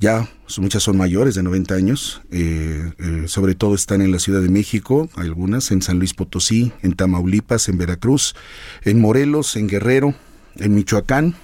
ya 0.00 0.28
muchas 0.58 0.82
son 0.82 0.96
mayores 0.96 1.34
de 1.34 1.42
90 1.42 1.74
años, 1.74 2.22
eh, 2.32 2.92
eh, 2.98 3.24
sobre 3.26 3.54
todo 3.54 3.74
están 3.74 4.02
en 4.02 4.10
la 4.10 4.18
Ciudad 4.18 4.40
de 4.40 4.48
México, 4.48 5.08
algunas 5.14 5.70
en 5.70 5.82
San 5.82 5.98
Luis 5.98 6.14
Potosí, 6.14 6.72
en 6.82 6.94
Tamaulipas, 6.94 7.68
en 7.68 7.78
Veracruz, 7.78 8.34
en 8.82 8.98
Morelos, 9.00 9.54
en 9.56 9.68
Guerrero, 9.68 10.14
en 10.56 10.74
Michoacán, 10.74 11.36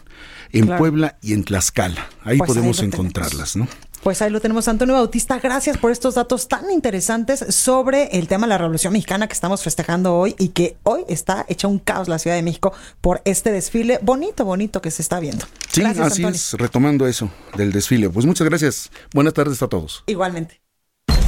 en 0.52 0.66
Puebla 0.78 1.18
y 1.22 1.34
en 1.34 1.44
Tlaxcala. 1.44 2.08
Ahí 2.22 2.38
pues 2.38 2.48
podemos 2.48 2.82
encontrarlas, 2.82 3.56
¿no? 3.56 3.68
Pues 4.06 4.22
ahí 4.22 4.30
lo 4.30 4.40
tenemos, 4.40 4.68
Antonio 4.68 4.94
Bautista. 4.94 5.40
Gracias 5.40 5.78
por 5.78 5.90
estos 5.90 6.14
datos 6.14 6.46
tan 6.46 6.70
interesantes 6.70 7.44
sobre 7.52 8.04
el 8.16 8.28
tema 8.28 8.46
de 8.46 8.50
la 8.50 8.58
Revolución 8.58 8.92
Mexicana 8.92 9.26
que 9.26 9.32
estamos 9.32 9.64
festejando 9.64 10.14
hoy 10.14 10.36
y 10.38 10.50
que 10.50 10.76
hoy 10.84 11.02
está 11.08 11.44
hecha 11.48 11.66
un 11.66 11.80
caos 11.80 12.06
la 12.06 12.20
Ciudad 12.20 12.36
de 12.36 12.42
México 12.44 12.72
por 13.00 13.20
este 13.24 13.50
desfile 13.50 13.98
bonito, 14.00 14.44
bonito 14.44 14.80
que 14.80 14.92
se 14.92 15.02
está 15.02 15.18
viendo. 15.18 15.44
Sí, 15.72 15.82
así 15.82 16.24
es, 16.24 16.52
retomando 16.52 17.08
eso 17.08 17.32
del 17.56 17.72
desfile. 17.72 18.08
Pues 18.08 18.26
muchas 18.26 18.48
gracias. 18.48 18.92
Buenas 19.12 19.34
tardes 19.34 19.60
a 19.60 19.66
todos. 19.66 20.04
Igualmente. 20.06 20.60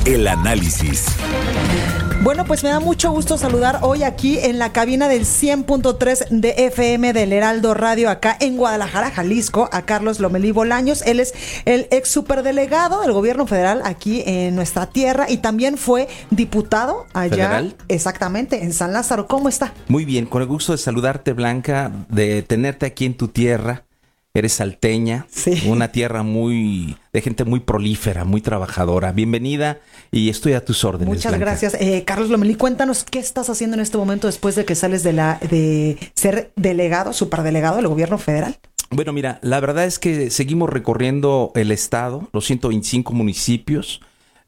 El 0.05 0.29
análisis. 0.29 1.07
Bueno, 2.21 2.45
pues 2.45 2.65
me 2.65 2.71
da 2.71 2.81
mucho 2.81 3.13
gusto 3.13 3.39
saludar 3.39 3.79
hoy 3.83 4.03
aquí 4.03 4.39
en 4.39 4.59
la 4.59 4.73
cabina 4.73 5.09
del 5.09 5.23
100.3 5.23 6.29
de 6.31 6.55
FM 6.67 7.13
del 7.13 7.33
Heraldo 7.33 7.75
Radio, 7.75 8.11
acá 8.11 8.37
en 8.41 8.57
Guadalajara, 8.57 9.13
Jalisco, 9.13 9.69
a 9.73 9.83
Carlos 9.83 10.19
Lomelí 10.19 10.51
Bolaños. 10.51 11.03
Él 11.03 11.21
es 11.21 11.33
el 11.65 11.87
ex 11.93 12.11
superdelegado 12.11 13.03
del 13.03 13.13
gobierno 13.13 13.47
federal 13.47 13.83
aquí 13.85 14.25
en 14.27 14.57
nuestra 14.57 14.87
tierra 14.87 15.27
y 15.31 15.39
también 15.39 15.79
fue 15.79 16.09
diputado 16.31 17.07
allá. 17.15 17.65
Exactamente, 17.87 18.65
en 18.65 18.73
San 18.73 18.93
Lázaro. 18.93 19.29
¿Cómo 19.29 19.49
está? 19.49 19.73
Muy 19.87 20.05
bien, 20.05 20.27
con 20.27 20.43
el 20.43 20.49
gusto 20.49 20.73
de 20.73 20.79
saludarte, 20.79 21.33
Blanca, 21.35 21.93
de 22.09 22.43
tenerte 22.43 22.85
aquí 22.85 23.07
en 23.07 23.17
tu 23.17 23.29
tierra 23.29 23.85
eres 24.39 24.55
salteña, 24.55 25.27
una 25.67 25.93
tierra 25.93 26.23
muy 26.23 26.97
de 27.13 27.21
gente 27.21 27.45
muy 27.45 27.61
prolífera, 27.61 28.25
muy 28.25 28.41
trabajadora. 28.41 29.13
Bienvenida 29.13 29.79
y 30.11 30.29
estoy 30.29 30.53
a 30.53 30.65
tus 30.65 30.85
órdenes. 30.85 31.09
Muchas 31.09 31.39
gracias. 31.39 31.75
Eh, 31.75 32.05
Carlos 32.07 32.31
Lomelí, 32.31 32.55
cuéntanos 32.55 33.05
qué 33.05 33.19
estás 33.19 33.51
haciendo 33.51 33.75
en 33.75 33.81
este 33.81 33.99
momento 33.99 34.27
después 34.27 34.55
de 34.55 34.65
que 34.65 34.75
sales 34.75 35.03
de 35.03 35.13
la 35.13 35.39
de 35.51 35.99
ser 36.15 36.53
delegado, 36.57 37.13
superdelegado 37.13 37.77
del 37.77 37.89
gobierno 37.89 38.19
federal. 38.19 38.57
Bueno, 38.91 39.13
mira, 39.13 39.39
la 39.43 39.61
verdad 39.61 39.85
es 39.85 39.99
que 39.99 40.31
seguimos 40.31 40.71
recorriendo 40.71 41.53
el 41.55 41.71
estado, 41.71 42.29
los 42.33 42.47
125 42.47 43.13
municipios. 43.13 44.01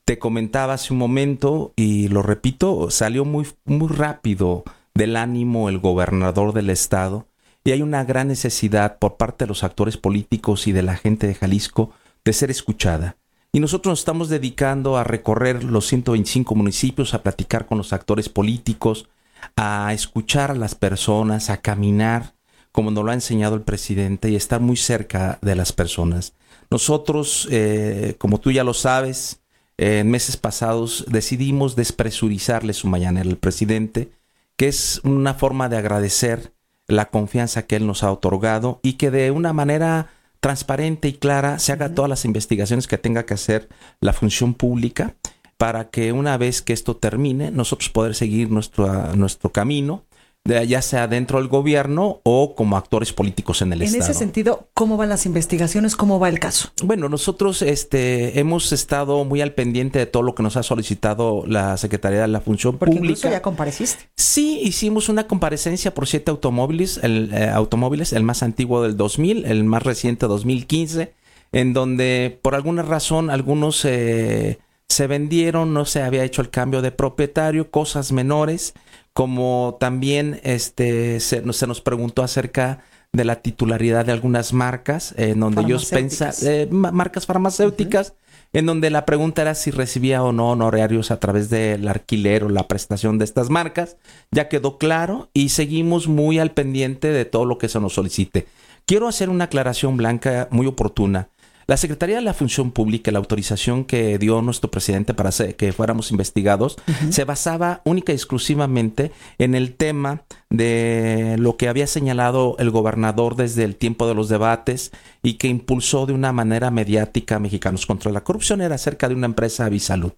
Te 0.04 0.18
comentaba 0.18 0.74
hace 0.74 0.92
un 0.92 0.98
momento 0.98 1.72
y 1.76 2.08
lo 2.08 2.22
repito, 2.22 2.90
salió 2.90 3.24
muy 3.24 3.46
muy 3.64 3.88
rápido 3.88 4.64
del 4.94 5.16
ánimo 5.16 5.68
el 5.68 5.78
gobernador 5.78 6.52
del 6.52 6.70
estado 6.70 7.29
y 7.64 7.72
hay 7.72 7.82
una 7.82 8.04
gran 8.04 8.28
necesidad 8.28 8.98
por 8.98 9.16
parte 9.16 9.44
de 9.44 9.48
los 9.48 9.64
actores 9.64 9.96
políticos 9.96 10.66
y 10.66 10.72
de 10.72 10.82
la 10.82 10.96
gente 10.96 11.26
de 11.26 11.34
Jalisco 11.34 11.92
de 12.24 12.32
ser 12.32 12.50
escuchada. 12.50 13.16
Y 13.52 13.60
nosotros 13.60 13.92
nos 13.92 13.98
estamos 13.98 14.28
dedicando 14.28 14.96
a 14.96 15.04
recorrer 15.04 15.64
los 15.64 15.86
125 15.86 16.54
municipios, 16.54 17.14
a 17.14 17.22
platicar 17.22 17.66
con 17.66 17.78
los 17.78 17.92
actores 17.92 18.28
políticos, 18.28 19.08
a 19.56 19.92
escuchar 19.92 20.52
a 20.52 20.54
las 20.54 20.74
personas, 20.74 21.50
a 21.50 21.58
caminar, 21.60 22.34
como 22.72 22.90
nos 22.90 23.04
lo 23.04 23.10
ha 23.10 23.14
enseñado 23.14 23.56
el 23.56 23.62
presidente, 23.62 24.30
y 24.30 24.36
estar 24.36 24.60
muy 24.60 24.76
cerca 24.76 25.38
de 25.42 25.56
las 25.56 25.72
personas. 25.72 26.34
Nosotros, 26.70 27.48
eh, 27.50 28.14
como 28.18 28.38
tú 28.38 28.52
ya 28.52 28.62
lo 28.62 28.74
sabes, 28.74 29.40
en 29.76 30.10
meses 30.10 30.36
pasados 30.36 31.04
decidimos 31.08 31.74
despresurizarle 31.74 32.72
su 32.72 32.86
mañanera 32.86 33.28
al 33.28 33.38
presidente, 33.38 34.12
que 34.56 34.68
es 34.68 35.00
una 35.04 35.34
forma 35.34 35.68
de 35.68 35.78
agradecer 35.78 36.52
la 36.90 37.06
confianza 37.06 37.66
que 37.66 37.76
Él 37.76 37.86
nos 37.86 38.02
ha 38.02 38.12
otorgado 38.12 38.80
y 38.82 38.94
que 38.94 39.10
de 39.10 39.30
una 39.30 39.52
manera 39.52 40.08
transparente 40.40 41.08
y 41.08 41.12
clara 41.14 41.58
se 41.58 41.72
haga 41.72 41.94
todas 41.94 42.08
las 42.08 42.24
investigaciones 42.24 42.86
que 42.86 42.98
tenga 42.98 43.24
que 43.24 43.34
hacer 43.34 43.68
la 44.00 44.12
función 44.12 44.54
pública 44.54 45.14
para 45.58 45.90
que 45.90 46.12
una 46.12 46.38
vez 46.38 46.62
que 46.62 46.72
esto 46.72 46.96
termine 46.96 47.50
nosotros 47.50 47.90
poder 47.90 48.14
seguir 48.14 48.50
nuestro, 48.50 49.14
nuestro 49.14 49.50
camino 49.50 50.04
ya 50.44 50.82
sea 50.82 51.06
dentro 51.06 51.38
del 51.38 51.48
gobierno 51.48 52.20
o 52.24 52.54
como 52.54 52.76
actores 52.76 53.12
políticos 53.12 53.62
en 53.62 53.72
el 53.72 53.82
Estado. 53.82 54.04
En 54.04 54.10
ese 54.10 54.18
sentido, 54.18 54.68
¿cómo 54.74 54.96
van 54.96 55.10
las 55.10 55.26
investigaciones? 55.26 55.96
¿Cómo 55.96 56.18
va 56.18 56.28
el 56.28 56.40
caso? 56.40 56.70
Bueno, 56.82 57.08
nosotros 57.08 57.62
este, 57.62 58.40
hemos 58.40 58.72
estado 58.72 59.24
muy 59.24 59.42
al 59.42 59.52
pendiente 59.52 59.98
de 59.98 60.06
todo 60.06 60.22
lo 60.22 60.34
que 60.34 60.42
nos 60.42 60.56
ha 60.56 60.62
solicitado 60.62 61.44
la 61.46 61.76
Secretaría 61.76 62.22
de 62.22 62.28
la 62.28 62.40
Función 62.40 62.78
Porque 62.78 62.96
Pública. 62.96 63.12
Incluso 63.12 63.30
ya 63.30 63.42
compareciste. 63.42 64.08
Sí, 64.16 64.60
hicimos 64.62 65.08
una 65.08 65.26
comparecencia 65.26 65.92
por 65.94 66.06
siete 66.06 66.30
automóviles, 66.30 66.98
el, 67.02 67.32
eh, 67.34 67.48
automóviles, 67.50 68.12
el 68.12 68.22
más 68.22 68.42
antiguo 68.42 68.82
del 68.82 68.96
2000, 68.96 69.44
el 69.44 69.64
más 69.64 69.82
reciente 69.82 70.26
2015, 70.26 71.12
en 71.52 71.72
donde 71.74 72.38
por 72.42 72.54
alguna 72.54 72.82
razón 72.82 73.28
algunos 73.30 73.84
eh, 73.84 74.58
se 74.90 75.06
vendieron, 75.06 75.72
no 75.72 75.84
se 75.86 76.02
había 76.02 76.24
hecho 76.24 76.42
el 76.42 76.50
cambio 76.50 76.82
de 76.82 76.90
propietario, 76.92 77.70
cosas 77.70 78.12
menores 78.12 78.74
como 79.12 79.76
también 79.80 80.40
este, 80.44 81.20
se, 81.20 81.42
nos 81.42 81.80
preguntó 81.80 82.22
acerca 82.22 82.80
de 83.12 83.24
la 83.24 83.42
titularidad 83.42 84.06
de 84.06 84.12
algunas 84.12 84.52
marcas, 84.52 85.14
en 85.16 85.40
donde 85.40 85.62
ellos 85.62 85.86
pensaban, 85.90 86.34
eh, 86.42 86.68
marcas 86.70 87.26
farmacéuticas, 87.26 88.14
en 88.52 88.66
donde 88.66 88.88
la 88.90 89.04
pregunta 89.04 89.42
era 89.42 89.54
si 89.56 89.72
recibía 89.72 90.22
o 90.22 90.32
no 90.32 90.50
honorarios 90.50 91.10
a 91.10 91.18
través 91.18 91.50
del 91.50 91.88
alquiler 91.88 92.44
o 92.44 92.48
la 92.48 92.68
prestación 92.68 93.18
de 93.18 93.24
estas 93.24 93.50
marcas. 93.50 93.96
Ya 94.30 94.48
quedó 94.48 94.78
claro 94.78 95.28
y 95.34 95.48
seguimos 95.48 96.06
muy 96.06 96.38
al 96.38 96.52
pendiente 96.52 97.08
de 97.08 97.24
todo 97.24 97.44
lo 97.44 97.58
que 97.58 97.68
se 97.68 97.80
nos 97.80 97.94
solicite. 97.94 98.46
Quiero 98.86 99.08
hacer 99.08 99.28
una 99.28 99.44
aclaración 99.44 99.96
blanca 99.96 100.48
muy 100.50 100.66
oportuna. 100.66 101.28
La 101.70 101.76
Secretaría 101.76 102.16
de 102.16 102.22
la 102.22 102.34
Función 102.34 102.72
Pública, 102.72 103.12
la 103.12 103.20
autorización 103.20 103.84
que 103.84 104.18
dio 104.18 104.42
nuestro 104.42 104.72
presidente 104.72 105.14
para 105.14 105.30
que 105.56 105.72
fuéramos 105.72 106.10
investigados, 106.10 106.76
se 107.10 107.22
basaba 107.22 107.80
única 107.84 108.10
y 108.10 108.16
exclusivamente 108.16 109.12
en 109.38 109.54
el 109.54 109.74
tema 109.74 110.24
de 110.48 111.36
lo 111.38 111.56
que 111.56 111.68
había 111.68 111.86
señalado 111.86 112.56
el 112.58 112.72
gobernador 112.72 113.36
desde 113.36 113.62
el 113.62 113.76
tiempo 113.76 114.08
de 114.08 114.16
los 114.16 114.28
debates 114.28 114.90
y 115.22 115.34
que 115.34 115.46
impulsó 115.46 116.06
de 116.06 116.12
una 116.12 116.32
manera 116.32 116.72
mediática 116.72 117.36
a 117.36 117.38
Mexicanos 117.38 117.86
contra 117.86 118.10
la 118.10 118.24
Corrupción, 118.24 118.62
era 118.62 118.74
acerca 118.74 119.08
de 119.08 119.14
una 119.14 119.26
empresa 119.26 119.66
Avisalud. 119.66 120.10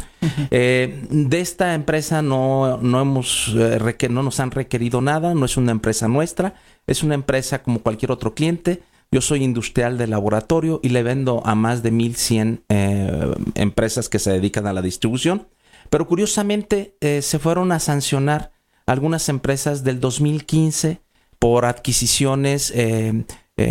Eh, 0.51 1.05
de 1.11 1.41
esta 1.43 1.75
empresa 1.75 2.23
no, 2.23 2.79
no, 2.79 2.99
hemos, 2.99 3.53
eh, 3.55 4.09
no 4.09 4.23
nos 4.23 4.41
han 4.41 4.53
requerido 4.53 5.03
nada, 5.03 5.35
no 5.35 5.45
es 5.45 5.59
una 5.59 5.73
empresa 5.73 6.09
nuestra, 6.09 6.55
es 6.87 7.03
una 7.03 7.15
empresa 7.15 7.63
como 7.63 7.81
cualquier 7.81 8.11
otro 8.11 8.33
cliente 8.33 8.81
yo 9.13 9.21
soy 9.21 9.45
industrial 9.45 9.99
de 9.99 10.07
laboratorio 10.07 10.81
y 10.83 10.89
le 10.89 11.03
vendo 11.03 11.43
a 11.45 11.55
más 11.55 11.83
de 11.83 11.91
1100 11.91 12.65
eh, 12.69 13.35
empresas 13.55 14.09
que 14.09 14.19
se 14.19 14.33
dedican 14.33 14.67
a 14.67 14.73
la 14.73 14.81
distribución. 14.81 15.47
Pero 15.91 16.09
curiosamente 16.09 16.97
eh, 17.01 17.21
se 17.21 17.39
fueron 17.39 17.71
a 17.73 17.79
sancionar 17.79 18.53
algunas 18.87 19.29
empresas 19.29 19.85
del 19.85 20.01
2015 20.01 21.03
por 21.39 21.67
adquisiciones 21.67 22.73
eh, 22.75 23.25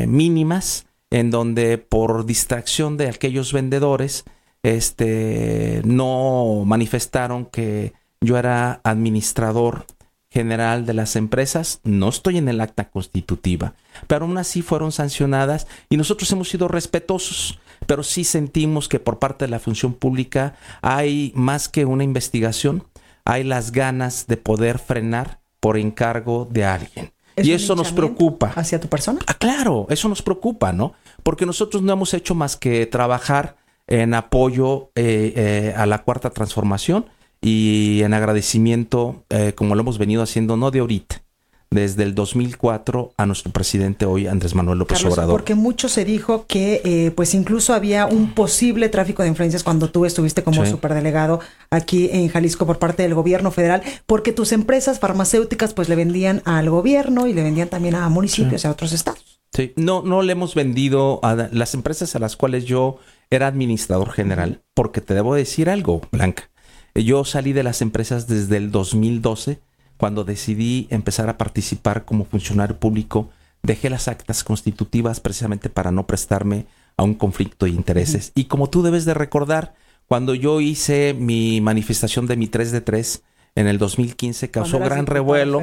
mínimas, 0.08 0.86
en 1.10 1.32
donde 1.32 1.80
por 1.80 2.26
distracción 2.26 2.96
de 2.96 3.10
aquellos 3.10 3.52
vendedores 3.52 4.24
este, 4.62 5.82
no 5.84 6.64
manifestaron 6.66 7.46
que 7.46 7.94
yo 8.22 8.38
era 8.38 8.80
administrador 8.84 9.86
general 10.30 10.86
de 10.86 10.94
las 10.94 11.16
empresas, 11.16 11.82
no 11.84 12.10
estoy 12.10 12.38
en 12.38 12.48
el 12.48 12.62
acta 12.62 12.90
constitutiva, 12.90 13.74
pero 14.08 14.26
aún 14.26 14.38
así 14.38 14.62
fueron 14.62 14.92
sancionadas 14.92 15.68
y 15.90 15.98
nosotros 15.98 16.32
hemos 16.32 16.50
sido 16.50 16.68
respetuosos, 16.68 17.60
pero 17.86 18.04
sí 18.04 18.24
sentimos 18.24 18.88
que 18.88 19.00
por 19.00 19.20
parte 19.20 19.46
de 19.46 19.52
la 19.52 19.60
función 19.60 19.94
pública 19.94 20.56
hay 20.82 21.32
más 21.36 21.70
que 21.70 21.86
una 21.86 22.04
investigación, 22.04 22.84
hay 23.26 23.44
las 23.44 23.72
ganas 23.72 24.28
de 24.28 24.38
poder 24.38 24.80
frenar 24.80 25.42
por 25.60 25.78
encargo 25.78 26.48
de 26.50 26.66
alguien. 26.66 27.12
y 27.38 27.52
eso 27.52 27.76
nos 27.76 27.92
preocupa. 27.92 28.52
¿Hacia 28.56 28.80
tu 28.80 28.90
persona? 28.90 29.20
Ah, 29.28 29.34
claro, 29.34 29.88
eso 29.90 30.10
nos 30.10 30.22
preocupa, 30.22 30.74
¿no? 30.74 30.94
Porque 31.24 31.46
nosotros 31.46 31.82
no 31.82 31.94
hemos 31.94 32.14
hecho 32.14 32.36
más 32.36 32.58
que 32.58 32.86
trabajar 32.86 33.56
en 33.88 34.14
apoyo 34.14 34.92
eh, 34.96 35.34
eh, 35.36 35.74
a 35.76 35.86
la 35.86 36.04
cuarta 36.04 36.30
transformación 36.30 37.06
y 37.42 38.02
en 38.04 38.14
agradecimiento, 38.14 39.26
eh, 39.30 39.54
como 39.54 39.76
lo 39.76 39.82
hemos 39.82 39.98
venido 39.98 40.22
haciendo, 40.22 40.58
no 40.58 40.72
de 40.72 40.80
ahorita, 40.80 41.24
desde 41.72 42.04
el 42.04 42.14
2004 42.14 43.14
a 43.16 43.26
nuestro 43.26 43.52
presidente 43.52 44.06
hoy, 44.06 44.28
Andrés 44.28 44.54
Manuel 44.54 44.80
López 44.80 44.98
Carlos, 44.98 45.14
Obrador. 45.14 45.34
Porque 45.34 45.56
mucho 45.56 45.88
se 45.88 46.04
dijo 46.04 46.46
que 46.46 46.82
eh, 46.84 47.12
pues 47.12 47.34
incluso 47.34 47.74
había 47.74 48.06
un 48.06 48.34
posible 48.34 48.90
tráfico 48.90 49.24
de 49.24 49.30
influencias 49.30 49.64
cuando 49.64 49.90
tú 49.90 50.06
estuviste 50.06 50.44
como 50.44 50.66
superdelegado 50.66 51.40
aquí 51.70 52.10
en 52.12 52.28
Jalisco 52.28 52.66
por 52.66 52.78
parte 52.78 53.04
del 53.04 53.16
gobierno 53.16 53.52
federal, 53.52 53.82
porque 54.06 54.34
tus 54.34 54.52
empresas 54.52 55.00
farmacéuticas 55.00 55.74
pues 55.74 55.88
le 55.88 55.96
vendían 55.96 56.42
al 56.44 56.70
gobierno 56.70 57.28
y 57.28 57.34
le 57.34 57.42
vendían 57.42 57.70
también 57.70 57.96
a 57.96 58.10
municipios 58.10 58.66
y 58.66 58.68
a 58.68 58.72
otros 58.72 58.92
estados. 58.92 59.40
Sí, 59.54 59.74
no, 59.78 60.02
no 60.02 60.22
le 60.22 60.34
hemos 60.34 60.56
vendido 60.56 61.20
a 61.24 61.36
las 61.52 61.74
empresas 61.74 62.16
a 62.16 62.20
las 62.20 62.36
cuales 62.36 62.66
yo 62.66 63.00
era 63.30 63.48
administrador 63.48 64.12
general, 64.12 64.62
porque 64.74 65.00
te 65.00 65.14
debo 65.14 65.36
decir 65.36 65.70
algo, 65.70 66.02
Blanca. 66.12 66.50
Yo 66.96 67.24
salí 67.24 67.54
de 67.54 67.64
las 67.64 67.82
empresas 67.82 68.28
desde 68.28 68.58
el 68.58 68.72
2012, 68.72 69.60
cuando 70.02 70.24
decidí 70.24 70.88
empezar 70.90 71.30
a 71.30 71.38
participar 71.38 72.06
como 72.06 72.26
funcionario 72.26 72.80
público. 72.80 73.30
Dejé 73.62 73.92
las 73.92 74.08
actas 74.08 74.44
constitutivas 74.44 75.20
precisamente 75.20 75.70
para 75.70 75.92
no 75.92 76.08
prestarme 76.08 76.66
a 76.98 77.04
un 77.04 77.14
conflicto 77.14 77.68
de 77.68 77.74
intereses. 77.74 78.32
Y 78.34 78.46
como 78.46 78.68
tú 78.68 78.82
debes 78.82 79.06
de 79.06 79.14
recordar, 79.14 79.76
cuando 80.08 80.34
yo 80.34 80.60
hice 80.60 81.14
mi 81.14 81.62
manifestación 81.62 82.26
de 82.26 82.36
mi 82.36 82.48
3 82.48 82.72
de 82.72 82.82
3 82.82 83.22
en 83.54 83.68
el 83.68 83.78
2015, 83.78 84.50
causó 84.50 84.80
gran 84.80 85.06
revuelo. 85.06 85.62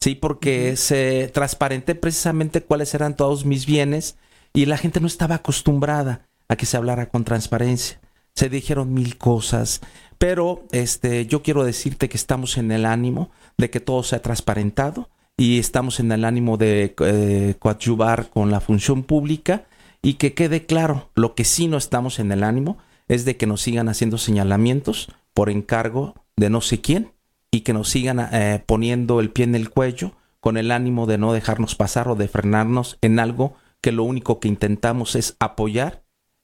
Sí, 0.00 0.14
porque 0.14 0.76
se 0.76 1.28
transparenté 1.34 1.96
precisamente 1.96 2.62
cuáles 2.62 2.94
eran 2.94 3.16
todos 3.16 3.44
mis 3.44 3.66
bienes 3.66 4.16
y 4.54 4.66
la 4.66 4.78
gente 4.78 5.00
no 5.00 5.08
estaba 5.08 5.34
acostumbrada 5.34 6.28
a 6.46 6.54
que 6.54 6.66
se 6.66 6.76
hablara 6.76 7.08
con 7.08 7.24
transparencia. 7.24 8.00
Se 8.32 8.48
dijeron 8.48 8.94
mil 8.94 9.18
cosas. 9.18 9.80
Pero 10.18 10.64
este, 10.72 11.26
yo 11.26 11.42
quiero 11.42 11.64
decirte 11.64 12.08
que 12.08 12.16
estamos 12.16 12.56
en 12.58 12.72
el 12.72 12.86
ánimo 12.86 13.30
de 13.58 13.70
que 13.70 13.80
todo 13.80 14.02
sea 14.02 14.22
transparentado 14.22 15.08
y 15.36 15.58
estamos 15.58 16.00
en 16.00 16.12
el 16.12 16.24
ánimo 16.24 16.56
de 16.56 16.94
eh, 17.00 17.54
coadyuvar 17.58 18.30
con 18.30 18.50
la 18.50 18.60
función 18.60 19.02
pública 19.02 19.66
y 20.02 20.14
que 20.14 20.34
quede 20.34 20.66
claro, 20.66 21.10
lo 21.14 21.34
que 21.34 21.44
sí 21.44 21.68
no 21.68 21.76
estamos 21.76 22.18
en 22.18 22.32
el 22.32 22.42
ánimo 22.42 22.78
es 23.08 23.24
de 23.24 23.36
que 23.36 23.46
nos 23.46 23.62
sigan 23.62 23.88
haciendo 23.88 24.18
señalamientos 24.18 25.08
por 25.34 25.50
encargo 25.50 26.14
de 26.36 26.50
no 26.50 26.60
sé 26.60 26.80
quién 26.80 27.12
y 27.50 27.60
que 27.60 27.72
nos 27.72 27.88
sigan 27.88 28.20
eh, 28.32 28.62
poniendo 28.66 29.20
el 29.20 29.30
pie 29.30 29.44
en 29.44 29.54
el 29.54 29.70
cuello 29.70 30.12
con 30.40 30.56
el 30.56 30.70
ánimo 30.70 31.06
de 31.06 31.18
no 31.18 31.32
dejarnos 31.32 31.74
pasar 31.74 32.08
o 32.08 32.14
de 32.14 32.28
frenarnos 32.28 32.98
en 33.00 33.18
algo 33.18 33.56
que 33.80 33.92
lo 33.92 34.04
único 34.04 34.40
que 34.40 34.48
intentamos 34.48 35.16
es 35.16 35.36
apoyar 35.40 36.02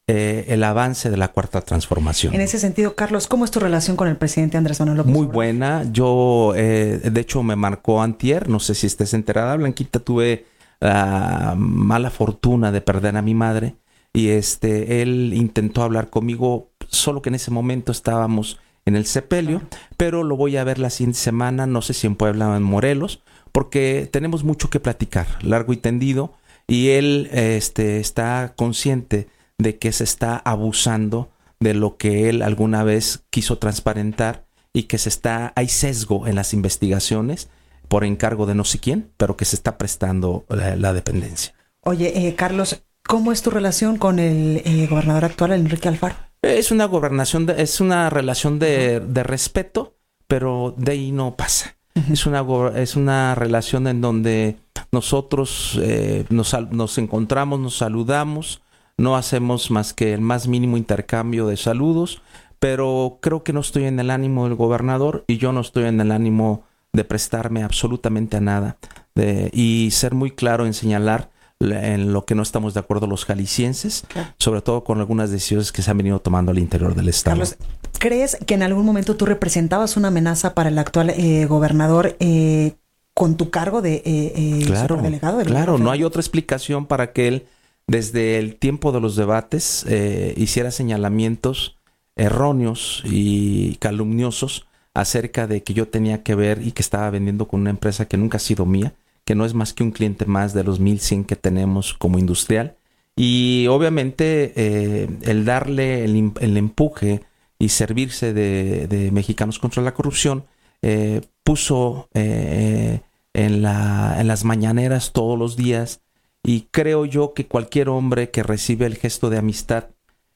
eh, 0.09 0.47
el 0.49 0.65
avance 0.65 1.11
de 1.11 1.17
la 1.17 1.29
cuarta 1.29 1.61
transformación. 1.61 2.35
En 2.35 2.41
ese 2.41 2.59
sentido, 2.59 2.95
Carlos, 2.95 3.27
¿cómo 3.27 3.45
es 3.45 3.51
tu 3.51 3.61
relación 3.61 3.97
con 3.97 4.09
el 4.09 4.17
presidente 4.17 4.57
Andrés 4.57 4.81
Manuel 4.81 4.99
López 4.99 5.13
Muy 5.13 5.27
buena. 5.27 5.85
Yo, 5.93 6.55
eh, 6.57 7.01
de 7.05 7.21
hecho, 7.21 7.43
me 7.43 7.57
marcó 7.57 8.03
antier, 8.03 8.49
no 8.49 8.59
sé 8.59 8.75
si 8.75 8.87
estés 8.87 9.15
enterada, 9.15 9.57
Blanquita, 9.57 10.01
tuve 10.01 10.47
la 10.83 11.55
mala 11.57 12.11
fortuna 12.11 12.73
de 12.73 12.81
perder 12.81 13.17
a 13.17 13.23
mi 13.23 13.35
madre 13.35 13.77
y 14.13 14.29
este 14.29 15.01
él 15.01 15.33
intentó 15.33 15.83
hablar 15.83 16.11
conmigo 16.11 16.71
solo 16.89 17.23
que 17.23 17.29
en 17.31 17.37
ese 17.37 17.51
momento 17.51 17.93
estábamos 17.93 18.59
en 18.85 18.97
el 18.97 19.07
sepelio 19.07 19.63
pero 19.97 20.25
lo 20.25 20.37
voy 20.37 20.57
a 20.57 20.65
ver 20.65 20.81
la 20.81 20.91
siguiente 20.91 21.21
semana 21.21 21.67
no 21.67 21.83
sé 21.83 21.95
si 21.95 22.09
en 22.09 22.17
Puebla 22.17 22.49
o 22.49 22.57
en 22.57 22.65
Morelos 22.65 23.23
porque 23.53 24.09
tenemos 24.11 24.43
mucho 24.43 24.71
que 24.71 24.81
platicar 24.81 25.27
largo 25.43 25.73
y 25.73 25.77
tendido 25.77 26.35
y 26.67 26.89
él 26.89 27.31
este 27.33 28.01
está 28.01 28.53
consciente 28.57 29.29
de 29.59 29.79
que 29.79 29.93
se 29.93 30.05
está 30.05 30.37
abusando 30.37 31.31
de 31.61 31.75
lo 31.75 31.97
que 31.97 32.29
él 32.29 32.43
alguna 32.43 32.83
vez 32.85 33.25
quiso 33.31 33.59
transparentar 33.59 34.45
y 34.73 34.85
que 34.85 34.99
se 34.99 35.09
está 35.09 35.53
hay 35.55 35.69
sesgo 35.69 36.27
en 36.27 36.35
las 36.35 36.55
investigaciones 36.55 37.49
por 37.89 38.05
encargo 38.05 38.47
de 38.47 38.55
no 38.55 38.65
sé 38.65 38.79
quién, 38.79 39.11
pero 39.17 39.37
que 39.37 39.45
se 39.45 39.57
está 39.57 39.77
prestando 39.77 40.45
la, 40.49 40.77
la 40.77 40.93
dependencia. 40.93 41.55
Oye, 41.83 42.27
eh, 42.27 42.35
Carlos, 42.35 42.83
¿cómo 43.07 43.33
es 43.33 43.43
tu 43.43 43.51
relación 43.51 43.99
con 43.99 44.19
el 44.19 44.63
eh, 44.65 44.87
gobernador 44.89 45.27
actual, 45.27 45.53
Enrique 45.53 45.89
Alfaro? 45.89 46.15
Es 46.41 46.71
una 46.71 46.87
gobernación, 46.87 47.47
de, 47.47 47.63
es 47.63 47.81
una 47.81 48.09
relación 48.09 48.59
de, 48.59 49.01
de, 49.01 49.23
respeto, 49.23 49.97
pero 50.27 50.75
de 50.77 50.93
ahí 50.93 51.13
no 51.13 51.37
pasa. 51.37 51.77
Uh 51.95 52.01
-huh. 52.01 52.13
Es 52.13 52.27
una 52.27 52.81
es 52.81 52.97
una 52.97 53.35
relación 53.35 53.87
en 53.87 54.01
donde 54.01 54.57
nosotros 54.91 55.79
eh, 55.83 56.25
nos, 56.31 56.57
nos 56.71 56.99
encontramos, 56.99 57.61
nos 57.61 57.77
saludamos, 57.77 58.63
no 59.03 59.17
hacemos 59.17 59.71
más 59.73 59.93
que 59.93 60.15
el 60.15 60.21
más 60.21 60.47
mínimo 60.47 60.77
intercambio 60.77 61.49
de 61.49 61.57
saludos, 61.57 62.23
pero 62.61 63.19
creo 63.21 63.43
que 63.43 63.53
no 63.53 63.59
estoy 63.59 63.85
en 63.85 63.99
el 63.99 64.11
ánimo 64.11 64.45
del 64.45 64.55
gobernador 64.55 65.25
y 65.27 65.39
yo 65.39 65.53
no 65.53 65.61
estoy 65.61 65.87
en 65.87 66.01
el 66.01 66.13
ánimo 66.13 66.63
de 66.93 67.03
prestarme 67.03 67.65
absolutamente 67.65 68.37
a 68.37 68.41
nada 68.41 68.77
de, 69.17 69.51
y 69.53 69.89
ser 69.91 70.15
muy 70.15 70.31
claro 70.31 70.67
en 70.67 70.73
señalar 70.73 71.31
en 71.59 72.13
lo 72.13 72.25
que 72.25 72.37
no 72.37 72.43
estamos 72.43 72.75
de 72.75 72.81
acuerdo 72.81 73.09
los 73.09 73.25
jaliscienses, 73.25 74.05
claro. 74.07 74.29
sobre 74.39 74.61
todo 74.63 74.85
con 74.85 75.01
algunas 75.01 75.33
decisiones 75.33 75.73
que 75.73 75.83
se 75.83 75.91
han 75.91 75.97
venido 75.97 76.21
tomando 76.21 76.53
al 76.53 76.59
interior 76.59 76.95
del 76.95 77.09
Estado. 77.09 77.39
Carlos, 77.39 77.57
¿crees 77.99 78.37
que 78.47 78.55
en 78.55 78.63
algún 78.63 78.85
momento 78.85 79.17
tú 79.17 79.27
representabas 79.27 79.97
una 79.97 80.09
amenaza 80.09 80.55
para 80.55 80.69
el 80.69 80.79
actual 80.79 81.11
eh, 81.11 81.47
gobernador 81.47 82.17
eh, 82.21 82.75
con 83.15 83.37
tu 83.37 83.51
cargo 83.51 83.83
de 83.83 84.03
eh, 84.05 84.63
claro, 84.67 84.97
delegado? 85.03 85.39
De 85.39 85.45
claro, 85.45 85.79
no 85.79 85.91
hay 85.91 86.05
otra 86.05 86.21
explicación 86.21 86.87
para 86.87 87.13
que 87.13 87.27
él, 87.29 87.47
desde 87.87 88.39
el 88.39 88.57
tiempo 88.57 88.93
de 88.93 89.01
los 89.01 89.17
debates, 89.17 89.85
eh, 89.89 90.35
hiciera 90.37 90.71
señalamientos 90.71 91.77
erróneos 92.17 93.03
y 93.05 93.77
calumniosos 93.77 94.67
acerca 94.95 95.47
de 95.47 95.63
que 95.63 95.75
yo 95.75 95.89
tenía 95.89 96.23
que 96.23 96.35
ver 96.35 96.61
y 96.67 96.73
que 96.73 96.83
estaba 96.83 97.11
vendiendo 97.11 97.49
con 97.49 97.61
una 97.61 97.71
empresa 97.71 98.07
que 98.07 98.17
nunca 98.17 98.37
ha 98.37 98.41
sido 98.41 98.67
mía, 98.67 98.95
que 99.25 99.35
no 99.35 99.45
es 99.45 99.55
más 99.55 99.73
que 99.73 99.83
un 99.83 99.91
cliente 99.91 100.27
más 100.27 100.53
de 100.55 100.65
los 100.65 100.81
1100 100.81 101.25
que 101.25 101.37
tenemos 101.37 101.95
como 101.95 102.19
industrial. 102.19 102.77
Y 103.17 103.67
obviamente 103.69 104.53
eh, 104.57 105.09
el 105.23 105.45
darle 105.45 106.05
el, 106.05 106.57
empuje 106.57 107.23
y 107.59 107.69
servirse 107.69 108.33
de, 108.33 108.87
de, 108.87 109.11
Mexicanos 109.13 109.59
contra 109.59 109.83
la 109.83 109.95
Corrupción 109.95 110.45
eh, 110.81 111.21
puso 111.45 112.09
eh, 112.15 113.01
en, 113.35 113.63
la, 113.63 114.17
en 114.19 114.27
las 114.27 114.45
mañaneras 114.45 115.13
todos 115.13 115.39
los 115.39 115.57
días 115.57 116.01
y 116.43 116.63
creo 116.71 117.05
yo 117.05 117.35
que 117.35 117.47
cualquier 117.47 117.89
hombre 117.89 118.31
que 118.31 118.43
recibe 118.43 118.87
el 118.87 118.97
gesto 118.97 119.31
de 119.31 119.39
amistad 119.39 119.87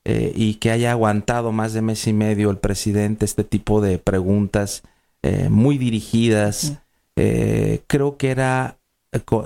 eh, 0.04 0.32
y 0.36 0.54
que 0.54 0.70
haya 0.70 0.92
aguantado 0.92 1.50
más 1.50 1.72
de 1.72 1.82
mes 1.82 2.06
y 2.06 2.12
medio 2.12 2.50
el 2.50 2.58
presidente 2.58 3.24
este 3.24 3.42
tipo 3.42 3.80
de 3.80 3.98
preguntas 3.98 4.82
eh, 5.22 5.48
muy 5.48 5.78
dirigidas. 5.78 6.74
Eh, 7.16 7.82
creo 7.88 8.16
que 8.16 8.30
era 8.30 8.78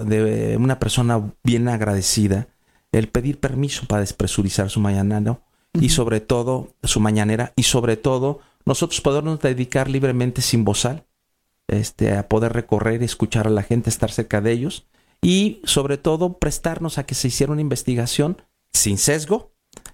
de 0.05 0.57
una 0.59 0.79
persona 0.79 1.33
bien 1.45 1.69
agradecida 1.69 2.49
el 2.93 3.09
pedir 3.09 3.39
permiso 3.39 3.87
para 3.87 4.01
despresurizar 4.01 4.69
su 4.69 4.81
-huh. 4.81 5.39
y 5.81 5.89
sobre 5.91 6.21
todo 6.21 6.75
su 6.83 7.01
mañanera 7.01 7.53
y 7.57 7.63
sobre 7.63 7.97
todo 7.97 8.41
nosotros 8.67 9.01
podernos 9.01 9.41
dedicar 9.41 9.89
libremente 9.89 10.43
sin 10.43 10.65
bozal 10.65 11.05
este, 11.69 12.17
a 12.17 12.29
poder 12.29 12.53
recorrer, 12.53 13.03
escuchar 13.03 13.47
a 13.47 13.51
la 13.51 13.63
gente, 13.63 13.89
estar 13.89 14.11
cerca 14.11 14.41
de 14.41 14.53
ellos 14.53 14.87
y 15.23 15.61
sobre 15.65 15.99
todo 15.99 16.39
prestarnos 16.39 16.99
a 16.99 17.05
que 17.05 17.15
se 17.15 17.29
hiciera 17.29 17.53
una 17.53 17.61
investigación 17.61 18.43
sin 18.73 18.99
sesgo, 18.99 19.53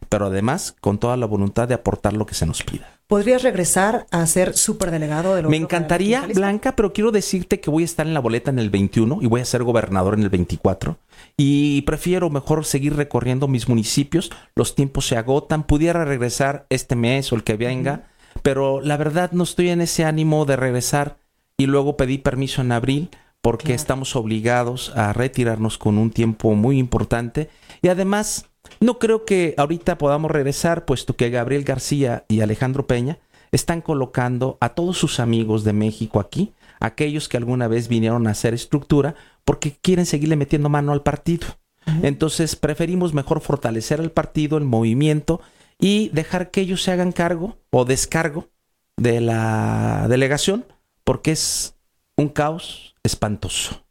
pero 0.09 0.27
además 0.27 0.77
con 0.81 0.99
toda 0.99 1.16
la 1.16 1.27
voluntad 1.27 1.68
de 1.68 1.74
aportar 1.74 2.12
lo 2.12 2.27
que 2.27 2.35
se 2.35 2.47
nos 2.47 2.62
pida. 2.62 2.97
¿Podrías 3.07 3.43
regresar 3.45 4.07
a 4.11 4.27
ser 4.27 4.57
superdelegado 4.57 5.37
de 5.37 5.43
Me 5.43 5.57
encantaría, 5.57 6.27
Blanca, 6.35 6.74
pero 6.74 6.93
quiero 6.93 7.12
decirte 7.12 7.61
que 7.61 7.70
voy 7.70 7.85
a 7.85 7.87
estar 7.87 8.05
en 8.05 8.14
la 8.14 8.20
boleta 8.20 8.51
en 8.51 8.59
el 8.59 8.68
21 8.68 9.18
y 9.20 9.27
voy 9.27 9.41
a 9.41 9.45
ser 9.45 9.62
gobernador 9.62 10.14
en 10.14 10.24
el 10.24 10.29
24. 10.29 10.99
Y 11.37 11.83
prefiero 11.83 12.31
mejor 12.31 12.64
seguir 12.64 12.97
recorriendo 12.97 13.47
mis 13.47 13.68
municipios. 13.68 14.33
Los 14.57 14.74
tiempos 14.74 15.07
se 15.07 15.16
agotan. 15.16 15.64
Pudiera 15.64 16.05
regresar 16.05 16.66
este 16.68 16.97
mes 16.97 17.31
o 17.33 17.37
el 17.37 17.45
que 17.45 17.57
venga, 17.57 18.09
pero 18.43 18.81
la 18.81 18.97
verdad 18.97 19.31
no 19.31 19.45
estoy 19.45 19.68
en 19.68 19.83
ese 19.83 20.05
ánimo 20.05 20.45
de 20.45 20.57
regresar 20.57 21.18
y 21.57 21.66
luego 21.66 21.97
pedí 21.97 22.18
permiso 22.18 22.61
en 22.61 22.72
abril 22.72 23.11
porque 23.47 23.67
claro. 23.67 23.77
estamos 23.77 24.17
obligados 24.17 24.93
a 24.97 25.13
retirarnos 25.13 25.79
con 25.79 25.99
un 25.99 26.11
tiempo 26.11 26.57
muy 26.57 26.81
importante 26.81 27.49
y 27.81 27.87
además 27.87 28.47
no 28.81 28.99
creo 28.99 29.25
que 29.25 29.55
ahorita 29.57 29.99
podamos 29.99 30.33
regresar, 30.33 30.85
puesto 30.85 31.15
que 31.15 31.31
Gabriel 31.31 31.63
García 31.63 32.25
y 32.27 32.41
Alejandro 32.41 32.89
Peña 32.89 33.21
están 33.53 33.83
colocando 33.83 34.59
a 34.61 34.71
todos 34.71 34.99
sus 34.99 35.21
amigos 35.21 35.63
de 35.63 35.73
México 35.73 36.19
aquí, 36.19 36.55
aquellos 36.81 37.29
que 37.29 37.37
alguna 37.37 37.69
vez 37.69 37.87
vinieron 37.87 38.27
a 38.27 38.33
hacer 38.33 38.53
estructura, 38.53 39.15
porque 39.45 39.77
quieren 39.81 40.07
seguirle 40.07 40.35
metiendo 40.35 40.69
mano 40.69 40.91
al 40.91 41.05
partido. 41.05 41.47
Uh 41.87 41.91
-huh. 41.91 42.01
Entonces 42.03 42.57
preferimos 42.57 43.15
mejor 43.15 43.41
fortalecer 43.41 44.01
el 44.01 44.11
partido, 44.11 44.59
el 44.59 44.65
movimiento, 44.65 45.41
y 45.79 46.09
dejar 46.09 46.51
que 46.51 46.63
ellos 46.63 46.83
se 46.83 46.91
hagan 46.91 47.13
cargo 47.13 47.59
o 47.71 47.85
descargo 47.85 48.49
de 48.97 49.21
la 49.21 50.07
delegación, 50.09 50.65
porque 51.05 51.31
es 51.31 51.77
un 52.17 52.29
caos 52.29 52.86
espantoso 53.07 53.87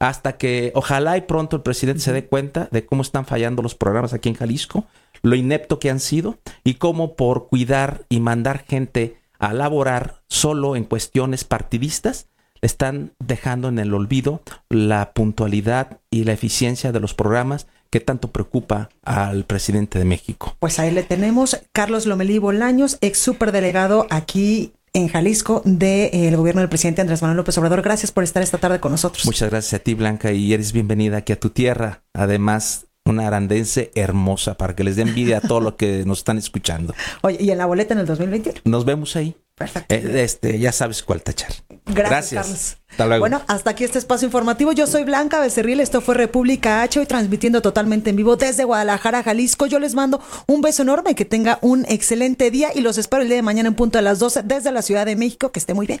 hasta 0.00 0.38
que 0.38 0.72
ojalá 0.74 1.16
y 1.18 1.20
pronto 1.20 1.56
el 1.56 1.62
presidente 1.62 2.00
se 2.00 2.12
dé 2.12 2.24
cuenta 2.24 2.68
de 2.72 2.84
cómo 2.84 3.02
están 3.02 3.26
fallando 3.26 3.62
los 3.62 3.74
programas 3.74 4.14
aquí 4.14 4.30
en 4.30 4.34
Jalisco, 4.34 4.86
lo 5.22 5.36
inepto 5.36 5.78
que 5.78 5.90
han 5.90 6.00
sido 6.00 6.38
y 6.64 6.74
cómo 6.74 7.14
por 7.14 7.48
cuidar 7.48 8.06
y 8.08 8.18
mandar 8.18 8.64
gente 8.66 9.20
a 9.38 9.52
laborar 9.52 10.22
solo 10.26 10.74
en 10.74 10.84
cuestiones 10.84 11.44
partidistas, 11.44 12.28
están 12.62 13.12
dejando 13.18 13.68
en 13.68 13.78
el 13.78 13.94
olvido 13.94 14.42
la 14.68 15.12
puntualidad 15.12 16.00
y 16.10 16.24
la 16.24 16.32
eficiencia 16.32 16.92
de 16.92 17.00
los 17.00 17.14
programas 17.14 17.66
que 17.90 18.00
tanto 18.00 18.28
preocupa 18.28 18.90
al 19.02 19.44
presidente 19.44 19.98
de 19.98 20.04
México. 20.04 20.56
Pues 20.60 20.78
ahí 20.78 20.90
le 20.90 21.02
tenemos, 21.02 21.60
Carlos 21.72 22.06
Lomelí 22.06 22.38
Bolaños, 22.38 22.98
ex 23.00 23.18
superdelegado 23.18 24.06
aquí 24.10 24.72
en 24.92 25.08
Jalisco 25.08 25.62
del 25.64 25.78
de, 25.78 26.10
eh, 26.12 26.36
gobierno 26.36 26.60
del 26.60 26.68
presidente 26.68 27.00
Andrés 27.00 27.22
Manuel 27.22 27.36
López 27.36 27.56
Obrador. 27.58 27.82
Gracias 27.82 28.12
por 28.12 28.24
estar 28.24 28.42
esta 28.42 28.58
tarde 28.58 28.80
con 28.80 28.92
nosotros. 28.92 29.24
Muchas 29.24 29.50
gracias 29.50 29.80
a 29.80 29.82
ti, 29.82 29.94
Blanca, 29.94 30.32
y 30.32 30.52
eres 30.52 30.72
bienvenida 30.72 31.18
aquí 31.18 31.32
a 31.32 31.40
tu 31.40 31.50
tierra. 31.50 32.02
Además, 32.12 32.86
una 33.04 33.26
arandense 33.26 33.90
hermosa 33.94 34.54
para 34.54 34.74
que 34.74 34.84
les 34.84 34.96
dé 34.96 35.02
envidia 35.02 35.38
a 35.38 35.40
todo 35.40 35.60
lo 35.60 35.76
que 35.76 36.04
nos 36.06 36.18
están 36.18 36.38
escuchando. 36.38 36.94
Oye, 37.22 37.38
¿y 37.40 37.50
en 37.50 37.58
la 37.58 37.66
boleta 37.66 37.94
en 37.94 38.00
el 38.00 38.06
2021? 38.06 38.60
Nos 38.64 38.84
vemos 38.84 39.16
ahí. 39.16 39.36
Perfecto. 39.60 39.94
Eh, 39.94 40.22
este, 40.24 40.58
ya 40.58 40.72
sabes 40.72 41.02
cuál 41.02 41.22
tachar. 41.22 41.52
Gracias, 41.84 42.08
Gracias. 42.08 42.42
Carlos. 42.42 42.76
Hasta 42.88 43.06
luego. 43.06 43.20
Bueno, 43.20 43.42
hasta 43.46 43.68
aquí 43.68 43.84
este 43.84 43.98
espacio 43.98 44.24
informativo. 44.24 44.72
Yo 44.72 44.86
soy 44.86 45.04
Blanca 45.04 45.38
Becerril, 45.38 45.80
esto 45.80 46.00
fue 46.00 46.14
República 46.14 46.80
H, 46.80 46.98
hoy 46.98 47.04
transmitiendo 47.04 47.60
totalmente 47.60 48.08
en 48.08 48.16
vivo 48.16 48.36
desde 48.36 48.64
Guadalajara, 48.64 49.22
Jalisco. 49.22 49.66
Yo 49.66 49.78
les 49.78 49.94
mando 49.94 50.22
un 50.46 50.62
beso 50.62 50.80
enorme, 50.80 51.14
que 51.14 51.26
tenga 51.26 51.58
un 51.60 51.84
excelente 51.90 52.50
día 52.50 52.70
y 52.74 52.80
los 52.80 52.96
espero 52.96 53.20
el 53.20 53.28
día 53.28 53.36
de 53.36 53.42
mañana 53.42 53.68
en 53.68 53.74
punto 53.74 53.98
de 53.98 54.02
las 54.02 54.18
12 54.18 54.44
desde 54.44 54.72
la 54.72 54.80
Ciudad 54.80 55.04
de 55.04 55.16
México. 55.16 55.52
Que 55.52 55.58
esté 55.58 55.74
muy 55.74 55.86
bien. 55.86 56.00